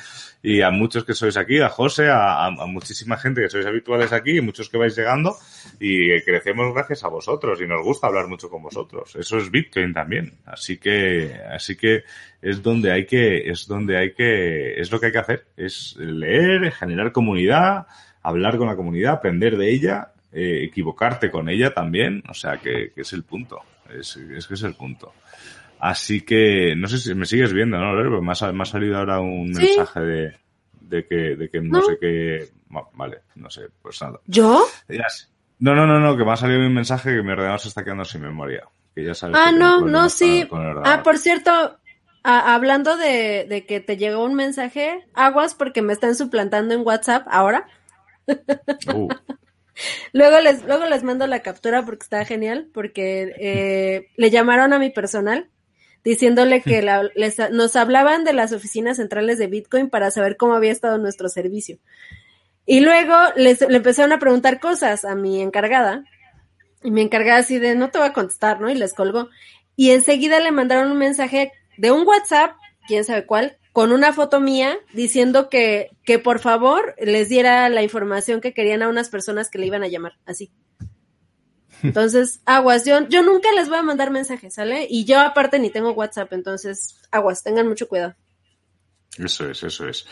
[0.46, 4.38] y a muchos que sois aquí, a José, a, muchísima gente que sois habituales aquí
[4.38, 5.36] y muchos que vais llegando
[5.80, 9.16] y crecemos gracias a vosotros y nos gusta hablar mucho con vosotros.
[9.16, 10.34] Eso es Bitcoin también.
[10.46, 12.04] Así que, así que
[12.44, 15.48] es donde hay que, es donde hay que, es lo que hay que hacer.
[15.58, 17.88] Es leer, generar comunidad,
[18.22, 22.92] hablar con la comunidad, aprender de ella eh, equivocarte con ella también, o sea que,
[22.94, 25.14] que es el punto, es, es, que es el punto.
[25.80, 27.96] Así que, no sé si me sigues viendo, ¿no?
[27.96, 29.62] Pero me ha, me ha salido ahora un ¿Sí?
[29.62, 30.38] mensaje de,
[30.82, 34.20] de, que, de que no, no, sé qué, bueno, vale, no sé, pues nada.
[34.26, 34.66] ¿Yo?
[35.60, 37.84] No, no, no, no, que me ha salido un mensaje que mi ordenador se está
[37.84, 38.64] quedando sin memoria.
[38.94, 40.48] Que ya sabes ah, no, no, sí.
[40.52, 41.52] ah, por cierto,
[42.24, 46.86] a, hablando de, de que te llegó un mensaje, aguas porque me están suplantando en
[46.86, 47.68] WhatsApp ahora.
[48.94, 49.10] Uh.
[50.14, 54.80] Luego les, luego les mando la captura porque está genial, porque eh, le llamaron a
[54.80, 55.50] mi personal
[56.06, 60.54] diciéndole que la, les, nos hablaban de las oficinas centrales de Bitcoin para saber cómo
[60.54, 61.80] había estado nuestro servicio.
[62.66, 66.06] Y luego les, le empezaron a preguntar cosas a mi encargada,
[66.84, 68.70] y mi encargada así de no te voy a contestar, ¿no?
[68.70, 69.30] Y les colgó.
[69.76, 72.56] Y enseguida le mandaron un mensaje de un WhatsApp,
[72.88, 77.82] quién sabe cuál, con una foto mía diciendo que, que por favor les diera la
[77.82, 80.52] información que querían a unas personas que le iban a llamar, así.
[81.84, 84.88] Entonces, aguas, yo, yo nunca les voy a mandar mensajes, ¿sale?
[84.90, 88.16] Y yo aparte ni tengo WhatsApp, entonces, aguas, tengan mucho cuidado.
[89.18, 90.06] Eso es, eso es.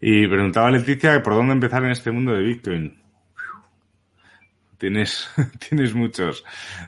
[0.00, 3.00] Y preguntaba Leticia por dónde empezar en este mundo de Bitcoin.
[4.76, 5.28] Tienes,
[5.68, 6.44] tienes muchos,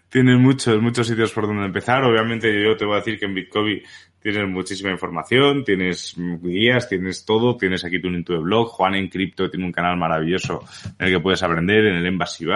[0.08, 2.04] tienes muchos, muchos sitios por donde empezar.
[2.04, 3.82] Obviamente yo te voy a decir que en Bitcoin
[4.22, 9.50] tienes muchísima información, tienes guías, tienes todo, tienes aquí tu de blog, Juan en Cripto
[9.50, 10.64] tiene un canal maravilloso
[10.98, 12.46] en el que puedes aprender, en el Embassy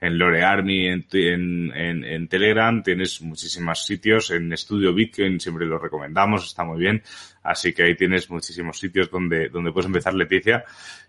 [0.00, 5.66] en Lore Army, en, en, en, en Telegram, tienes muchísimos sitios, en Estudio Bitcoin siempre
[5.66, 7.02] lo recomendamos, está muy bien,
[7.42, 10.64] así que ahí tienes muchísimos sitios donde, donde puedes empezar Leticia,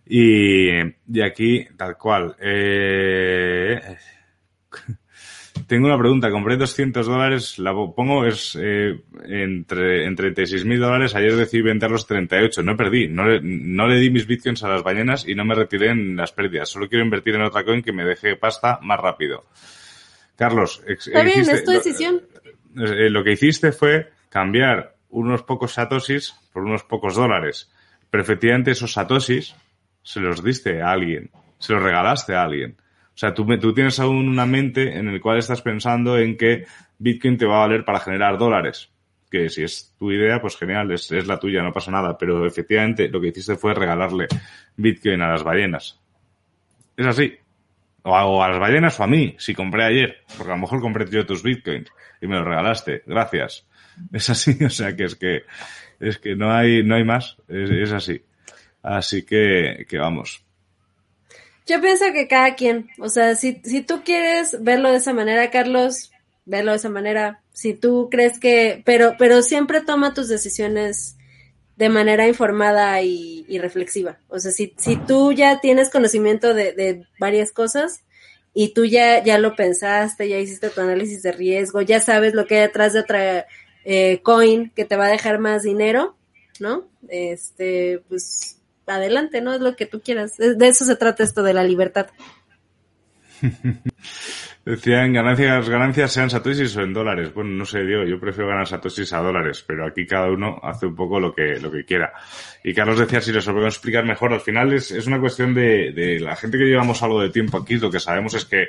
[0.05, 3.79] y, y aquí, tal cual, eh,
[5.67, 6.31] tengo una pregunta.
[6.31, 11.13] Compré 200 dólares, la pongo es eh, entre, en 36 mil dólares.
[11.13, 12.63] Ayer decidí vender los 38.
[12.63, 13.07] No perdí.
[13.07, 16.15] No le, no le di mis bitcoins a las ballenas y no me retiré en
[16.15, 16.69] las pérdidas.
[16.69, 19.45] Solo quiero invertir en otra coin que me deje pasta más rápido.
[20.37, 22.21] Carlos, Está bien, hiciste, es tu decisión.
[22.73, 27.69] Lo, eh, lo que hiciste fue cambiar unos pocos satoshis por unos pocos dólares.
[28.09, 29.53] Pero efectivamente esos satoshis
[30.01, 31.29] se los diste a alguien.
[31.59, 32.77] Se los regalaste a alguien.
[33.17, 36.65] O sea, tú, tú tienes aún una mente en el cual estás pensando en que
[36.99, 38.91] Bitcoin te va a valer para generar dólares.
[39.31, 42.15] Que si es tu idea, pues genial, es, la tuya, no pasa nada.
[42.15, 44.27] Pero efectivamente lo que hiciste fue regalarle
[44.75, 45.99] Bitcoin a las ballenas.
[46.95, 47.33] Es así.
[48.03, 50.17] O a, o a, las ballenas o a mí, si compré ayer.
[50.37, 51.91] Porque a lo mejor compré yo tus bitcoins
[52.21, 53.01] y me los regalaste.
[53.07, 53.65] Gracias.
[54.13, 55.41] Es así, o sea que es que,
[55.99, 57.35] es que no hay, no hay más.
[57.47, 58.21] Es, es así.
[58.83, 60.46] Así que, que vamos.
[61.67, 65.51] Yo pienso que cada quien, o sea, si, si tú quieres verlo de esa manera,
[65.51, 66.11] Carlos,
[66.45, 67.41] verlo de esa manera.
[67.51, 71.17] Si tú crees que, pero, pero siempre toma tus decisiones
[71.75, 74.17] de manera informada y, reflexiva.
[74.29, 78.03] O sea, si, si tú ya tienes conocimiento de, de, varias cosas
[78.53, 82.45] y tú ya, ya lo pensaste, ya hiciste tu análisis de riesgo, ya sabes lo
[82.45, 83.45] que hay detrás de otra
[83.83, 86.15] eh, coin que te va a dejar más dinero,
[86.59, 86.87] ¿no?
[87.09, 88.56] Este, pues
[88.95, 89.53] adelante, ¿no?
[89.53, 90.37] Es lo que tú quieras.
[90.37, 92.07] De eso se trata esto de la libertad.
[94.67, 97.33] Decían ganancias, ganancias sean satoshis o en dólares.
[97.33, 100.87] Bueno, no sé, Diego, yo prefiero ganar satoshis a dólares, pero aquí cada uno hace
[100.87, 102.11] un poco lo que, lo que quiera.
[102.65, 105.93] Y Carlos decía, si lo podemos explicar mejor, al final es, es una cuestión de,
[105.93, 108.67] de la gente que llevamos algo de tiempo aquí, lo que sabemos es que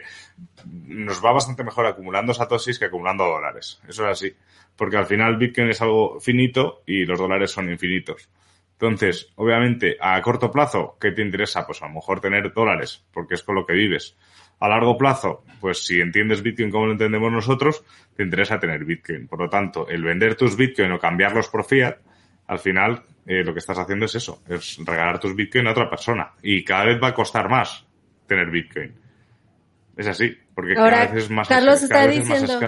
[0.87, 3.81] nos va bastante mejor acumulando satoshis que acumulando dólares.
[3.89, 4.37] Eso es así.
[4.77, 8.29] Porque al final Bitcoin es algo finito y los dólares son infinitos.
[8.81, 11.67] Entonces, obviamente, a corto plazo, ¿qué te interesa?
[11.67, 14.17] Pues a lo mejor tener dólares, porque es con lo que vives
[14.61, 17.85] a largo plazo, pues si entiendes Bitcoin como lo entendemos nosotros,
[18.17, 19.29] te interesa tener Bitcoin.
[19.29, 21.97] Por lo tanto, el vender tus Bitcoin o cambiarlos por fiat,
[22.47, 25.89] al final eh, lo que estás haciendo es eso, es regalar tus Bitcoin a otra
[25.89, 26.33] persona.
[26.43, 27.87] Y cada vez va a costar más
[28.27, 28.95] tener Bitcoin.
[29.97, 32.61] Es así, porque cada vez es más, Carlos está diciendo,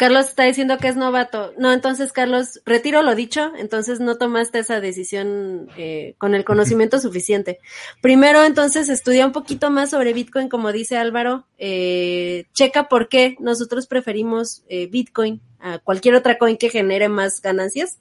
[0.00, 1.52] Carlos está diciendo que es novato.
[1.58, 6.98] No, entonces, Carlos, retiro lo dicho, entonces no tomaste esa decisión eh, con el conocimiento
[6.98, 7.58] suficiente.
[8.00, 11.46] Primero, entonces, estudia un poquito más sobre Bitcoin, como dice Álvaro.
[11.58, 17.42] Eh, checa por qué nosotros preferimos eh, Bitcoin a cualquier otra coin que genere más
[17.42, 17.98] ganancias.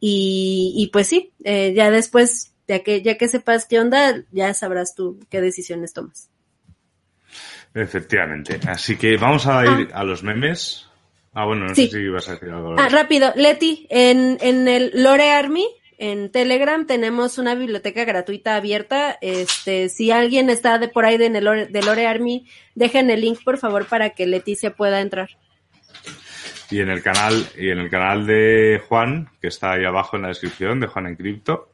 [0.00, 4.94] Y, y pues sí, ya después, ya que, ya que sepas qué onda, ya sabrás
[4.94, 6.30] tú qué decisiones tomas.
[7.74, 8.58] Efectivamente.
[8.66, 10.00] Así que vamos a ir ah.
[10.00, 10.86] a los memes.
[11.38, 12.76] Ah, bueno, no sé si ibas a decir algo.
[12.78, 13.30] Ah, rápido.
[13.36, 15.66] Leti, en, en el Lore Army,
[15.98, 19.18] en Telegram, tenemos una biblioteca gratuita abierta.
[19.20, 23.44] Este, si alguien está de por ahí de, Lore, de Lore Army, dejen el link,
[23.44, 25.28] por favor, para que Leticia pueda entrar.
[26.70, 30.22] Y en el canal, y en el canal de Juan, que está ahí abajo en
[30.22, 31.68] la descripción, de Juan en Cripto,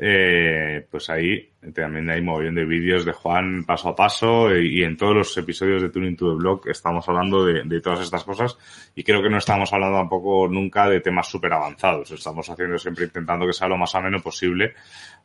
[0.00, 4.96] eh, pues ahí también hay mogollón de vídeos de Juan paso a paso y, en
[4.96, 8.56] todos los episodios de Tuning to the Blog estamos hablando de, todas estas cosas
[8.94, 12.12] y creo que no estamos hablando tampoco nunca de temas súper avanzados.
[12.12, 14.74] Estamos haciendo siempre intentando que sea lo más ameno posible.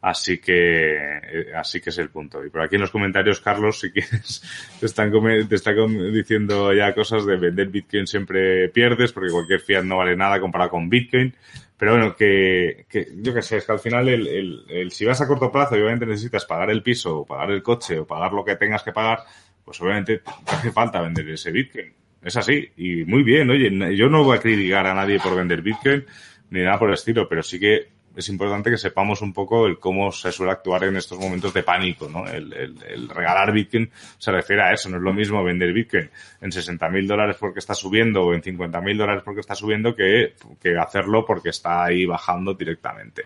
[0.02, 2.44] Así que, eh, así que es el punto.
[2.44, 4.41] Y por aquí en los comentarios, Carlos, si quieres,
[4.80, 5.12] te están,
[5.48, 10.16] te están diciendo ya cosas de vender Bitcoin siempre pierdes porque cualquier fiat no vale
[10.16, 11.34] nada comparado con Bitcoin.
[11.84, 15.03] Pero bueno, que, que yo qué sé, es que al final el, el, el, si
[15.03, 18.07] vas a corto plazo y obviamente necesitas pagar el piso o pagar el coche o
[18.07, 19.19] pagar lo que tengas que pagar,
[19.65, 21.93] pues obviamente te hace falta vender ese Bitcoin.
[22.22, 22.69] Es así.
[22.77, 26.05] Y muy bien, oye, yo no voy a criticar a nadie por vender Bitcoin
[26.51, 29.80] ni nada por el estilo, pero sí que es importante que sepamos un poco el
[29.80, 32.27] cómo se suele actuar en estos momentos de pánico, ¿no?
[32.27, 36.10] El, el, regalar Bitcoin se refiere a eso, no es lo mismo vender Bitcoin
[36.41, 39.95] en 60 mil dólares porque está subiendo o en 50 mil dólares porque está subiendo
[39.95, 43.26] que, que hacerlo porque está ahí bajando directamente.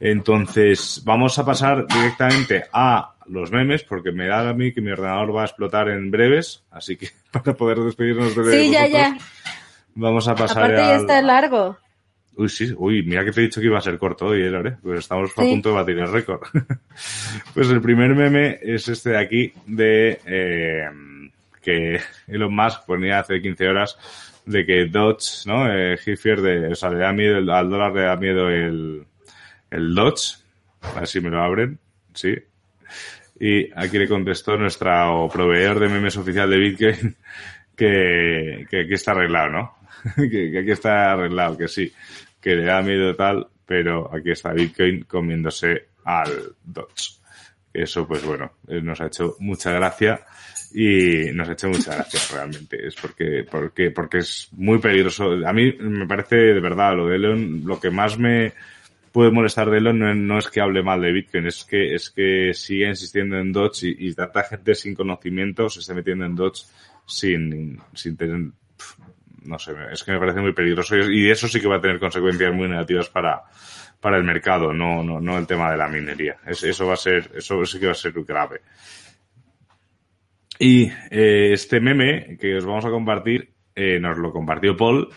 [0.00, 4.90] Entonces, vamos a pasar directamente a los memes, porque me da a mí que mi
[4.90, 9.18] ordenador va a explotar en breves, así que para poder despedirnos de Sí, ya, ya.
[9.94, 11.76] Vamos a pasar Aparte ya está largo.
[12.38, 14.48] Uy, sí, uy, mira que te he dicho que iba a ser corto hoy, ¿eh,
[14.48, 14.76] Lore?
[14.80, 16.40] Pues estamos a punto de batir el récord.
[17.52, 20.88] pues el primer meme es este de aquí, de eh,
[21.60, 23.98] que Elon Musk ponía hace 15 horas
[24.46, 25.66] de que Dodge, ¿no?
[25.66, 29.04] Eh, de, o sea, le da miedo, al dólar le da miedo el,
[29.72, 30.36] el Dodge.
[30.94, 31.76] A ver si me lo abren.
[32.14, 32.36] Sí.
[33.40, 37.16] Y aquí le contestó nuestro proveedor de memes oficial de Bitcoin
[37.76, 39.74] que, que aquí está arreglado, ¿no?
[40.16, 41.92] que, que, aquí está arreglado, que sí
[42.40, 47.18] que le da miedo tal, pero aquí está Bitcoin comiéndose al Dodge.
[47.72, 50.20] Eso, pues bueno, eh, nos ha hecho mucha gracia
[50.72, 52.86] y nos ha hecho mucha gracia realmente.
[52.86, 55.32] Es porque, porque, porque es muy peligroso.
[55.46, 58.52] A mí me parece de verdad lo de Elon, lo que más me
[59.12, 62.52] puede molestar de Elon no, es que hable mal de Bitcoin, es que, es que
[62.54, 66.66] sigue insistiendo en Dodge y, y tanta gente sin conocimiento se está metiendo en Dodge
[67.06, 68.52] sin, sin tener
[69.48, 71.98] no sé, es que me parece muy peligroso y eso sí que va a tener
[71.98, 73.42] consecuencias muy negativas para,
[73.98, 76.36] para el mercado, no, no, no el tema de la minería.
[76.46, 78.60] eso va a ser, eso sí que va a ser grave.
[80.58, 85.08] Y eh, este meme que os vamos a compartir, eh, nos lo compartió Paul,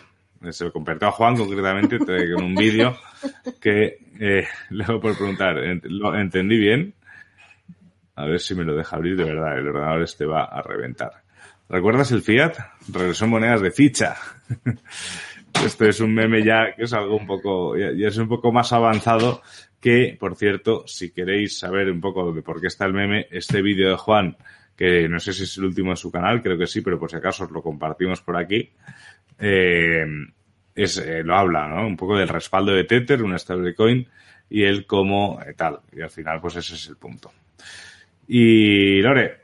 [0.50, 2.96] se lo compartió a Juan concretamente en un vídeo
[3.60, 6.94] que eh, le voy por preguntar, ¿lo entendí bien?
[8.14, 11.21] A ver si me lo deja abrir de verdad, el ordenador este va a reventar.
[11.72, 12.52] ¿Recuerdas el Fiat?
[12.92, 14.16] Regresó monedas de ficha.
[15.64, 18.74] Esto es un meme ya que es algo un poco, ya, es un poco más
[18.74, 19.40] avanzado
[19.80, 23.62] Que, por cierto, si queréis saber un poco de por qué está el meme, este
[23.62, 24.36] vídeo de Juan,
[24.76, 27.10] que no sé si es el último en su canal, creo que sí, pero por
[27.10, 28.70] si acaso os lo compartimos por aquí,
[29.38, 30.04] eh,
[30.74, 31.86] es, eh, lo habla, ¿no?
[31.86, 34.06] Un poco del respaldo de Tether, una stablecoin,
[34.50, 35.80] y él como eh, tal.
[35.90, 37.32] Y al final, pues ese es el punto.
[38.28, 39.41] Y Lore,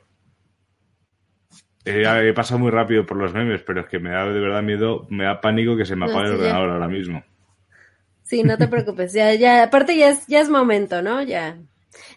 [1.88, 5.06] he pasado muy rápido por los memes, pero es que me da de verdad miedo,
[5.10, 6.38] me da pánico que se me No, apague el ya.
[6.38, 7.22] ordenador ahora mismo.
[8.24, 11.22] Sí, no te preocupes, ya, ya, aparte ya es, ya es momento, ¿no?
[11.22, 11.58] Ya.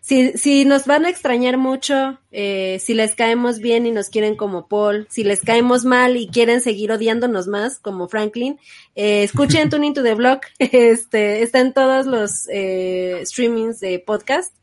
[0.01, 4.35] Si, si nos van a extrañar mucho, eh, si les caemos bien y nos quieren
[4.35, 8.59] como Paul, si les caemos mal y quieren seguir odiándonos más, como Franklin,
[8.95, 14.55] eh, escuchen Tuning to the Block, este, está en todos los eh, streamings de podcast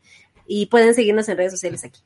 [0.46, 2.00] y pueden seguirnos en redes sociales aquí.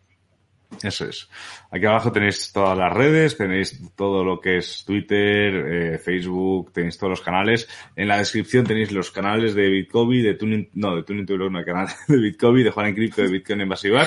[0.82, 1.28] Eso es.
[1.70, 6.98] Aquí abajo tenéis todas las redes, tenéis todo lo que es Twitter, eh, Facebook, tenéis
[6.98, 7.68] todos los canales.
[7.94, 11.64] En la descripción tenéis los canales de Bitcoin, de Tuning, no, de Tuning no, el
[11.64, 14.06] canal de Bitcoin, de Juan en de Bitcoin en Basibar.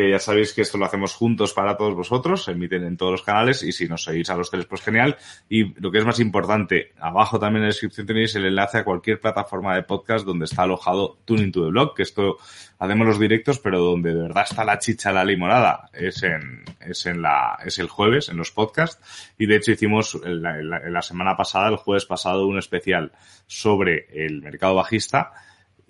[0.00, 3.12] Que ya sabéis que esto lo hacemos juntos para todos vosotros, se emiten en todos
[3.12, 5.18] los canales y si nos seguís a los tres, pues genial.
[5.46, 8.84] Y lo que es más importante, abajo también en la descripción tenéis el enlace a
[8.84, 12.38] cualquier plataforma de podcast donde está alojado Tuning to the Blog, que esto
[12.78, 17.04] hacemos los directos, pero donde de verdad está la chicha, la limonada, es en, es
[17.04, 19.34] en la, es el jueves, en los podcasts.
[19.36, 23.12] Y de hecho hicimos la, la semana pasada, el jueves pasado, un especial
[23.46, 25.32] sobre el mercado bajista.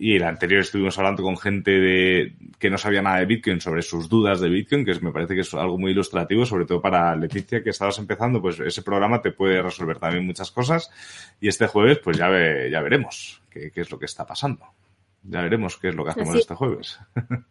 [0.03, 3.83] Y el anterior estuvimos hablando con gente de, que no sabía nada de Bitcoin sobre
[3.83, 6.81] sus dudas de Bitcoin, que es- me parece que es algo muy ilustrativo, sobre todo
[6.81, 10.91] para Leticia, que estabas empezando, pues ese programa te puede resolver también muchas cosas.
[11.39, 14.65] Y este jueves, pues ya, ve- ya veremos qué, qué es lo que está pasando.
[15.23, 16.99] Ya veremos qué es lo que hacemos este jueves.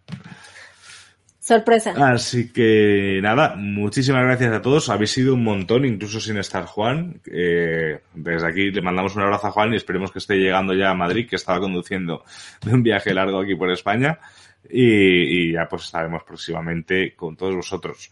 [1.50, 1.96] Sorpresa.
[1.98, 4.88] Así que nada, muchísimas gracias a todos.
[4.90, 7.20] Habéis sido un montón, incluso sin estar Juan.
[7.26, 10.92] Eh, desde aquí le mandamos un abrazo a Juan y esperemos que esté llegando ya
[10.92, 12.24] a Madrid, que estaba conduciendo
[12.64, 14.20] de un viaje largo aquí por España.
[14.70, 18.12] Y, y ya pues estaremos próximamente con todos vosotros.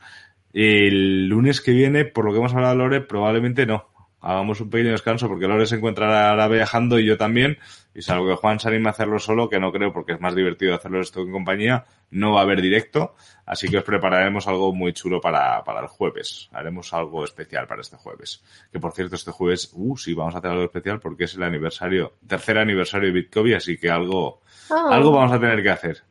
[0.51, 3.87] El lunes que viene, por lo que hemos hablado Lore, probablemente no.
[4.19, 7.57] Hagamos un pequeño descanso porque Lore se encuentra ahora viajando y yo también.
[7.93, 10.35] Y salvo que Juan se anime a hacerlo solo, que no creo porque es más
[10.35, 13.15] divertido hacerlo esto en compañía, no va a haber directo.
[13.45, 16.49] Así que os prepararemos algo muy chulo para, para el jueves.
[16.51, 18.43] Haremos algo especial para este jueves.
[18.71, 21.43] Que por cierto, este jueves, uh, sí, vamos a hacer algo especial porque es el
[21.43, 24.89] aniversario, tercer aniversario de Bitcoin, así que algo, Oh.
[24.91, 26.03] algo vamos a tener que hacer.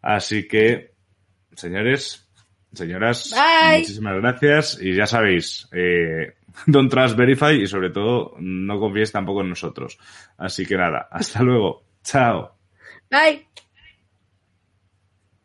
[0.00, 0.92] Así que,
[1.54, 2.28] señores,
[2.72, 3.78] señoras, Bye.
[3.80, 4.78] muchísimas gracias.
[4.82, 6.34] Y ya sabéis, eh,
[6.66, 9.98] don't trust verify y sobre todo no confiéis tampoco en nosotros.
[10.36, 11.84] Así que nada, hasta luego.
[12.02, 12.56] Chao.
[13.10, 13.46] Bye.